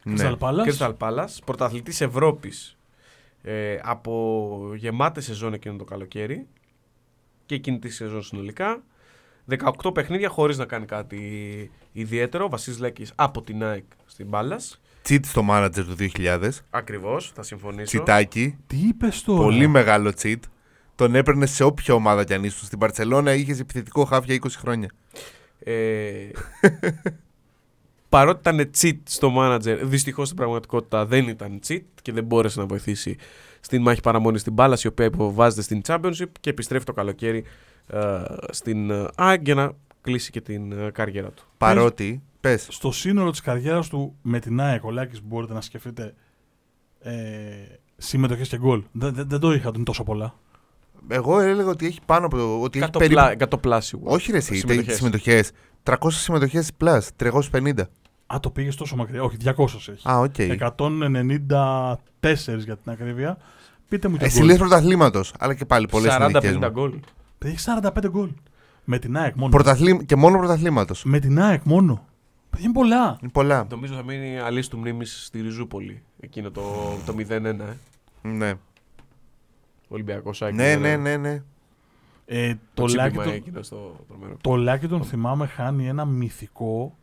Ναι. 0.03 0.29
Crystal 0.29 0.37
Palace. 0.37 0.65
Crystal 0.77 0.97
Palace, 0.97 1.37
πρωταθλητής 1.45 2.01
Ευρώπης 2.01 2.77
ε, 3.41 3.79
από 3.83 4.73
γεμάτη 4.75 5.21
σεζόν 5.21 5.53
εκείνο 5.53 5.75
το 5.75 5.83
καλοκαίρι 5.83 6.47
και 7.45 7.55
εκείνη 7.55 7.79
τη 7.79 7.89
σεζόν 7.89 8.23
συνολικά. 8.23 8.83
18 9.83 9.93
παιχνίδια 9.93 10.29
χωρίς 10.29 10.57
να 10.57 10.65
κάνει 10.65 10.85
κάτι 10.85 11.71
ιδιαίτερο. 11.91 12.49
Βασίλης 12.49 12.79
Λέκης 12.79 13.11
από 13.15 13.41
την 13.41 13.63
ΑΕΚ 13.63 13.83
στην 14.05 14.29
Πάλας. 14.29 14.81
Cheat 15.07 15.19
στο 15.23 15.45
manager 15.49 15.85
του 15.85 15.95
2000. 15.97 16.49
Ακριβώς, 16.69 17.31
θα 17.35 17.43
συμφωνήσω. 17.43 17.83
Τσιτάκι. 17.83 18.57
Τι 18.67 18.77
είπες 18.77 19.21
τώρα; 19.21 19.41
Πολύ 19.41 19.67
μεγάλο 19.67 20.13
cheat. 20.21 20.39
Τον 20.95 21.15
έπαιρνε 21.15 21.45
σε 21.45 21.63
όποια 21.63 21.93
ομάδα 21.93 22.23
κι 22.23 22.33
αν 22.33 22.43
ήσουν. 22.43 22.65
Στην 22.65 22.79
Παρσελόνα 22.79 23.33
είχες 23.33 23.59
επιθετικό 23.59 24.05
χάφ 24.05 24.25
για 24.25 24.35
20 24.35 24.47
χρόνια. 24.57 24.89
Ε, 25.59 26.29
παρότι 28.11 28.39
ήταν 28.49 28.71
cheat 28.81 28.97
στο 29.03 29.33
manager, 29.37 29.79
δυστυχώς 29.83 30.25
στην 30.25 30.37
πραγματικότητα 30.37 31.05
δεν 31.05 31.27
ήταν 31.27 31.59
cheat 31.67 31.81
και 32.01 32.11
δεν 32.11 32.23
μπόρεσε 32.23 32.59
να 32.59 32.65
βοηθήσει 32.65 33.15
στην 33.59 33.81
μάχη 33.81 34.01
παραμονή 34.01 34.37
στην 34.37 34.53
μπάλα, 34.53 34.77
η 34.83 34.87
οποία 34.87 35.05
υποβάζεται 35.05 35.61
στην 35.61 35.81
Championship 35.87 36.31
και 36.39 36.49
επιστρέφει 36.49 36.85
το 36.85 36.93
καλοκαίρι 36.93 37.43
ε, 37.87 37.99
στην 38.49 38.89
ε, 38.89 39.07
ΑΕΚ 39.15 39.41
για 39.43 39.55
να 39.55 39.71
κλείσει 40.01 40.31
και 40.31 40.41
την 40.41 40.71
ε, 40.71 40.91
καριέρα 40.91 41.29
του. 41.29 41.43
Παρότι, 41.57 42.21
πες. 42.41 42.67
Στο 42.69 42.91
σύνολο 42.91 43.31
της 43.31 43.41
καριέρας 43.41 43.89
του 43.89 44.15
με 44.21 44.39
την 44.39 44.61
ΑΕΚ, 44.61 44.85
ο 44.85 44.91
Λάκης 44.91 45.21
μπορείτε 45.23 45.53
να 45.53 45.61
σκεφτείτε 45.61 46.13
ε, 46.99 47.13
συμμετοχές 47.97 48.47
και 48.47 48.57
γκολ. 48.57 48.83
Δεν, 48.91 49.13
δεν, 49.13 49.29
δεν 49.29 49.39
το 49.39 49.53
είχα 49.53 49.71
τον 49.71 49.83
τόσο 49.83 50.03
πολλά. 50.03 50.35
Εγώ 51.07 51.39
έλεγα 51.39 51.69
ότι 51.69 51.85
έχει 51.85 51.99
πάνω 52.05 52.25
από 52.25 52.37
το. 52.37 52.61
Ότι 52.61 52.77
έχει 52.77 52.85
Κάτω 52.85 52.99
περίπου... 52.99 53.21
πλά, 53.21 53.35
κάτω 53.35 53.57
πλά 53.57 53.81
σίγουρα. 53.81 54.11
Όχι, 54.11 54.31
ρε, 54.31 54.37
εσύ, 54.37 54.55
Συμμετοχές. 54.55 54.95
συμμετοχές. 54.95 55.51
300 55.83 55.95
συμμετοχές 56.09 56.71
plus, 56.83 56.99
350. 57.51 57.73
Α, 58.35 58.39
το 58.39 58.49
πήγες 58.49 58.75
τόσο 58.75 58.95
μακριά. 58.95 59.23
Όχι, 59.23 59.37
200 59.45 59.89
έχεις. 59.89 60.05
Α, 60.05 60.19
οκ. 60.19 60.33
194 60.37 62.57
για 62.57 62.77
την 62.77 62.91
ακρίβεια. 62.91 63.37
Πείτε 63.89 64.07
μου 64.07 64.17
τι 64.17 64.25
Εσύ 64.25 64.37
γκολ. 64.37 64.47
λες 64.47 64.57
πρωταθλήματος, 64.57 65.33
αλλά 65.39 65.53
και 65.53 65.65
πάλι 65.65 65.87
πολλές 65.87 66.15
40-50 66.19 66.69
γκολ. 66.71 66.91
Παιδί, 67.37 67.51
Έχεις 67.53 67.63
45 67.63 68.09
γκολ. 68.09 68.29
Με 68.83 68.99
την 68.99 69.17
ΑΕΚ 69.17 69.35
μόνο. 69.35 69.51
Πρωταθλή... 69.51 70.05
Και 70.05 70.15
μόνο 70.15 70.37
πρωταθλήματος. 70.37 71.03
Με 71.03 71.19
την 71.19 71.41
ΑΕΚ 71.41 71.61
μόνο. 71.63 72.05
Παιδί, 72.49 72.63
είναι 72.63 72.73
πολλά. 72.73 73.17
Είναι 73.21 73.31
πολλά. 73.31 73.67
Νομίζω 73.69 73.93
θα 73.93 74.03
μείνει 74.03 74.39
αλής 74.39 74.67
του 74.67 74.77
μνήμης 74.77 75.25
στη 75.25 75.41
Ριζούπολη. 75.41 76.01
Εκείνο 76.19 76.51
το, 76.51 76.61
το 77.05 77.15
0-1. 77.17 77.29
Ε. 77.29 77.53
Ναι. 78.21 78.53
Ολυμπιακός 79.87 80.37
Σάκη. 80.37 80.55
ναι, 80.55 80.75
ναι, 80.75 80.95
ναι, 80.95 81.17
ναι. 81.17 81.41
Ε, 82.25 82.53
Το, 82.73 82.75
το, 82.85 82.85
Λάκη 82.93 82.97
τσίπημα 83.09 83.23
τον, 83.23 83.33
εκείνο 83.33 83.61
στο 83.61 83.95
τρομερό. 84.07 84.37
το 84.41 84.55
Λάκη 84.55 84.87
τον 84.87 85.03
θυμάμαι 85.03 85.45
χάνει 85.47 85.87
ένα 85.87 86.05
μυθικό. 86.05 86.95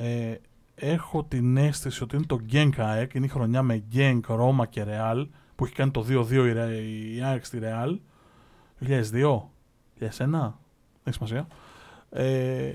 Ε, 0.00 0.34
έχω 0.74 1.24
την 1.24 1.56
αίσθηση 1.56 2.02
ότι 2.02 2.16
είναι 2.16 2.24
το 2.26 2.40
Genk 2.52 2.70
ΑΕΚ. 2.76 3.14
Είναι 3.14 3.26
η 3.26 3.28
χρονιά 3.28 3.62
με 3.62 3.82
Genk, 3.94 4.20
Ρώμα 4.26 4.66
και 4.66 4.84
Real 4.88 5.26
που 5.56 5.64
έχει 5.64 5.74
κάνει 5.74 5.90
το 5.90 6.06
2-2 6.08 6.30
η, 6.30 6.52
Re- 6.56 7.16
η 7.16 7.22
ΑΕΚ 7.22 7.44
στη 7.44 7.58
Real. 7.62 7.98
2002, 8.86 9.42
2001, 10.00 10.10
δεν 10.18 10.52
έχει 11.04 11.14
σημασία. 11.14 11.46
Ε, 12.10 12.70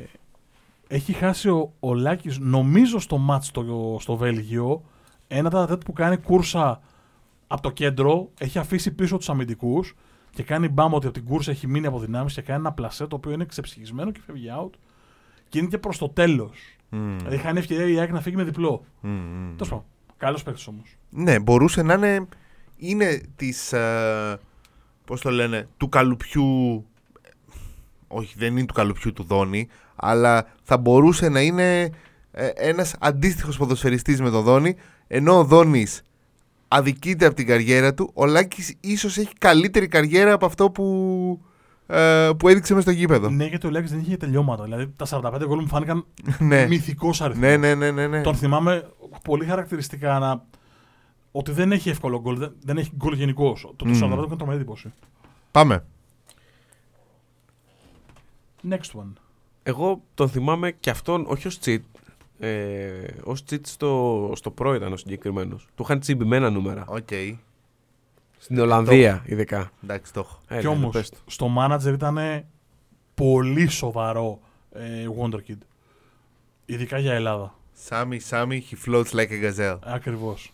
έχει 0.88 1.13
χάσει 1.13 1.49
ο, 1.49 1.74
ο 1.80 1.93
Λάκης 1.93 2.39
νομίζω 2.39 2.99
στο 2.99 3.17
μάτς 3.17 3.47
στο, 3.47 3.97
στο 3.99 4.15
Βέλγιο 4.15 4.84
ένα 5.28 5.49
τεταρτέτ 5.49 5.84
που 5.84 5.93
κάνει 5.93 6.17
κούρσα 6.17 6.82
από 7.47 7.61
το 7.61 7.71
κέντρο, 7.71 8.30
έχει 8.38 8.59
αφήσει 8.59 8.91
πίσω 8.91 9.17
τους 9.17 9.30
αμυντικούς 9.30 9.95
και 10.32 10.43
κάνει 10.43 10.69
μπάμ 10.69 10.93
ότι 10.93 11.05
από 11.05 11.15
την 11.15 11.26
κούρσα 11.26 11.51
έχει 11.51 11.67
μείνει 11.67 11.86
από 11.86 11.99
δυνάμεις 11.99 12.34
και 12.34 12.41
κάνει 12.41 12.59
ένα 12.59 12.71
πλασέ 12.71 13.07
το 13.07 13.15
οποίο 13.15 13.32
είναι 13.32 13.45
ξεψυχισμένο 13.45 14.11
και 14.11 14.19
φεύγει 14.26 14.47
out 14.59 14.69
και 15.49 15.59
είναι 15.59 15.67
και 15.67 15.78
προς 15.78 15.97
το 15.97 16.09
τέλος. 16.09 16.78
Μμμ. 16.93 17.17
Δηλαδή 17.17 17.37
χάνει 17.37 17.59
ευκαιρία 17.59 17.87
η 17.87 17.99
ΑΕΚ 17.99 18.11
να 18.11 18.21
φύγει 18.21 18.35
με 18.35 18.43
διπλό. 18.43 18.85
Μμμ. 19.01 19.55
Τέλος 19.55 19.69
πάντων. 19.69 19.85
Καλός 20.17 20.43
παίκτης 20.43 20.67
όμως. 20.67 20.95
Ναι, 21.09 21.39
μπορούσε 21.39 21.81
να 21.81 21.93
είναι. 21.93 22.27
Είναι 22.77 23.21
της. 23.35 23.73
Πώς 25.05 25.21
το 25.21 25.31
λένε, 25.31 25.67
του 25.77 25.89
καλουπιού. 25.89 26.85
Όχι, 28.07 28.35
δεν 28.37 28.57
είναι 28.57 28.65
του 28.65 28.73
καλουπιού 28.73 29.13
του 29.13 29.23
Δόνη, 29.23 29.67
αλλά 29.95 30.47
θα 30.63 30.77
μπορούσε 30.77 31.29
να 31.29 31.41
είναι 31.41 31.89
ε, 32.31 32.47
ένας 32.47 32.95
αντίστοιχος 32.99 33.57
ποδοσφαιριστής 33.57 34.21
με 34.21 34.29
τον 34.29 34.43
Δόνη, 34.43 34.75
ενώ 35.07 35.37
ο 35.37 35.43
Δόνης 35.43 36.01
αδικείται 36.67 37.25
από 37.25 37.35
την 37.35 37.47
καριέρα 37.47 37.93
του, 37.93 38.11
ο 38.13 38.25
Λάκης 38.25 38.75
ίσως 38.79 39.17
έχει 39.17 39.33
καλύτερη 39.37 39.87
καριέρα 39.87 40.33
από 40.33 40.45
αυτό 40.45 40.71
που, 40.71 41.45
ε, 41.93 42.31
που 42.37 42.47
έδειξε 42.47 42.73
μες 42.73 42.83
στο 42.83 42.91
γήπεδο. 42.91 43.29
Ναι, 43.29 43.45
γιατί 43.45 43.67
ο 43.67 43.69
Λάκης 43.69 43.91
δεν 43.91 43.99
είχε 43.99 44.17
τελειώματα. 44.17 44.63
Δηλαδή 44.63 44.93
τα 44.95 45.05
45 45.09 45.41
γκολ 45.45 45.59
μου 45.59 45.67
φάνηκαν 45.67 46.05
ναι. 46.39 46.67
μυθικός 46.67 47.21
αριθμός. 47.21 47.47
ναι, 47.47 47.57
ναι, 47.57 47.75
ναι, 47.75 47.91
ναι, 47.91 48.07
ναι. 48.07 48.21
Τον 48.21 48.35
θυμάμαι 48.35 48.89
πολύ 49.23 49.45
χαρακτηριστικά 49.45 50.19
να... 50.19 50.45
ότι 51.31 51.51
δεν 51.51 51.71
έχει 51.71 51.89
εύκολο 51.89 52.21
γκολ, 52.21 52.37
δεν, 52.37 52.55
δεν 52.63 52.77
έχει 52.77 52.91
γκολ 52.95 53.13
γενικώς. 53.13 53.73
Το 53.75 53.85
Μμμ. 53.85 53.99
45 54.03 54.11
έκανε 54.11 54.35
τρομερή 54.35 54.57
εντύπωση. 54.57 54.93
Πάμε. 55.51 55.85
Next 58.69 58.99
one. 58.99 59.13
Εγώ 59.63 60.01
τον 60.13 60.29
θυμάμαι 60.29 60.71
και 60.71 60.89
αυτόν, 60.89 61.25
όχι 61.27 61.47
ως 61.47 61.59
cheat, 61.65 61.79
ε, 62.39 62.89
ως 63.23 63.43
cheat 63.49 63.59
στο, 63.63 64.31
στο 64.35 64.53
Pro 64.57 64.73
ήταν 64.75 64.93
ο 64.93 64.97
συγκεκριμένος. 64.97 65.67
Του 65.75 65.83
είχαν 65.83 65.99
τσιμπημένα 65.99 66.49
νούμερα. 66.49 66.83
Οκ. 66.87 67.09
Στην 68.43 68.59
Ολλανδία, 68.59 69.23
ειδικά. 69.25 69.71
Εντάξει, 69.83 70.13
το 70.13 70.19
έχω. 70.19 70.39
Έλα, 70.47 70.59
Κι 70.61 70.67
όμως 70.67 70.91
πες 70.93 71.09
το. 71.09 71.17
στο 71.25 71.49
manager 71.59 71.93
ήταν 71.93 72.45
πολύ 73.13 73.67
σοβαρό 73.67 74.39
ε, 74.71 75.07
Wonderkid. 75.21 75.57
Ειδικά 76.65 76.97
για 76.97 77.13
Ελλάδα. 77.13 77.55
Σάμι, 77.73 78.19
Σάμι, 78.19 78.65
he 78.71 78.89
floats 78.89 79.05
like 79.11 79.29
a 79.29 79.53
gazelle. 79.53 79.77
Ακριβώς. 79.83 80.53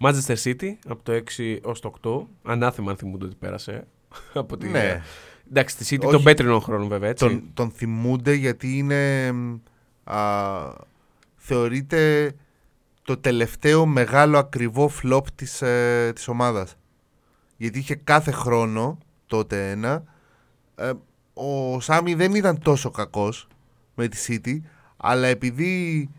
Manchester 0.00 0.36
City 0.44 0.72
από 0.88 1.02
το 1.02 1.22
6 1.36 1.58
ως 1.62 1.80
το 1.80 1.92
8. 2.02 2.50
Ανάθεμα 2.52 2.90
αν 2.90 2.96
θυμούνται 2.96 3.24
ότι 3.24 3.34
πέρασε. 3.38 3.86
από 4.34 4.56
τη... 4.56 4.68
Ναι. 4.68 5.02
Εντάξει, 5.50 5.84
στη 5.84 5.96
City 5.96 6.02
Όχι. 6.04 6.12
των 6.12 6.22
πέτρινων 6.22 6.60
χρόνων 6.60 6.88
βέβαια, 6.88 7.08
έτσι. 7.08 7.24
Τον, 7.28 7.50
τον 7.54 7.70
θυμούνται 7.70 8.32
γιατί 8.32 8.78
είναι. 8.78 9.32
μ, 9.32 9.54
Α, 10.04 10.72
θεωρείται 11.36 12.32
το 13.02 13.16
τελευταίο 13.16 13.86
μεγάλο 13.86 14.38
ακριβό 14.38 14.90
flop 15.02 15.22
της, 15.34 15.62
ε, 15.62 16.12
της 16.14 16.28
ομάδας. 16.28 16.76
Γιατί 17.64 17.78
είχε 17.78 17.94
κάθε 17.94 18.30
χρόνο, 18.30 18.98
τότε 19.26 19.70
ένα, 19.70 20.04
ε, 20.76 20.92
ο 21.34 21.80
Σάμι 21.80 22.14
δεν 22.14 22.34
ήταν 22.34 22.58
τόσο 22.58 22.90
κακός 22.90 23.48
με 23.94 24.08
τη 24.08 24.18
City, 24.28 24.60
αλλά 24.96 25.26
επειδή 25.26 26.10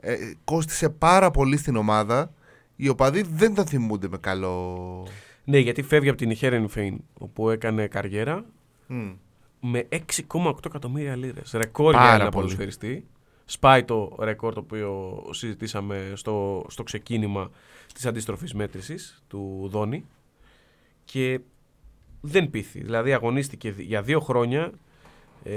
ε, 0.00 0.16
κόστισε 0.44 0.88
πάρα 0.88 1.30
πολύ 1.30 1.56
στην 1.56 1.76
ομάδα, 1.76 2.32
οι 2.76 2.88
οπαδοί 2.88 3.22
δεν 3.22 3.54
τον 3.54 3.66
θυμούνται 3.66 4.08
με 4.08 4.16
καλό... 4.16 5.06
Ναι, 5.44 5.58
γιατί 5.58 5.82
φεύγει 5.82 6.08
από 6.08 6.18
την 6.18 6.30
Ιχέρεν 6.30 6.68
Φέιν, 6.68 6.98
όπου 7.18 7.50
έκανε 7.50 7.86
καριέρα 7.86 8.44
Μμ. 8.86 9.12
με 9.60 9.88
6,8 10.32 10.54
εκατομμύρια 10.66 11.16
λίρες. 11.16 11.52
Ρεκόρ 11.52 11.92
Πάρα 11.92 12.04
για 12.04 12.14
ένα 12.14 12.28
πολύ. 12.28 12.34
ποδοσφαιριστή. 12.34 13.06
Σπάει 13.44 13.84
το 13.84 14.16
ρεκόρ 14.20 14.54
το 14.54 14.60
οποίο 14.60 15.22
συζητήσαμε 15.30 16.12
στο, 16.14 16.66
στο 16.68 16.82
ξεκίνημα 16.82 17.50
της 17.94 18.06
αντίστροφης 18.06 18.54
μέτρησης 18.54 19.22
του 19.28 19.68
Δόνη 19.70 20.04
και 21.04 21.40
δεν 22.20 22.50
πείθει. 22.50 22.80
Δηλαδή 22.80 23.12
αγωνίστηκε 23.12 23.70
δι- 23.70 23.86
για 23.86 24.02
δύο 24.02 24.20
χρόνια. 24.20 24.72
Ε, 25.44 25.52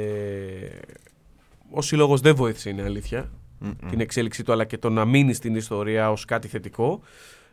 ο 1.71 1.81
σύλλογος 1.81 2.21
δεν 2.21 2.35
βοήθησε, 2.35 2.69
είναι 2.69 2.83
αλήθεια, 2.83 3.31
Μμ-μ. 3.59 3.89
την 3.89 3.99
εξέλιξή 3.99 4.43
του, 4.43 4.51
αλλά 4.51 4.65
και 4.65 4.77
το 4.77 4.89
να 4.89 5.05
μείνει 5.05 5.33
στην 5.33 5.55
ιστορία 5.55 6.11
ως 6.11 6.25
κάτι 6.25 6.47
θετικό. 6.47 7.01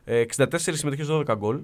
Ε, 0.05 0.21
64 0.21 0.47
συμμετοχές, 0.59 1.07
12 1.11 1.35
γκολ. 1.37 1.61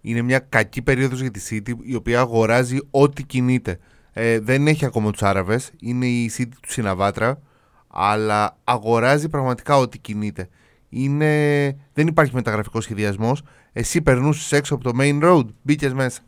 είναι 0.00 0.22
μια 0.22 0.38
κακή 0.38 0.82
περίοδος 0.82 1.20
για 1.20 1.30
τη 1.30 1.40
City 1.50 1.72
η 1.82 1.94
οποία 1.94 2.20
αγοράζει 2.20 2.78
ό,τι 2.90 3.22
κινείται. 3.24 3.78
Ε, 4.12 4.38
δεν 4.40 4.66
έχει 4.66 4.84
ακόμα 4.84 5.10
τους 5.10 5.22
Άραβες, 5.22 5.70
είναι 5.80 6.06
η 6.06 6.30
City 6.38 6.52
του 6.62 6.72
Συναβάτρα, 6.72 7.40
αλλά 7.88 8.56
αγοράζει 8.64 9.28
πραγματικά 9.28 9.76
ό,τι 9.76 9.98
κινείται. 9.98 10.48
Είναι... 10.88 11.76
Δεν 11.92 12.06
υπάρχει 12.06 12.34
μεταγραφικός 12.34 12.84
σχεδιασμός. 12.84 13.42
Εσύ 13.72 14.02
περνούσες 14.02 14.52
έξω 14.52 14.74
από 14.74 14.84
το 14.84 14.90
main 15.00 15.22
road, 15.22 15.44
μπήκες 15.62 15.92
μέσα. 15.92 16.20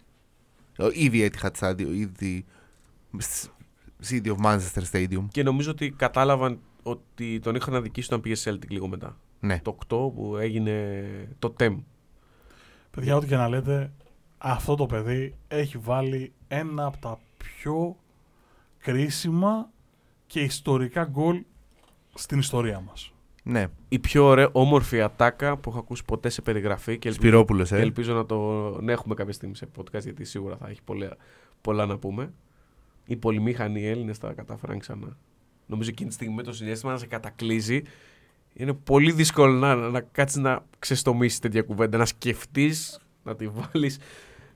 Ε, 0.79 0.89
Ήδη 0.93 1.31
Etihad 1.33 1.51
Stadium, 1.59 1.87
ήδη 1.95 2.45
σ- 3.19 3.47
City 4.09 4.35
of 4.35 4.37
Manchester 4.45 4.83
Stadium. 4.93 5.25
Και 5.31 5.43
νομίζω 5.43 5.71
ότι 5.71 5.91
κατάλαβαν 5.91 6.59
ότι 6.83 7.39
τον 7.39 7.55
είχαν 7.55 7.75
αδικήσει 7.75 8.07
όταν 8.07 8.21
πήγε 8.21 8.35
Celtic 8.45 8.69
λίγο 8.69 8.89
μετά. 8.89 9.17
Ναι. 9.41 9.61
Το 9.61 9.77
8 9.87 9.87
που 10.15 10.37
έγινε 10.41 11.05
το 11.39 11.55
TEM. 11.59 11.77
Παιδιά, 12.91 13.17
ό,τι 13.17 13.27
και 13.27 13.37
να 13.37 13.49
λέτε, 13.49 13.93
αυτό 14.39 14.75
το 14.75 14.87
παιδί 14.87 15.35
έχει 15.49 15.79
βάλει 15.79 16.33
ένα 16.49 16.85
από 16.87 16.97
τα 16.99 17.19
πιο 17.37 17.97
κρίσιμα 18.79 19.71
και 20.27 20.41
ιστορικά 20.41 21.05
γκολ 21.05 21.45
στην 22.15 22.39
ιστορία 22.39 22.81
μας. 22.81 23.12
Ναι, 23.43 23.67
η 23.89 23.99
πιο 23.99 24.25
ωραία, 24.25 24.49
όμορφη 24.53 25.01
ατάκα 25.01 25.57
που 25.57 25.71
έχω 25.71 25.79
ακούσει 25.79 26.05
ποτέ 26.05 26.29
σε 26.29 26.43
περιγραφή 26.43 26.99
και 26.99 27.09
ελπίζω, 27.09 27.29
Σπυρόπουλος, 27.29 27.69
και 27.69 27.77
ε. 27.77 27.81
ελπίζω 27.81 28.15
να 28.15 28.27
τον 28.27 28.89
έχουμε 28.89 29.15
κάποια 29.15 29.33
στιγμή 29.33 29.57
σε 29.57 29.69
podcast 29.77 30.03
γιατί 30.03 30.25
σίγουρα 30.25 30.57
θα 30.57 30.69
έχει 30.69 30.83
πολλά, 30.83 31.17
πολλά 31.61 31.87
να 31.87 31.99
πούμε. 31.99 32.33
Οι 33.05 33.17
πολυμήχανοι 33.17 33.87
Έλληνε 33.87 34.15
τα 34.15 34.33
κατάφεραν 34.33 34.79
ξανά. 34.79 35.17
Νομίζω 35.67 35.91
εκείνη 35.91 36.09
τη 36.09 36.15
στιγμή 36.15 36.35
με 36.35 36.43
το 36.43 36.53
συνέστημα 36.53 36.93
να 36.93 36.99
σε 36.99 37.07
κατακλείζει. 37.07 37.83
Είναι 38.55 38.73
πολύ 38.73 39.13
δύσκολο 39.13 39.53
να, 39.53 39.75
να 39.75 40.01
κάτσεις 40.01 40.41
να 40.41 40.65
ξεστομίσεις 40.79 41.39
τέτοια 41.39 41.63
κουβέντα, 41.63 41.99
να 41.99 42.05
σκεφτείς, 42.05 43.01
να 43.23 43.37
τη 43.37 43.49
βάλεις 43.49 43.99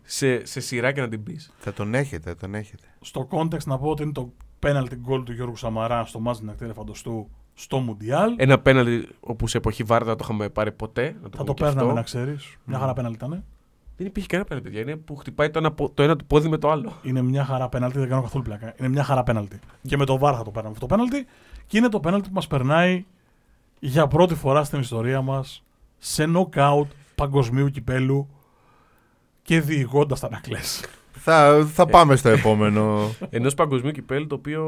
σε, 0.02 0.46
σε 0.46 0.60
σειρά 0.60 0.92
και 0.92 1.00
να 1.00 1.08
την 1.08 1.22
πεις. 1.22 1.52
Θα 1.58 1.72
τον 1.72 1.94
έχετε, 1.94 2.30
θα 2.30 2.36
τον 2.36 2.54
έχετε. 2.54 2.86
Στο 3.00 3.28
context 3.30 3.64
να 3.64 3.78
πω 3.78 3.88
ότι 3.88 4.02
είναι 4.02 4.12
το 4.12 4.32
penalty 4.60 4.96
goal 5.08 5.22
του 5.24 5.32
Γιώργου 5.32 5.56
Σαμαρά 5.56 6.04
στο 6.04 6.20
μάτς 6.20 6.38
την 6.38 6.50
ακτή 6.50 6.72
Φαντοστού 6.72 7.30
στο 7.58 7.78
Μουντιάλ. 7.78 8.34
Ένα 8.36 8.58
πέναλτι 8.58 9.08
όπου 9.20 9.46
σε 9.48 9.56
εποχή 9.56 9.82
Βάρδα 9.82 10.06
δεν 10.06 10.16
το 10.16 10.24
είχαμε 10.24 10.48
πάρει 10.48 10.72
ποτέ. 10.72 11.16
Να 11.22 11.28
το 11.28 11.36
θα 11.36 11.44
πούμε 11.44 11.44
το 11.44 11.54
και 11.54 11.62
παίρναμε 11.62 11.82
αυτό. 11.82 11.94
να 11.94 12.02
ξέρεις. 12.02 12.56
Μια 12.64 12.76
Μμ. 12.76 12.80
χαρά 12.80 12.92
πέναλτι 12.92 13.16
ήταν. 13.16 13.44
Δεν 13.96 14.06
υπήρχε 14.06 14.28
κανένα 14.28 14.48
πέναλτι, 14.48 14.68
παιδιά. 14.68 14.82
Είναι 14.84 14.96
που 14.96 15.16
χτυπάει 15.16 15.50
το 15.50 15.58
ένα, 15.58 15.72
πο- 15.72 15.90
το 15.94 16.02
ένα 16.02 16.16
του 16.16 16.24
πόδι 16.26 16.48
με 16.48 16.56
το 16.58 16.70
άλλο. 16.70 16.92
Είναι 17.02 17.22
μια 17.22 17.44
χαρά 17.44 17.68
πέναλτι, 17.68 17.98
δεν 17.98 18.08
κάνω 18.08 18.22
καθόλου 18.22 18.44
πλάκα. 18.44 18.74
Είναι 18.78 18.88
μια 18.88 19.02
χαρά 19.04 19.22
πέναλτι. 19.22 19.58
Και 19.82 19.96
με 19.96 20.04
το 20.04 20.18
βάρ 20.18 20.34
θα 20.36 20.42
το 20.42 20.50
παίρναμε 20.50 20.74
αυτό 20.74 20.86
το 20.86 20.94
πέναλτι. 20.94 21.26
Και 21.66 21.78
είναι 21.78 21.88
το 21.88 22.00
πέναλτι 22.00 22.28
που 22.28 22.34
μας 22.34 22.46
περνάει 22.46 23.04
για 23.78 24.06
πρώτη 24.06 24.34
φορά 24.34 24.64
στην 24.64 24.80
ιστορία 24.80 25.20
μας 25.22 25.62
σε 25.98 26.26
νοκάουτ 26.26 26.90
παγκοσμίου 27.14 27.68
κυπέλου 27.70 28.28
και 29.42 29.60
διηγώντας 29.60 30.20
τα 30.20 30.28
νακλέ. 30.30 30.58
Θα, 31.12 31.66
θα 31.72 31.86
πάμε 31.86 32.16
στο 32.16 32.28
επόμενο. 32.28 33.10
Ενός 33.30 33.54
παγκοσμίου 33.54 33.90
κυπέλου 33.90 34.26
το 34.26 34.34
οποίο 34.34 34.62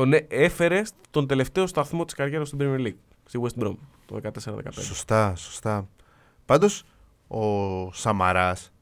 τον 0.00 0.12
έ- 0.12 0.26
έφερε 0.28 0.82
στον 0.84 1.26
τελευταίο 1.26 1.66
σταθμό 1.66 2.04
της 2.04 2.14
καριέρας 2.14 2.48
στην 2.48 2.58
Premier 2.62 2.86
League. 2.86 2.96
Στη 3.24 3.40
West 3.42 3.62
Brom 3.64 3.74
το 4.06 4.20
14-15. 4.22 4.82
σωστά, 4.82 5.34
σωστά. 5.36 5.88
Πάντως, 6.44 6.84
ο 7.28 7.44
Σαμαράς, 7.92 8.72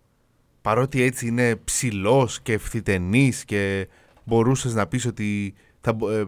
παρότι 0.63 1.03
έτσι 1.03 1.27
είναι 1.27 1.57
ψηλός 1.57 2.41
και 2.41 2.53
ευθυτενής 2.53 3.45
και 3.45 3.89
μπορούσες 4.25 4.75
να 4.75 4.87
πεις 4.87 5.07
ότι 5.07 5.55
θα, 5.81 5.93
μπο- 5.93 6.11
ε, 6.11 6.27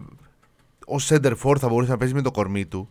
ως 0.85 1.07
center 1.11 1.33
for 1.43 1.55
θα 1.59 1.67
μπορούσε 1.69 1.91
να 1.91 1.97
παίζει 1.97 2.13
με 2.13 2.21
το 2.21 2.31
κορμί 2.31 2.65
του, 2.65 2.89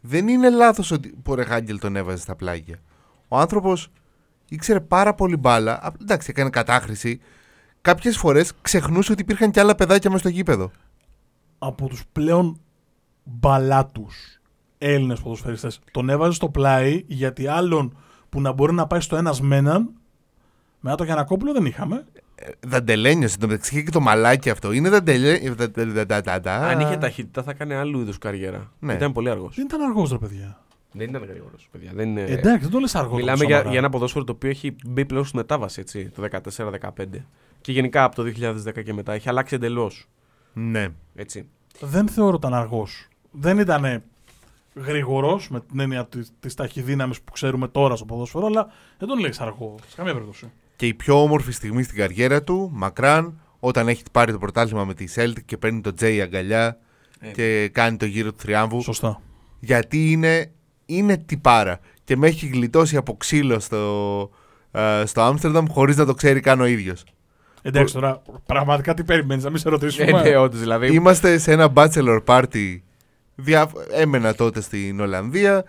δεν 0.00 0.28
είναι 0.28 0.50
λάθος 0.50 0.90
ότι 0.90 1.08
που 1.22 1.32
ο 1.32 1.34
Ρεχάγκελ 1.34 1.78
τον 1.78 1.96
έβαζε 1.96 2.22
στα 2.22 2.34
πλάγια. 2.36 2.78
Ο 3.28 3.38
άνθρωπος 3.38 3.88
ήξερε 4.48 4.80
πάρα 4.80 5.14
πολύ 5.14 5.36
μπάλα, 5.36 5.82
Α, 5.82 5.92
εντάξει 6.00 6.30
έκανε 6.30 6.50
κατάχρηση, 6.50 7.20
κάποιες 7.80 8.16
φορές 8.16 8.52
ξεχνούσε 8.62 9.12
ότι 9.12 9.22
υπήρχαν 9.22 9.50
και 9.50 9.60
άλλα 9.60 9.74
παιδάκια 9.74 10.10
μέσα 10.10 10.22
στο 10.22 10.32
γήπεδο. 10.32 10.70
Από 11.66 11.88
τους 11.88 12.02
πλέον 12.12 12.60
μπαλάτους 13.24 14.40
Έλληνες 14.78 15.20
ποδοσφαιριστές. 15.20 15.80
Τον 15.90 16.08
έβαζε 16.08 16.32
στο 16.32 16.48
πλάι 16.48 17.04
γιατί 17.06 17.46
άλλον 17.46 17.96
που 18.28 18.40
να 18.40 18.52
μπορεί 18.52 18.72
να 18.72 18.86
πάει 18.86 19.00
στο 19.00 19.16
ένας 19.16 19.40
με 19.40 19.56
έναν 19.56 19.90
μετά 20.80 20.96
το 20.96 21.04
Γιανακόπουλο 21.04 21.52
δεν 21.52 21.64
είχαμε. 21.64 22.04
Ε, 22.34 22.50
Δαντελένιος, 22.66 23.32
εν 23.32 23.40
τω 23.40 23.46
μεταξύ 23.46 23.74
είχε 23.74 23.84
και 23.84 23.90
το 23.90 24.00
μαλάκι 24.00 24.50
αυτό. 24.50 24.72
Είναι 24.72 24.88
δαντελένιο. 24.88 25.54
Αν 26.44 26.80
είχε 26.80 26.96
ταχύτητα 26.96 27.42
θα 27.42 27.50
έκανε 27.50 27.74
άλλου 27.74 28.00
είδους 28.00 28.18
καριέρα. 28.18 28.72
Ναι. 28.78 28.92
Ήταν 28.92 29.12
πολύ 29.12 29.30
αργός. 29.30 29.54
Δεν 29.56 29.64
ήταν 29.64 29.80
αργός 29.80 30.10
ρε 30.10 30.18
παιδιά. 30.18 30.58
Δεν 30.92 31.08
ήταν 31.08 31.24
γρήγορο, 31.24 31.54
παιδιά. 31.70 31.90
Δεν 31.94 32.08
είναι... 32.08 32.22
Εντάξει, 32.22 32.58
δεν 32.62 32.70
το 32.70 32.78
λες 32.78 32.94
αργό. 32.94 33.10
το 33.10 33.16
Ε, 33.16 33.20
Μιλάμε 33.20 33.44
για, 33.44 33.48
Σαμαρά. 33.54 33.70
για 33.70 33.78
ένα 33.78 33.88
ποδόσφαιρο 33.88 34.24
το 34.24 34.32
οποίο 34.32 34.50
έχει 34.50 34.76
μπει 34.86 35.04
πλέον 35.04 35.24
στη 35.24 35.36
μετάβαση 35.36 35.80
έτσι, 35.80 36.08
το 36.08 36.28
14-15. 36.56 37.04
Και 37.60 37.72
γενικά 37.72 38.04
από 38.04 38.14
το 38.14 38.22
2010 38.22 38.84
και 38.84 38.92
μετά 38.92 39.12
έχει 39.12 39.28
αλλάξει 39.28 39.54
εντελώς. 39.54 40.08
Ναι. 40.54 40.88
Έτσι. 41.14 41.46
Δεν 41.80 42.08
θεωρώ 42.08 42.36
ήταν 42.36 42.54
αργός. 42.54 43.08
Δεν 43.30 43.58
ήταν 43.58 44.02
γρήγορος 44.74 45.48
με 45.48 45.60
την 45.60 45.80
έννοια 45.80 46.06
της, 46.06 46.32
της 46.40 46.54
ταχυδύναμης 46.54 47.20
που 47.20 47.32
ξέρουμε 47.32 47.68
τώρα 47.68 47.96
στο 47.96 48.04
ποδόσφαιρο, 48.04 48.46
αλλά 48.46 48.68
δεν 48.98 49.08
τον 49.08 49.18
λέεις 49.18 49.40
αργό. 49.40 49.74
Σε 49.88 49.96
καμία 49.96 50.12
περίπτωση. 50.12 50.50
Και 50.76 50.86
η 50.86 50.94
πιο 50.94 51.22
όμορφη 51.22 51.52
στιγμή 51.52 51.82
στην 51.82 51.96
καριέρα 51.96 52.42
του, 52.42 52.70
μακράν, 52.72 53.40
όταν 53.60 53.88
έχει 53.88 54.02
πάρει 54.12 54.32
το 54.32 54.38
πρωτάθλημα 54.38 54.84
με 54.84 54.94
τη 54.94 55.04
Celtic 55.14 55.42
και 55.44 55.56
παίρνει 55.56 55.80
το 55.80 55.94
Τζέι 55.94 56.20
αγκαλιά 56.20 56.78
Ε. 57.18 57.30
και 57.30 57.68
κάνει 57.72 57.96
το 57.96 58.04
γύρο 58.04 58.32
του 58.32 58.38
θριάμβου. 58.38 58.82
Σωστά. 58.82 59.20
Γιατί 59.60 60.10
είναι, 60.10 60.50
είναι 60.86 61.16
τυπάρα. 61.16 61.80
Και 62.04 62.16
με 62.16 62.26
έχει 62.26 62.46
γλιτώσει 62.46 62.96
από 62.96 63.16
ξύλο 63.16 63.58
στο, 63.58 64.30
ε, 64.70 65.02
στο 65.06 65.20
Άμστερνταμ 65.22 65.66
χωρίς 65.66 65.96
να 65.96 66.04
το 66.04 66.14
ξέρει 66.14 66.40
καν 66.40 66.60
ο 66.60 66.64
ίδιος. 66.64 67.04
Εντάξει 67.66 67.94
τώρα, 67.94 68.22
πραγματικά 68.46 68.94
τι 68.94 69.04
περιμένεις, 69.04 69.44
να 69.44 69.50
μην 69.50 69.58
σε 69.58 69.68
ρωτήσουμε. 69.68 70.20
Ε, 70.20 70.22
ναι, 70.22 70.36
όντως, 70.36 70.60
δηλαδή. 70.60 70.94
Είμαστε 70.94 71.38
σε 71.38 71.52
ένα 71.52 71.72
bachelor 71.74 72.18
party. 72.24 72.78
Δια... 73.34 73.70
Έμενα 73.92 74.34
τότε 74.34 74.60
στην 74.60 75.00
Ολλανδία. 75.00 75.64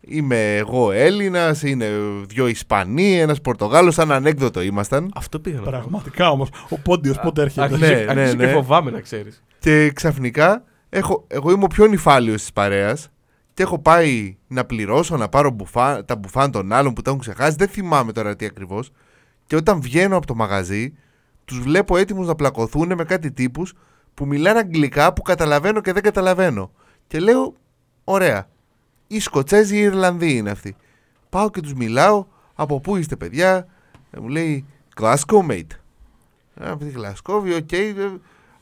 Είμαι 0.00 0.56
εγώ 0.56 0.92
Έλληνας, 0.92 1.62
είναι 1.62 1.88
δύο 2.26 2.46
Ισπανοί, 2.46 3.18
ένας 3.20 3.40
Πορτογάλος. 3.40 3.94
Σαν 3.94 4.12
ανέκδοτο 4.12 4.60
ήμασταν. 4.60 5.10
Αυτό 5.14 5.38
πήγα 5.38 5.56
να 5.56 5.62
πω. 5.62 5.70
Πραγματικά 5.70 6.30
όμως. 6.30 6.48
Ο 6.68 6.78
Πόντιος 6.78 7.18
πότε 7.18 7.42
έρχεται; 7.42 7.62
Αρχίζει, 7.62 7.92
Ναι, 7.92 8.04
αρχίζει 8.08 8.36
ναι, 8.36 8.44
και 8.44 8.46
ναι. 8.46 8.52
φοβάμαι 8.52 8.90
να 8.90 9.00
ξέρεις. 9.00 9.42
Και 9.58 9.90
ξαφνικά 9.90 10.64
έχω, 10.88 11.24
εγώ 11.28 11.50
είμαι 11.50 11.64
ο 11.64 11.66
πιο 11.66 11.86
νυφάλιος 11.86 12.40
της 12.40 12.52
παρέας 12.52 13.08
και 13.54 13.62
έχω 13.62 13.78
πάει 13.78 14.36
να 14.46 14.64
πληρώσω, 14.64 15.16
να 15.16 15.28
πάρω 15.28 15.50
μπουφά, 15.50 16.04
τα 16.04 16.16
μπουφάν 16.16 16.50
των 16.50 16.72
άλλων 16.72 16.92
που 16.92 17.02
τα 17.02 17.10
έχουν 17.10 17.22
ξεχάσει. 17.22 17.56
Δεν 17.58 17.68
θυμάμαι 17.68 18.12
τώρα 18.12 18.36
τι 18.36 18.44
ακριβώς. 18.46 18.90
Και 19.46 19.56
όταν 19.56 19.80
βγαίνω 19.80 20.16
από 20.16 20.26
το 20.26 20.34
μαγαζί, 20.34 20.92
τους 21.46 21.60
βλέπω 21.60 21.96
έτοιμους 21.96 22.26
να 22.26 22.34
πλακωθούν 22.34 22.94
με 22.94 23.04
κάτι 23.04 23.32
τύπους 23.32 23.74
που 24.14 24.26
μιλάνε 24.26 24.58
αγγλικά 24.58 25.12
που 25.12 25.22
καταλαβαίνω 25.22 25.80
και 25.80 25.92
δεν 25.92 26.02
καταλαβαίνω. 26.02 26.70
Και 27.06 27.18
λέω, 27.20 27.54
ωραία, 28.04 28.48
οι 29.06 29.20
Σκοτσέζοι 29.20 29.74
ή 29.76 29.78
οι 29.78 29.82
Ιρλανδοί 29.82 30.36
είναι 30.36 30.50
αυτοί. 30.50 30.76
Πάω 31.30 31.50
και 31.50 31.60
τους 31.60 31.74
μιλάω, 31.74 32.26
από 32.54 32.80
πού 32.80 32.96
είστε 32.96 33.16
παιδιά; 33.16 33.66
Ε, 34.10 34.20
μου 34.20 34.28
λέει, 34.28 34.64
Glasgow 35.00 35.46
mate. 35.50 35.72
«Α, 36.60 36.70
Από 36.70 36.84
τη 36.84 36.90
Γλασκόβη, 36.90 37.54
οκ. 37.54 37.72
ε, 37.72 37.94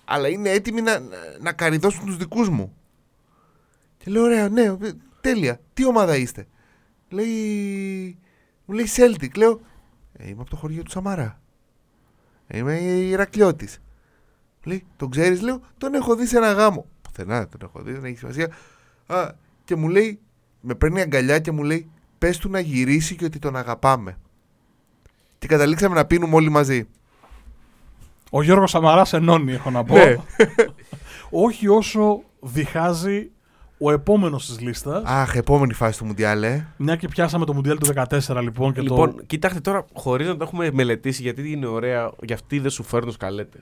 αλλά 0.05 0.29
είναι 0.29 0.51
έτοιμοι 0.51 0.81
να, 0.81 0.99
να, 0.99 1.17
να 1.41 1.53
καρυδώσουν 1.53 2.07
τους 2.07 2.17
δικούς 2.17 2.49
μου. 2.49 2.75
Και 3.99 4.11
λέω, 4.11 4.23
ωραία, 4.23 4.49
ναι, 4.49 4.63
ε, 4.63 4.77
τέλεια. 5.21 5.61
Τι 5.75 5.87
ομάδα 5.87 6.17
είστε; 6.17 6.47
Λέει, 7.09 8.19
μου 8.65 8.75
λέει 8.75 8.87
Celtic. 8.97 9.37
Λέω, 9.37 9.61
ε, 10.13 10.29
είμαι 10.29 10.41
από 10.41 10.51
το 10.51 10.57
χωριό 10.57 10.83
του 10.83 10.91
Σαμαρά. 10.91 11.41
Ε, 12.47 12.59
είμαι 12.59 12.75
Ηρακλειώτης. 12.81 13.79
Λέει, 14.65 14.85
τον 14.97 15.11
ξέρεις, 15.11 15.41
λέω, 15.41 15.61
τον 15.79 15.95
έχω 15.95 16.17
δει 16.17 16.27
σε 16.27 16.37
ένα 16.37 16.53
γάμο. 16.53 16.87
Πουθενά 17.03 17.39
δεν 17.39 17.49
τον 17.49 17.61
έχω 17.63 17.81
δει, 17.83 17.93
δεν 17.93 18.05
έχει 18.05 18.19
σημασία. 18.19 18.51
Α, 19.07 19.33
και 19.65 19.77
μου 19.77 19.89
λέει, 19.89 20.21
με 20.61 20.75
παίρνει 20.75 21.01
αγκαλιά 21.01 21.39
και 21.39 21.51
μου 21.51 21.63
λέει, 21.63 21.91
πες 22.19 22.39
του 22.39 22.51
να 22.51 22.61
γυρίσει 22.61 23.17
και 23.17 23.25
ότι 23.25 23.39
τον 23.39 23.57
αγαπάμε. 23.57 24.19
Και 25.39 25.47
καταλήξαμε 25.47 25.95
να 25.95 26.05
πίνουμε 26.05 26.35
όλοι 26.35 26.51
μαζί. 26.51 26.89
Ο 28.31 28.43
Γιώργος 28.43 28.71
Σαμαράς 28.71 29.13
ενώνει, 29.13 29.53
έχω 29.53 29.71
να 29.71 29.85
πω. 29.85 29.95
Ναι. 29.95 30.17
Όχι 31.31 31.69
όσο 31.69 32.23
διχάζει 32.41 33.31
ο 33.79 33.91
επόμενος 33.91 34.47
της 34.47 34.61
λίστας. 34.61 35.03
Αχ, 35.05 35.35
επόμενη 35.35 35.73
φάση 35.73 35.99
του 35.99 36.05
Μουντιάλ, 36.05 36.43
ε. 36.43 36.67
Μια 36.77 36.97
και 36.97 37.09
πιάσαμε 37.09 37.45
το 37.45 37.55
Μουντιάλ 37.55 37.79
του 37.79 37.87
14 37.95 38.41
λοιπόν 38.43 38.73
και 38.73 38.81
Λοιπόν, 38.81 39.17
το. 39.17 39.23
κοιτάξτε 39.23 39.61
τώρα, 39.61 39.87
χωρίς 39.93 40.27
να 40.27 40.37
το 40.37 40.45
έχουμε 40.45 40.71
μελετήσει, 40.73 41.23
γιατί 41.23 41.53
είναι 41.53 41.67
ωραία, 41.67 42.13
γιατί 42.23 42.59
δεν 42.59 42.71
σου 42.71 42.83
φέρνω 42.83 43.11
σκαλέτε. 43.11 43.59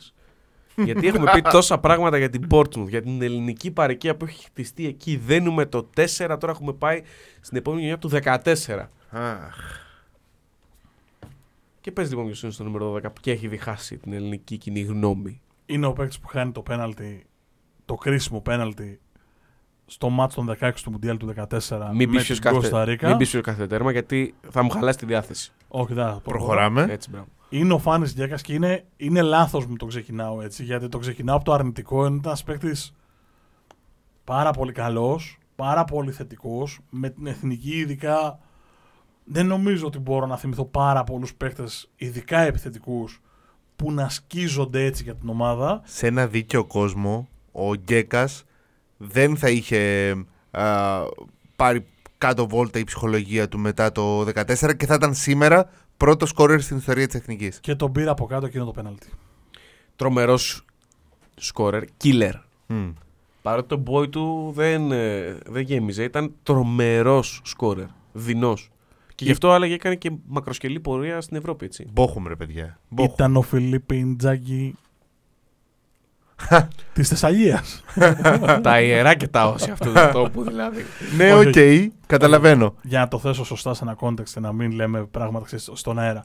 γιατί 0.84 1.06
έχουμε 1.06 1.30
πει 1.32 1.42
τόσα 1.42 1.78
πράγματα 1.78 2.18
για 2.18 2.30
την 2.30 2.46
Portsmouth, 2.50 2.88
για 2.88 3.02
την 3.02 3.22
ελληνική 3.22 3.70
παροικία 3.70 4.16
που 4.16 4.24
έχει 4.24 4.44
χτιστεί 4.44 4.86
εκεί. 4.86 5.16
Δένουμε 5.16 5.66
το 5.66 5.90
4, 5.96 6.06
τώρα 6.16 6.50
έχουμε 6.52 6.72
πάει 6.72 7.02
στην 7.40 7.56
επόμενη 7.56 7.82
γενιά 7.82 7.98
του 7.98 8.10
14. 8.22 8.86
Αχ. 9.10 9.80
Και 11.80 11.92
πες 11.92 12.08
λοιπόν 12.08 12.26
ποιος 12.26 12.42
είναι 12.42 12.52
στο 12.52 12.64
νούμερο 12.64 12.94
12 12.94 13.00
και 13.20 13.30
έχει 13.30 13.48
διχάσει 13.48 13.96
την 13.96 14.12
ελληνική 14.12 14.56
κοινή 14.56 14.80
γνώμη. 14.80 15.40
Είναι 15.66 15.86
ο 15.86 15.92
παίκτης 15.92 16.18
που 16.18 16.26
χάνει 16.26 16.52
το 16.52 16.62
πέναλτι, 16.62 17.26
το 17.84 17.94
κρίσιμο 17.94 18.40
πέναλτι 18.40 19.00
στο 19.86 20.08
μάτς 20.08 20.34
των 20.34 20.56
16 20.60 20.72
του 20.82 20.90
Μουντιάλ 20.90 21.16
του 21.16 21.34
14 21.36 21.90
Μην 21.94 21.96
με 21.96 21.96
πεις 21.96 22.06
την 22.06 22.20
ποιος 22.20 22.38
κάθε, 22.38 22.56
Κώστα 22.56 22.84
Ρίκα. 22.84 23.08
μην 23.08 23.16
πεις 23.16 23.30
ποιος 23.30 23.42
κάθε 23.42 23.66
τέρμα 23.66 23.92
γιατί 23.92 24.34
θα 24.50 24.62
μου 24.62 24.70
χαλάσει 24.70 24.98
τη 24.98 25.06
διάθεση. 25.06 25.52
Όχι, 25.68 25.94
δεν 25.94 26.04
θα 26.04 26.10
προχωρώ. 26.10 26.38
Προχωράμε. 26.38 26.86
Έτσι, 26.92 27.10
μπράβο. 27.10 27.26
Είναι 27.48 27.72
ο 27.72 27.78
Φάνης 27.78 28.12
Γκέκας 28.14 28.42
και 28.42 28.54
είναι, 28.54 28.84
είναι 28.96 29.22
λάθος 29.22 29.66
μου 29.66 29.76
το 29.76 29.86
ξεκινάω 29.86 30.42
έτσι. 30.42 30.64
Γιατί 30.64 30.88
το 30.88 30.98
ξεκινάω 30.98 31.36
από 31.36 31.44
το 31.44 31.52
αρνητικό. 31.52 32.06
Είναι 32.06 32.20
ένας 32.24 32.44
παίκτης 32.44 32.94
πάρα 34.24 34.50
πολύ 34.50 34.72
καλός, 34.72 35.38
πάρα 35.56 35.84
πολύ 35.84 36.12
θετικός. 36.12 36.78
Με 36.90 37.10
την 37.10 37.26
εθνική, 37.26 37.76
ειδικά 37.76 38.38
δεν 39.24 39.46
νομίζω 39.46 39.86
ότι 39.86 39.98
μπορώ 39.98 40.26
να 40.26 40.36
θυμηθώ 40.36 40.64
πάρα 40.64 41.04
πολλούς 41.04 41.34
παίκτες, 41.34 41.90
ειδικά 41.96 42.38
επιθετικούς, 42.40 43.20
που 43.76 43.92
να 43.92 44.08
σκίζονται 44.08 44.84
έτσι 44.84 45.02
για 45.02 45.14
την 45.14 45.28
ομάδα. 45.28 45.80
Σε 45.84 46.06
ένα 46.06 46.26
δίκαιο 46.26 46.64
κόσμο, 46.64 47.28
ο 47.52 47.74
Γκέκας 47.74 48.44
δεν 49.02 49.36
θα 49.36 49.50
είχε 49.50 50.14
α, 50.50 51.00
πάρει 51.56 51.86
κάτω 52.18 52.48
βόλτα 52.48 52.78
η 52.78 52.84
ψυχολογία 52.84 53.48
του 53.48 53.58
μετά 53.58 53.92
το 53.92 54.20
14 54.20 54.76
και 54.76 54.86
θα 54.86 54.94
ήταν 54.94 55.14
σήμερα 55.14 55.70
πρώτος 55.96 56.28
σκόρερ 56.28 56.60
στην 56.60 56.76
ιστορία 56.76 57.06
της 57.06 57.14
Εθνικής. 57.14 57.60
Και 57.60 57.74
τον 57.74 57.92
πήρα 57.92 58.10
από 58.10 58.26
κάτω 58.26 58.46
εκείνο 58.46 58.64
το 58.64 58.70
πέναλτι. 58.70 59.08
Τρομερός 59.96 60.64
σκόρερ, 61.34 61.82
killer. 62.04 62.32
Μμ. 62.66 62.90
Παρότι 63.42 63.68
το 63.68 63.82
boy 63.86 64.10
του 64.10 64.52
δεν, 64.54 64.92
ε, 64.92 65.38
δεν 65.46 65.62
γέμιζε, 65.62 66.04
ήταν 66.04 66.34
τρομερός 66.42 67.40
σκόρερ. 67.44 67.86
Δεινός. 68.12 68.70
Και 69.14 69.24
γι' 69.24 69.30
αυτό 69.30 69.50
άλλαγε 69.50 69.74
έκανε 69.74 69.94
και 69.94 70.12
μακροσκελή 70.26 70.80
πορεία 70.80 71.20
στην 71.20 71.36
Ευρώπη, 71.36 71.64
έτσι. 71.64 71.86
Μπόχουμ, 71.92 72.26
ρε 72.26 72.36
παιδιά. 72.36 72.78
Μπόχουμ. 72.88 73.12
Ήταν 73.14 73.36
ο 73.36 73.42
Φιλίππ 73.42 73.92
Ιντζάκη 73.92 74.74
της 76.92 77.08
Θεσσαλίας. 77.08 77.84
τα 78.62 78.80
ιερά 78.80 79.14
και 79.14 79.28
τα 79.28 79.48
όσια 79.48 79.72
αυτού 79.72 79.92
του 79.92 80.10
τόπου 80.12 80.42
δηλαδή. 80.42 80.84
Ναι, 81.16 81.32
Όχι, 81.32 81.48
οκ, 81.48 81.92
καταλαβαίνω. 82.06 82.74
Για 82.82 82.98
να 82.98 83.08
το 83.08 83.18
θέσω 83.18 83.44
σωστά 83.44 83.74
σε 83.74 83.84
ένα 83.84 83.96
context 84.00 84.28
και 84.34 84.40
να 84.40 84.52
μην 84.52 84.72
λέμε 84.72 85.04
πράγματα 85.04 85.44
ξέρεις, 85.44 85.70
στον 85.72 85.98
αέρα. 85.98 86.24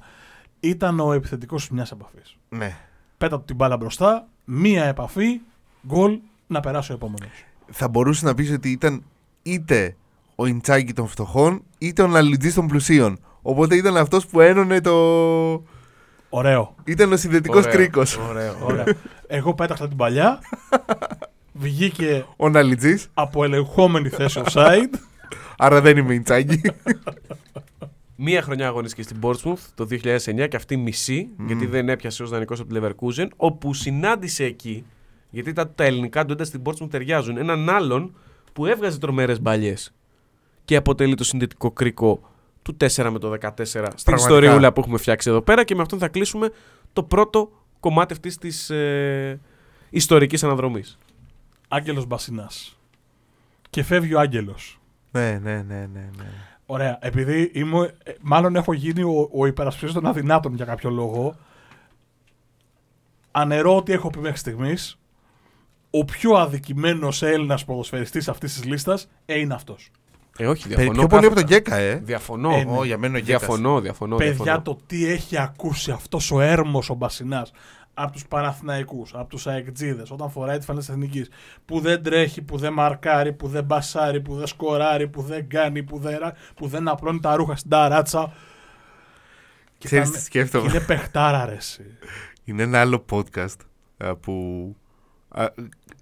Ήταν 0.59 0.99
ο 0.99 1.13
επιθετικός 1.13 1.69
μιας 1.69 1.91
επαφής. 1.91 2.37
Ναι. 2.49 2.77
Πέτα 3.17 3.37
του 3.37 3.45
την 3.45 3.55
μπάλα 3.55 3.77
μπροστά, 3.77 4.27
μία 4.45 4.85
επαφή, 4.85 5.41
γκολ, 5.87 6.19
να 6.47 6.59
περάσει 6.59 6.91
ο 6.91 6.95
επόμενος. 6.95 7.45
Θα 7.71 7.87
μπορούσε 7.87 8.25
να 8.25 8.33
πεις 8.33 8.51
ότι 8.51 8.71
ήταν 8.71 9.03
είτε 9.43 9.95
ο 10.35 10.45
Ιντσάγκη 10.45 10.93
των 10.93 11.07
φτωχών, 11.07 11.61
είτε 11.77 12.01
ο 12.01 12.07
Ναλιτζής 12.07 12.53
των 12.53 12.67
πλουσίων. 12.67 13.19
Οπότε 13.41 13.75
ήταν 13.75 13.97
αυτός 13.97 14.25
που 14.25 14.39
ένωνε 14.39 14.81
το... 14.81 14.93
Ωραίο. 16.29 16.75
Ήταν 16.83 17.11
ο 17.11 17.17
συνδετικός 17.17 17.65
Ωραίο, 17.65 17.77
κρίκος. 17.77 18.17
Ωραίο. 18.17 18.55
Ωραία. 18.61 18.85
Εγώ 19.27 19.53
πέταξα 19.53 19.87
την 19.87 19.97
παλιά. 19.97 20.39
Βγήκε 21.53 22.25
Ο 22.35 22.49
Ναλιτζής, 22.49 23.07
από 23.13 23.43
ελεγχόμενη 23.43 24.09
θέση 24.09 24.41
offside. 24.45 24.93
άρα 25.57 25.81
δεν 25.81 25.97
είμαι 25.97 26.13
Ιντσάγκη. 26.13 26.61
Μία 28.15 28.41
χρονιά 28.41 28.67
αγωνίστηκε 28.67 29.01
στην 29.01 29.17
Portsmouth 29.21 29.59
το 29.75 29.87
2009 29.89 30.47
και 30.49 30.55
αυτή 30.55 30.77
μισή, 30.77 31.29
γιατί 31.47 31.65
δεν 31.65 31.89
έπιασε 31.89 32.23
ως 32.23 32.29
δανεικός 32.29 32.59
από 32.59 32.73
τη 32.73 32.79
Leverkusen, 32.81 33.27
όπου 33.35 33.73
συνάντησε 33.73 34.43
εκεί, 34.43 34.85
γιατί 35.29 35.53
τα, 35.53 35.69
τα 35.69 35.83
ελληνικά 35.83 36.25
του 36.25 36.31
ένταση 36.31 36.49
στην 36.49 36.61
Portsmouth 36.65 36.89
ταιριάζουν, 36.89 37.37
έναν 37.37 37.69
άλλον 37.69 38.15
που 38.53 38.65
έβγαζε 38.65 38.99
τρομερές 38.99 39.41
μπαλιές 39.41 39.93
και 40.65 40.75
αποτελεί 40.75 41.15
το 41.15 41.23
συνδετικό 41.23 41.71
κρίκο 41.71 42.19
του 42.67 42.77
4 42.95 43.09
με 43.11 43.19
το 43.19 43.37
14 43.41 43.63
στην 43.95 44.15
ιστοριούλα 44.15 44.73
που 44.73 44.79
έχουμε 44.79 44.97
φτιάξει 44.97 45.29
εδώ 45.29 45.41
πέρα 45.41 45.63
και 45.63 45.75
με 45.75 45.81
αυτόν 45.81 45.99
θα 45.99 46.07
κλείσουμε 46.07 46.49
το 46.93 47.03
πρώτο 47.03 47.51
κομμάτι 47.79 48.13
αυτής 48.13 48.37
της 48.37 48.69
ε, 48.69 49.39
ιστορικής 49.89 50.43
αναδρομής. 50.43 50.97
Άγγελος 51.67 52.05
Μπασινάς. 52.05 52.79
Και 53.69 53.83
φεύγει 53.83 54.13
ο 54.13 54.19
Άγγελος. 54.19 54.79
ναι, 55.11 55.39
ναι, 55.41 55.55
ναι, 55.67 55.89
ναι, 55.93 56.09
ναι. 56.17 56.25
Ωραία. 56.65 56.97
Επειδή 57.01 57.51
είμαι, 57.53 57.93
ε, 58.03 58.11
μάλλον 58.21 58.55
έχω 58.55 58.73
γίνει 58.73 59.03
ο, 59.03 59.29
ο 59.33 59.45
υπερασπιστής 59.45 59.93
των 59.93 60.05
αδυνάτων 60.05 60.55
για 60.55 60.65
κάποιο 60.65 60.89
λόγο. 60.89 61.35
Ανερώ 63.31 63.75
ότι 63.75 63.93
έχω 63.93 64.09
πει 64.09 64.19
μέχρι 64.19 64.37
στιγμής. 64.37 64.99
Ο 65.89 66.05
πιο 66.05 66.33
αδικημένος 66.33 67.21
Έλληνας 67.21 67.65
ποδοσφαιριστής 67.65 68.27
αυτής 68.29 68.53
της 68.53 68.63
λίστας 68.63 69.09
ε, 69.25 69.39
είναι 69.39 69.53
αυτός. 69.53 69.91
Ε, 70.37 70.47
όχι, 70.47 70.67
Περί- 70.67 70.75
διαφωνώ. 70.77 70.99
Πιο 70.99 71.07
πολύ 71.07 71.25
από 71.25 71.35
τον 71.35 71.43
κάθετα. 71.43 71.75
Γκέκα, 71.75 71.75
ε. 71.75 72.01
Διαφωνώ. 72.03 72.51
Ε, 72.53 72.63
ναι. 72.63 72.77
Ω, 72.77 72.83
για 72.83 72.97
μένα 72.97 73.17
ο 73.17 73.21
Γκέκας. 73.21 73.39
Διαφωνώ, 73.45 73.81
διαφωνώ. 73.81 74.15
Παιδιά, 74.15 74.33
διαφωνώ. 74.33 74.61
το 74.61 74.77
τι 74.85 75.05
έχει 75.05 75.37
ακούσει 75.37 75.91
αυτός 75.91 76.31
ο 76.31 76.41
έρμος 76.41 76.89
ο 76.89 76.93
Μπασινάς 76.93 77.51
από 77.93 78.11
τους 78.11 78.27
Παναθηναϊκούς, 78.27 79.13
από 79.13 79.29
τους 79.29 79.47
Αεκτζίδες, 79.47 80.11
όταν 80.11 80.31
φοράει 80.31 80.57
τη 80.57 80.65
φανέλα 80.65 80.85
της 80.85 80.93
Εθνικής, 80.95 81.29
που 81.65 81.79
δεν 81.79 82.03
τρέχει, 82.03 82.41
που 82.41 82.57
δεν 82.57 82.73
μαρκάρει, 82.73 83.33
που 83.33 83.47
δεν 83.47 83.63
μπασάρει, 83.63 84.21
που 84.21 84.35
δεν 84.35 84.47
σκοράρει, 84.47 85.07
που 85.07 85.21
δεν 85.21 85.49
κάνει, 85.49 85.83
που 85.83 85.99
δεν, 85.99 86.17
ρα- 86.19 86.33
που 86.55 86.67
δεν 86.67 86.87
απλώνει 86.87 87.19
τα 87.19 87.35
ρούχα 87.35 87.55
στην 87.55 87.69
ταράτσα. 87.69 88.33
Και 89.77 89.87
Ξέρεις 89.87 90.11
τα- 90.11 90.17
τι 90.17 90.23
σκέφτομαι; 90.23 90.69
και 90.69 90.75
Είναι 90.77 90.85
παιχτάρα, 90.85 91.45
ρε. 91.45 91.53
εσύ. 91.53 91.83
Είναι 92.43 92.63
ένα 92.63 92.79
άλλο 92.79 93.05
podcast 93.11 93.55
α, 93.97 94.15
που 94.15 94.75
α, 95.29 95.45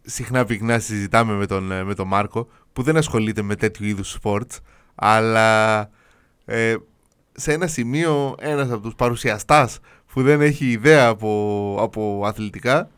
συχνά 0.06 0.46
πυκνά 0.46 0.80
συζητάμε 0.80 1.34
με 1.34 1.46
τον, 1.46 1.72
ε, 1.72 1.84
με 1.84 1.94
τον 1.94 2.08
Μάρκο 2.08 2.48
που 2.76 2.84
δεν 2.84 2.98
ασχολείται 2.98 3.42
με 3.42 3.56
τέτοιου 3.56 3.86
είδους 3.86 4.18
sports 4.24 4.58
αλλά 4.96 5.80
ε, 6.46 6.76
σε 7.32 7.54
ένα 7.54 7.68
σημείο 7.68 8.36
ένας 8.40 8.72
από 8.72 8.82
τους 8.82 8.96
παρουσιαστάς 8.96 9.80
που 10.14 10.22
δεν 10.24 10.42
έχει 10.42 10.66
ιδέα 10.66 11.08
από, 11.08 11.78
από 11.80 12.22
αθλητικά 12.26 12.90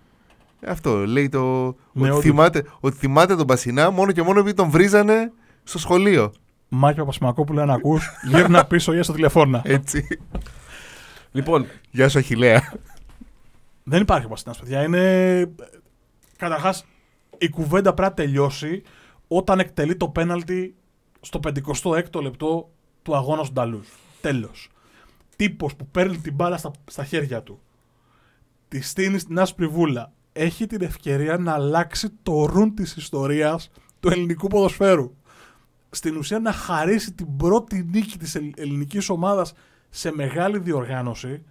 ε, 0.60 0.70
αυτό 0.72 0.96
λέει 1.06 1.30
το 1.30 1.42
Ναι, 1.44 1.74
ότι, 1.94 2.10
όντως. 2.10 2.20
θυμάται, 2.24 2.64
ότι 2.80 2.98
θυμάται 2.98 3.36
τον 3.36 3.48
Πασινά 3.48 3.90
μόνο 3.92 4.12
και 4.12 4.22
μόνο 4.22 4.40
επειδή 4.40 4.56
τον 4.56 4.70
βρίζανε 4.70 5.32
στο 5.64 5.78
σχολείο 5.80 6.34
Μάκη 6.70 6.98
Παπασημακόπουλο, 7.00 7.62
αν 7.62 7.70
ακούς, 7.70 8.10
γύρνα 8.24 8.66
πίσω 8.66 8.94
για 8.94 9.04
στο 9.04 9.14
τηλεφώνα. 9.14 9.62
έτσι 9.66 10.08
Λοιπόν, 11.32 11.66
Γεια 11.92 12.10
σου 12.10 12.18
Αχιλέα 12.20 12.74
Δεν 13.84 14.02
υπάρχει 14.02 14.26
ο 14.26 14.30
Μπασινάς, 14.30 14.60
παιδιά. 14.60 14.84
Είναι. 14.84 15.50
Καταρχάς, 16.38 16.86
η 17.38 17.50
κουβέντα 17.50 17.94
πρέπει 17.94 18.10
να 18.10 18.26
τελειώσει 18.26 18.82
όταν 19.28 19.60
εκτελεί 19.60 19.96
το 19.96 20.10
πέναλτι 20.10 20.76
στο 21.22 21.40
56ο 21.44 22.22
λεπτό 22.22 22.72
του 23.02 23.16
αγώνα 23.16 23.44
του 23.44 23.52
Νταλούς. 23.54 23.88
Τέλος. 24.22 24.70
Τύπος 25.36 25.76
που 25.76 25.88
παίρνει 25.88 26.18
την 26.18 26.34
μπάλα 26.34 26.58
στα, 26.58 26.72
στα 26.86 27.04
χέρια 27.04 27.44
του. 27.44 27.60
Τη 28.68 28.82
στείνει 28.82 29.20
στην 29.20 29.40
άσπρη 29.40 29.68
βούλα. 29.68 30.12
Έχει 30.34 30.66
την 30.66 30.82
ευκαιρία 30.82 31.38
να 31.38 31.54
αλλάξει 31.54 32.10
το 32.24 32.46
ρουν 32.46 32.76
της 32.76 32.96
ιστορίας 32.96 33.70
του 34.00 34.10
ελληνικού 34.10 34.48
ποδοσφαίρου. 34.48 35.16
Στην 35.90 36.18
ουσία 36.18 36.40
να 36.40 36.52
χαρίσει 36.52 37.14
την 37.14 37.38
πρώτη 37.38 37.88
νίκη 37.92 38.18
της 38.18 38.36
ελλ- 38.36 38.60
ελληνικής 38.60 39.10
ομάδας 39.10 39.54
σε 39.90 40.12
μεγάλη 40.12 40.60
διοργάνωση 40.60 41.44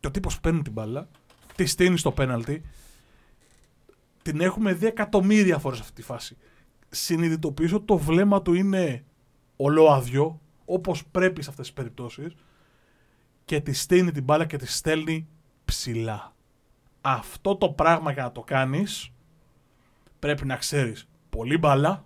και 0.00 0.06
ο 0.06 0.10
τύπος 0.10 0.40
παίρνει 0.40 0.62
την 0.62 0.72
μπάλα, 0.72 1.08
τη 1.56 1.66
στείνει 1.66 1.98
στο 1.98 2.12
πέναλτι. 2.12 2.62
Την 4.22 4.40
έχουμε 4.40 4.72
δει 4.72 4.86
εκατομμύρια 4.86 5.58
φορές 5.58 5.80
αυτή 5.80 5.92
τη 5.92 6.02
φάση. 6.02 6.36
Συνειδητοποιήσω 6.90 7.76
ότι 7.76 7.84
το 7.84 7.96
βλέμμα 7.98 8.42
του 8.42 8.54
είναι 8.54 9.04
ολόαδιο, 9.56 10.40
όπως 10.64 11.06
πρέπει 11.06 11.42
σε 11.42 11.50
αυτές 11.50 11.66
τις 11.66 11.74
περιπτώσεις 11.74 12.34
και 13.44 13.60
τη 13.60 13.72
στείνει 13.72 14.10
την 14.10 14.22
μπάλα 14.22 14.46
και 14.46 14.56
τη 14.56 14.66
στέλνει 14.66 15.26
ψηλά. 15.64 16.34
Αυτό 17.00 17.56
το 17.56 17.68
πράγμα 17.70 18.12
για 18.12 18.22
να 18.22 18.32
το 18.32 18.40
κάνεις 18.40 19.12
πρέπει 20.18 20.46
να 20.46 20.56
ξέρεις 20.56 21.08
πολύ 21.30 21.58
μπάλα 21.58 22.04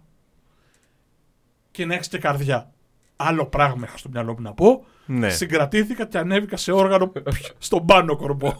και 1.70 1.84
να 1.86 1.94
έχεις 1.94 2.08
και 2.08 2.18
καρδιά. 2.18 2.72
Άλλο 3.16 3.46
πράγμα 3.46 3.86
είχα 3.86 3.96
στο 3.96 4.08
μυαλό 4.08 4.32
μου 4.32 4.40
να 4.40 4.52
πω. 4.52 4.86
ναι. 5.06 5.30
Συγκρατήθηκα 5.30 6.06
και 6.06 6.18
ανέβηκα 6.18 6.56
σε 6.56 6.72
όργανο 6.72 7.12
στον 7.58 7.86
πάνω 7.86 8.16
κορμπό. 8.16 8.52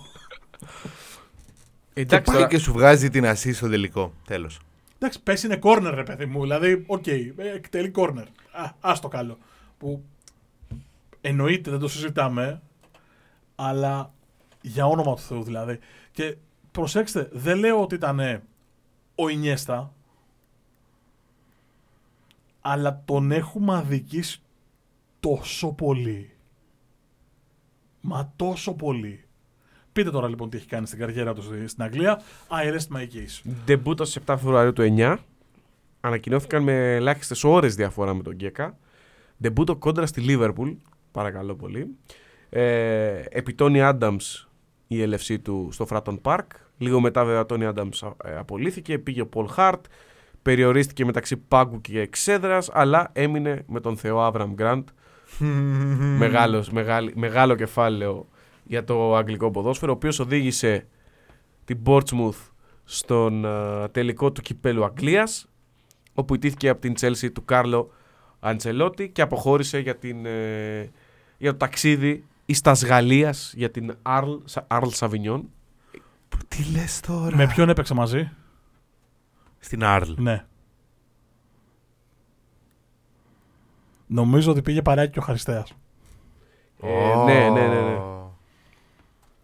και 1.93 2.01
εντάξει, 2.01 2.31
πάει 2.31 2.37
τώρα, 2.37 2.49
και 2.49 2.59
σου 2.59 2.73
βγάζει 2.73 3.11
την 3.11 3.27
ΑΣΗ 3.27 3.53
στο 3.53 3.69
τελικό 3.69 4.13
τέλος 4.27 4.61
Εντάξει, 5.05 5.23
πες 5.23 5.43
είναι 5.43 5.59
corner, 5.63 5.93
ρε 5.95 6.03
παιδί 6.03 6.27
μου. 6.27 6.41
Δηλαδή, 6.41 6.85
οκ, 6.87 7.07
ε, 7.07 7.33
εκτελεί 7.37 7.93
corner. 7.95 8.27
Α, 8.53 8.71
ας 8.81 9.01
το 9.01 9.09
καλό. 9.09 9.39
Που 9.79 10.05
εννοείται, 11.21 11.71
δεν 11.71 11.81
το 11.81 11.89
συζητάμε, 11.89 12.63
αλλά 13.55 14.13
για 14.61 14.87
όνομα 14.87 15.15
του 15.15 15.21
Θεού 15.21 15.43
δηλαδή. 15.43 15.79
Και 16.13 16.37
προσέξτε, 16.71 17.29
δεν 17.33 17.59
λέω 17.59 17.83
ότι 17.83 17.95
ήταν 17.95 18.21
ε, 18.21 18.43
ο 19.15 19.29
Ινιέστα, 19.29 19.93
αλλά 22.61 23.03
τον 23.05 23.33
έχουμε 23.33 23.75
αδικήσει 23.75 24.41
τόσο 25.21 25.73
πολύ. 25.73 26.31
Μα 28.01 28.33
τόσο 28.37 28.75
πολύ. 28.75 29.24
Πείτε 29.95 30.11
τώρα 30.11 30.29
λοιπόν 30.29 30.51
τι 30.51 30.57
έχει 30.57 30.67
κάνει 30.67 30.87
στην 30.87 30.99
καριέρα 30.99 31.35
του 31.35 31.43
στη- 31.43 31.69
στην 31.69 31.83
Αγγλία. 31.83 32.21
I 32.49 32.73
rest 32.73 32.97
my 32.97 33.01
case. 33.03 33.51
Ντεμπούτο 33.65 34.05
στις 34.05 34.17
7 34.27 34.37
Φεβρουαρίου 34.39 34.73
του 34.73 34.83
9. 34.97 35.17
Ανακοινώθηκαν 36.01 36.63
με 36.63 36.95
ελάχιστες 36.95 37.45
ώρες 37.45 37.75
διαφορά 37.75 38.15
με 38.15 38.23
τον 38.23 38.33
Γκέκα. 38.35 38.77
Ντεμπούτο 39.43 39.77
κόντρα 39.77 40.07
στη 40.07 40.21
Λίβερπουλ. 40.21 40.71
Παρακαλώ 41.13 41.55
πολύ. 41.55 41.97
Ε, 42.49 43.23
επί 43.29 43.55
Τόνι 43.55 43.83
Άνταμς 43.83 44.49
η 44.87 45.03
έλευσή 45.03 45.39
του 45.39 45.69
στο 45.73 45.87
Φράτον 45.87 46.21
Πάρκ. 46.21 46.51
Λίγο 46.79 47.01
μετά, 47.01 47.25
βέβαια, 47.25 47.41
ο 47.41 47.47
Τόνι 47.47 47.65
Άνταμς 47.67 48.03
απολύθηκε. 48.39 48.99
Πήγε 48.99 49.21
ο 49.21 49.27
Πολ 49.27 49.47
Χαρτ. 49.49 49.85
Περιορίστηκε 50.43 51.05
μεταξύ 51.05 51.37
πάγκου 51.37 51.81
και 51.81 52.01
εξέδρας. 52.01 52.71
Αλλά 52.73 53.11
έμεινε 53.13 53.65
με 53.69 53.81
τον 53.81 53.97
Θεό 53.97 54.23
Άβραμ 54.23 54.53
Γκραντ. 54.55 54.89
Μεγάλος, 56.19 56.71
μεγάλη, 56.71 57.13
μεγάλο 57.17 57.55
κεφάλαιο 57.55 58.29
για 58.65 58.85
το 58.85 59.17
αγγλικό 59.17 59.51
ποδόσφαιρο, 59.51 59.93
ο 59.93 59.95
οποίος 59.95 60.19
οδήγησε 60.19 60.87
την 61.65 61.79
Portsmouth 61.85 62.51
στον 62.85 63.47
α, 63.47 63.91
τελικό 63.91 64.33
του 64.33 64.41
κυπέλου 64.41 64.85
Αγγλίας, 64.85 65.49
όπου 66.15 66.35
ιτήθηκε 66.35 66.69
από 66.69 66.81
την 66.81 66.95
Chelsea 67.01 67.33
του 67.33 67.45
Κάρλο 67.45 67.91
Αντσελότη 68.41 69.09
και 69.11 69.23
αποχώρησε 69.23 69.79
για, 69.79 69.97
την, 69.97 70.27
ε, 70.27 70.91
για 71.39 71.51
το 71.51 71.57
ταξίδι 71.57 72.25
εις 72.47 72.61
τας 72.61 72.85
Γαλλίας 72.85 73.53
για 73.57 73.71
την 73.71 73.97
Arl, 74.03 74.39
Arl 74.69 74.89
Savignon. 74.99 75.41
Τι 76.49 76.71
λες 76.73 77.01
τώρα; 77.01 77.37
Με 77.37 77.47
ποιον 77.47 77.69
έπαιξε 77.69 77.95
μαζί, 77.95 78.31
Στην 79.59 79.85
Άρλ 79.85 80.13
ναι. 80.17 80.45
Νομίζω 84.07 84.51
ότι 84.51 84.63
πήγε 84.63 84.83
παρέα 84.83 85.07
και 85.07 85.19
ο 85.19 85.23
Χαριστέας. 85.23 85.73
Ε, 86.81 87.25
ναι, 87.25 87.49
ναι, 87.49 87.67
ναι, 87.67 87.81
ναι. 87.81 88.14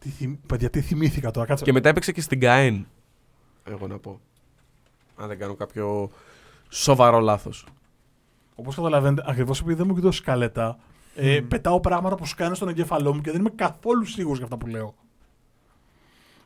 Τι 0.00 0.08
θυμ... 0.08 0.36
Παιδιά, 0.46 0.70
τι 0.70 0.80
θυμήθηκα 0.80 1.30
τώρα, 1.30 1.46
κάτσε. 1.46 1.64
Και 1.64 1.72
μετά 1.72 1.88
έπαιξε 1.88 2.12
και 2.12 2.20
στην 2.20 2.38
Γκαέν, 2.38 2.86
εγώ 3.64 3.86
να 3.86 3.98
πω. 3.98 4.20
Αν 5.16 5.28
δεν 5.28 5.38
κάνω 5.38 5.54
κάποιο 5.54 6.10
σοβαρό 6.68 7.20
λάθος. 7.20 7.66
Όπως 8.54 8.74
καταλαβαίνετε, 8.74 9.22
ακριβώς 9.26 9.60
επειδή 9.60 9.74
δεν 9.74 9.86
μου 9.86 9.92
έχει 9.92 10.00
δώσει 10.00 10.18
σκαλέτα, 10.18 10.78
ε, 11.14 11.40
πετάω 11.48 11.80
πράγματα 11.80 12.14
που 12.14 12.26
σκάνε 12.26 12.54
στον 12.54 12.68
εγκέφαλό 12.68 13.14
μου 13.14 13.20
και 13.20 13.30
δεν 13.30 13.40
είμαι 13.40 13.50
καθόλου 13.50 14.04
σίγουρος 14.04 14.36
για 14.36 14.44
αυτά 14.46 14.56
που 14.58 14.66
λέω. 14.66 14.94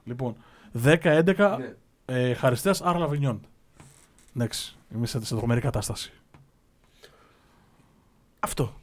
Λοιπόν, 0.04 0.36
10-11 0.72 1.56
Ναι. 1.58 1.74
ε, 2.04 2.34
χαριστέας 2.34 2.82
Άρα 2.82 2.98
Λαβινιόν. 2.98 3.40
Εντάξει, 4.36 4.76
είμαι 4.94 5.06
σε, 5.06 5.24
σε 5.24 5.36
τρομερή 5.36 5.60
κατάσταση. 5.60 6.12
Αυτό. 8.40 8.74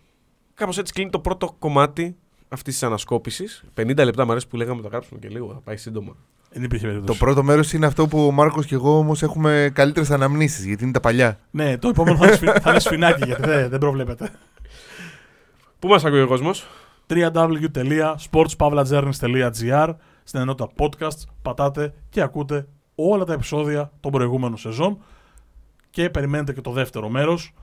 Κάπως 0.53 0.78
έτσι 0.78 0.93
κλείνει 0.93 1.09
το 1.09 1.19
πρώτο 1.19 1.55
κομμάτι 1.59 2.17
αυτής 2.54 2.74
της 2.74 2.84
ανασκόπησης. 2.84 3.64
50 3.76 3.95
λεπτά 4.04 4.26
μου 4.26 4.32
αρέσει 4.32 4.47
που 4.47 4.56
λέγαμε 4.56 4.82
το 4.82 4.88
γράψουμε 4.88 5.20
και 5.20 5.28
λίγο. 5.30 5.54
Θα 5.54 5.60
πάει 5.64 5.78
σύντομα. 5.78 6.16
Δεν 6.54 6.64
υπήρχε 6.64 6.86
Το 6.86 6.91
περίπτωση. 6.91 7.20
πρώτο 7.20 7.43
μέρος 7.43 7.74
είναι 7.74 7.86
αυτό 7.86 8.08
που 8.08 8.26
ο 8.26 8.32
Μάρκος 8.32 8.66
και 8.66 8.76
εγώ 8.76 8.97
όμως 8.97 9.24
έχουμε 9.24 9.72
καλύτερες 9.74 10.12
αναμνήσεις 10.12 10.66
γιατί 10.66 10.84
είναι 10.84 10.91
τα 10.93 10.99
παλιά. 10.99 11.39
Ναι, 11.52 11.78
το 11.78 11.88
επόμενο 11.88 12.18
θα 12.18 12.26
είναι, 12.26 12.36
σφι- 12.36 12.60
θα 12.62 12.70
είναι 12.70 12.80
σφινάκι 12.80 13.26
γιατί 13.26 13.41
δεν, 13.41 13.70
δεν 13.70 13.80
προβλέπετε. 13.80 14.30
Πού 15.80 15.88
μας 15.88 16.06
ακούει 16.06 16.22
ο 16.22 16.28
κόσμος, 16.28 16.68
www.sportspavlajourneys.gr 17.08 19.95
Στην 20.24 20.39
ενότητα 20.39 20.70
podcast 20.80 21.18
πατάτε 21.41 21.93
και 22.10 22.22
ακούτε 22.22 22.68
όλα 22.95 23.24
τα 23.24 23.34
επεισόδια 23.34 23.91
των 23.99 24.12
προηγούμενων 24.12 24.58
σεζόν 24.58 24.97
και 25.89 26.10
περιμένετε 26.10 26.54
και 26.54 26.62
το 26.62 26.72
δεύτερο 26.72 27.10
μέρος. 27.10 27.54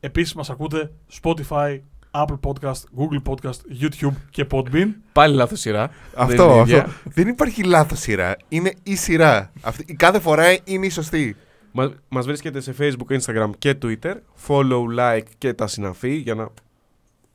Επίσης 0.00 0.34
μας 0.34 0.50
ακούτε 0.50 0.92
Spotify, 1.22 1.80
Apple 2.14 2.38
Podcast, 2.42 2.82
Google 2.98 3.22
Podcast, 3.30 3.82
YouTube 3.82 4.14
και 4.30 4.46
Podbean. 4.50 4.86
Πάλι 5.12 5.34
λάθος 5.34 5.60
σειρά. 5.60 5.86
Δεν 5.86 6.24
Αυτό, 6.24 6.42
είναι 6.44 6.54
η 6.54 6.60
αυτό. 6.60 6.76
ίδια. 6.76 6.86
Δεν 7.04 7.28
υπάρχει 7.28 7.62
λάθος 7.64 7.98
σειρά. 7.98 8.36
Είναι 8.48 8.72
η 8.82 8.96
σειρά. 8.96 9.52
Αυτή, 9.60 9.84
η 9.86 9.94
κάθε 9.94 10.20
φορά 10.20 10.56
είναι 10.64 10.86
η 10.86 10.90
σωστή. 10.90 11.36
Μα 11.72 11.92
μας 12.08 12.26
βρίσκεται 12.26 12.60
σε 12.60 12.74
Facebook, 12.78 13.18
Instagram 13.20 13.50
και 13.58 13.78
Twitter. 13.82 14.14
Follow, 14.48 14.82
like 14.98 15.26
και 15.38 15.52
τα 15.54 15.66
συναφή 15.66 16.14
για 16.14 16.34
να 16.34 16.48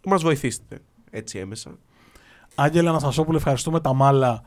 μας 0.05 0.21
βοηθήσετε 0.21 0.79
έτσι 1.09 1.37
έμεσα. 1.39 1.71
Άγγελα 2.55 2.89
Αναστασόπουλε, 2.89 3.37
ευχαριστούμε 3.37 3.79
τα 3.79 3.93
μάλα 3.93 4.43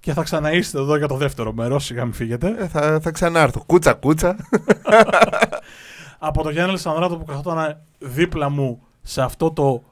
και 0.00 0.12
θα 0.12 0.22
ξαναείστε 0.22 0.78
εδώ 0.78 0.96
για 0.96 1.08
το 1.08 1.16
δεύτερο 1.16 1.52
μέρος, 1.52 1.84
σιγά 1.84 2.04
μην 2.04 2.12
φύγετε. 2.12 2.54
Ε, 2.58 2.68
θα, 2.68 3.00
θα 3.02 3.10
ξανάρθω. 3.10 3.62
Κούτσα, 3.66 3.92
κούτσα. 3.92 4.36
Από 6.18 6.42
το 6.42 6.50
Γιάννη 6.50 6.68
Αλεσανδράτο 6.70 7.16
που 7.16 7.24
καθόταν 7.24 7.80
δίπλα 7.98 8.48
μου 8.48 8.82
σε 9.02 9.22
αυτό 9.22 9.52
το 9.52 9.82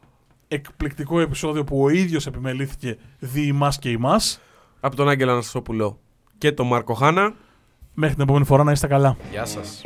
εκπληκτικό 0.48 1.20
επεισόδιο 1.20 1.64
που 1.64 1.82
ο 1.82 1.88
ίδιος 1.88 2.26
επιμελήθηκε 2.26 2.96
δι' 3.18 3.48
εμάς 3.48 3.78
και 3.78 3.90
εμάς. 3.90 4.40
Από 4.80 4.96
τον 4.96 5.08
Άγγελο 5.08 5.32
Αναστασόπουλο 5.32 5.98
και 6.38 6.52
τον 6.52 6.66
Μάρκο 6.66 6.94
Χάνα. 6.94 7.34
Μέχρι 7.94 8.14
την 8.14 8.24
επόμενη 8.24 8.44
φορά 8.44 8.64
να 8.64 8.72
είστε 8.72 8.86
καλά. 8.86 9.16
Γεια 9.30 9.44
σας. 9.44 9.82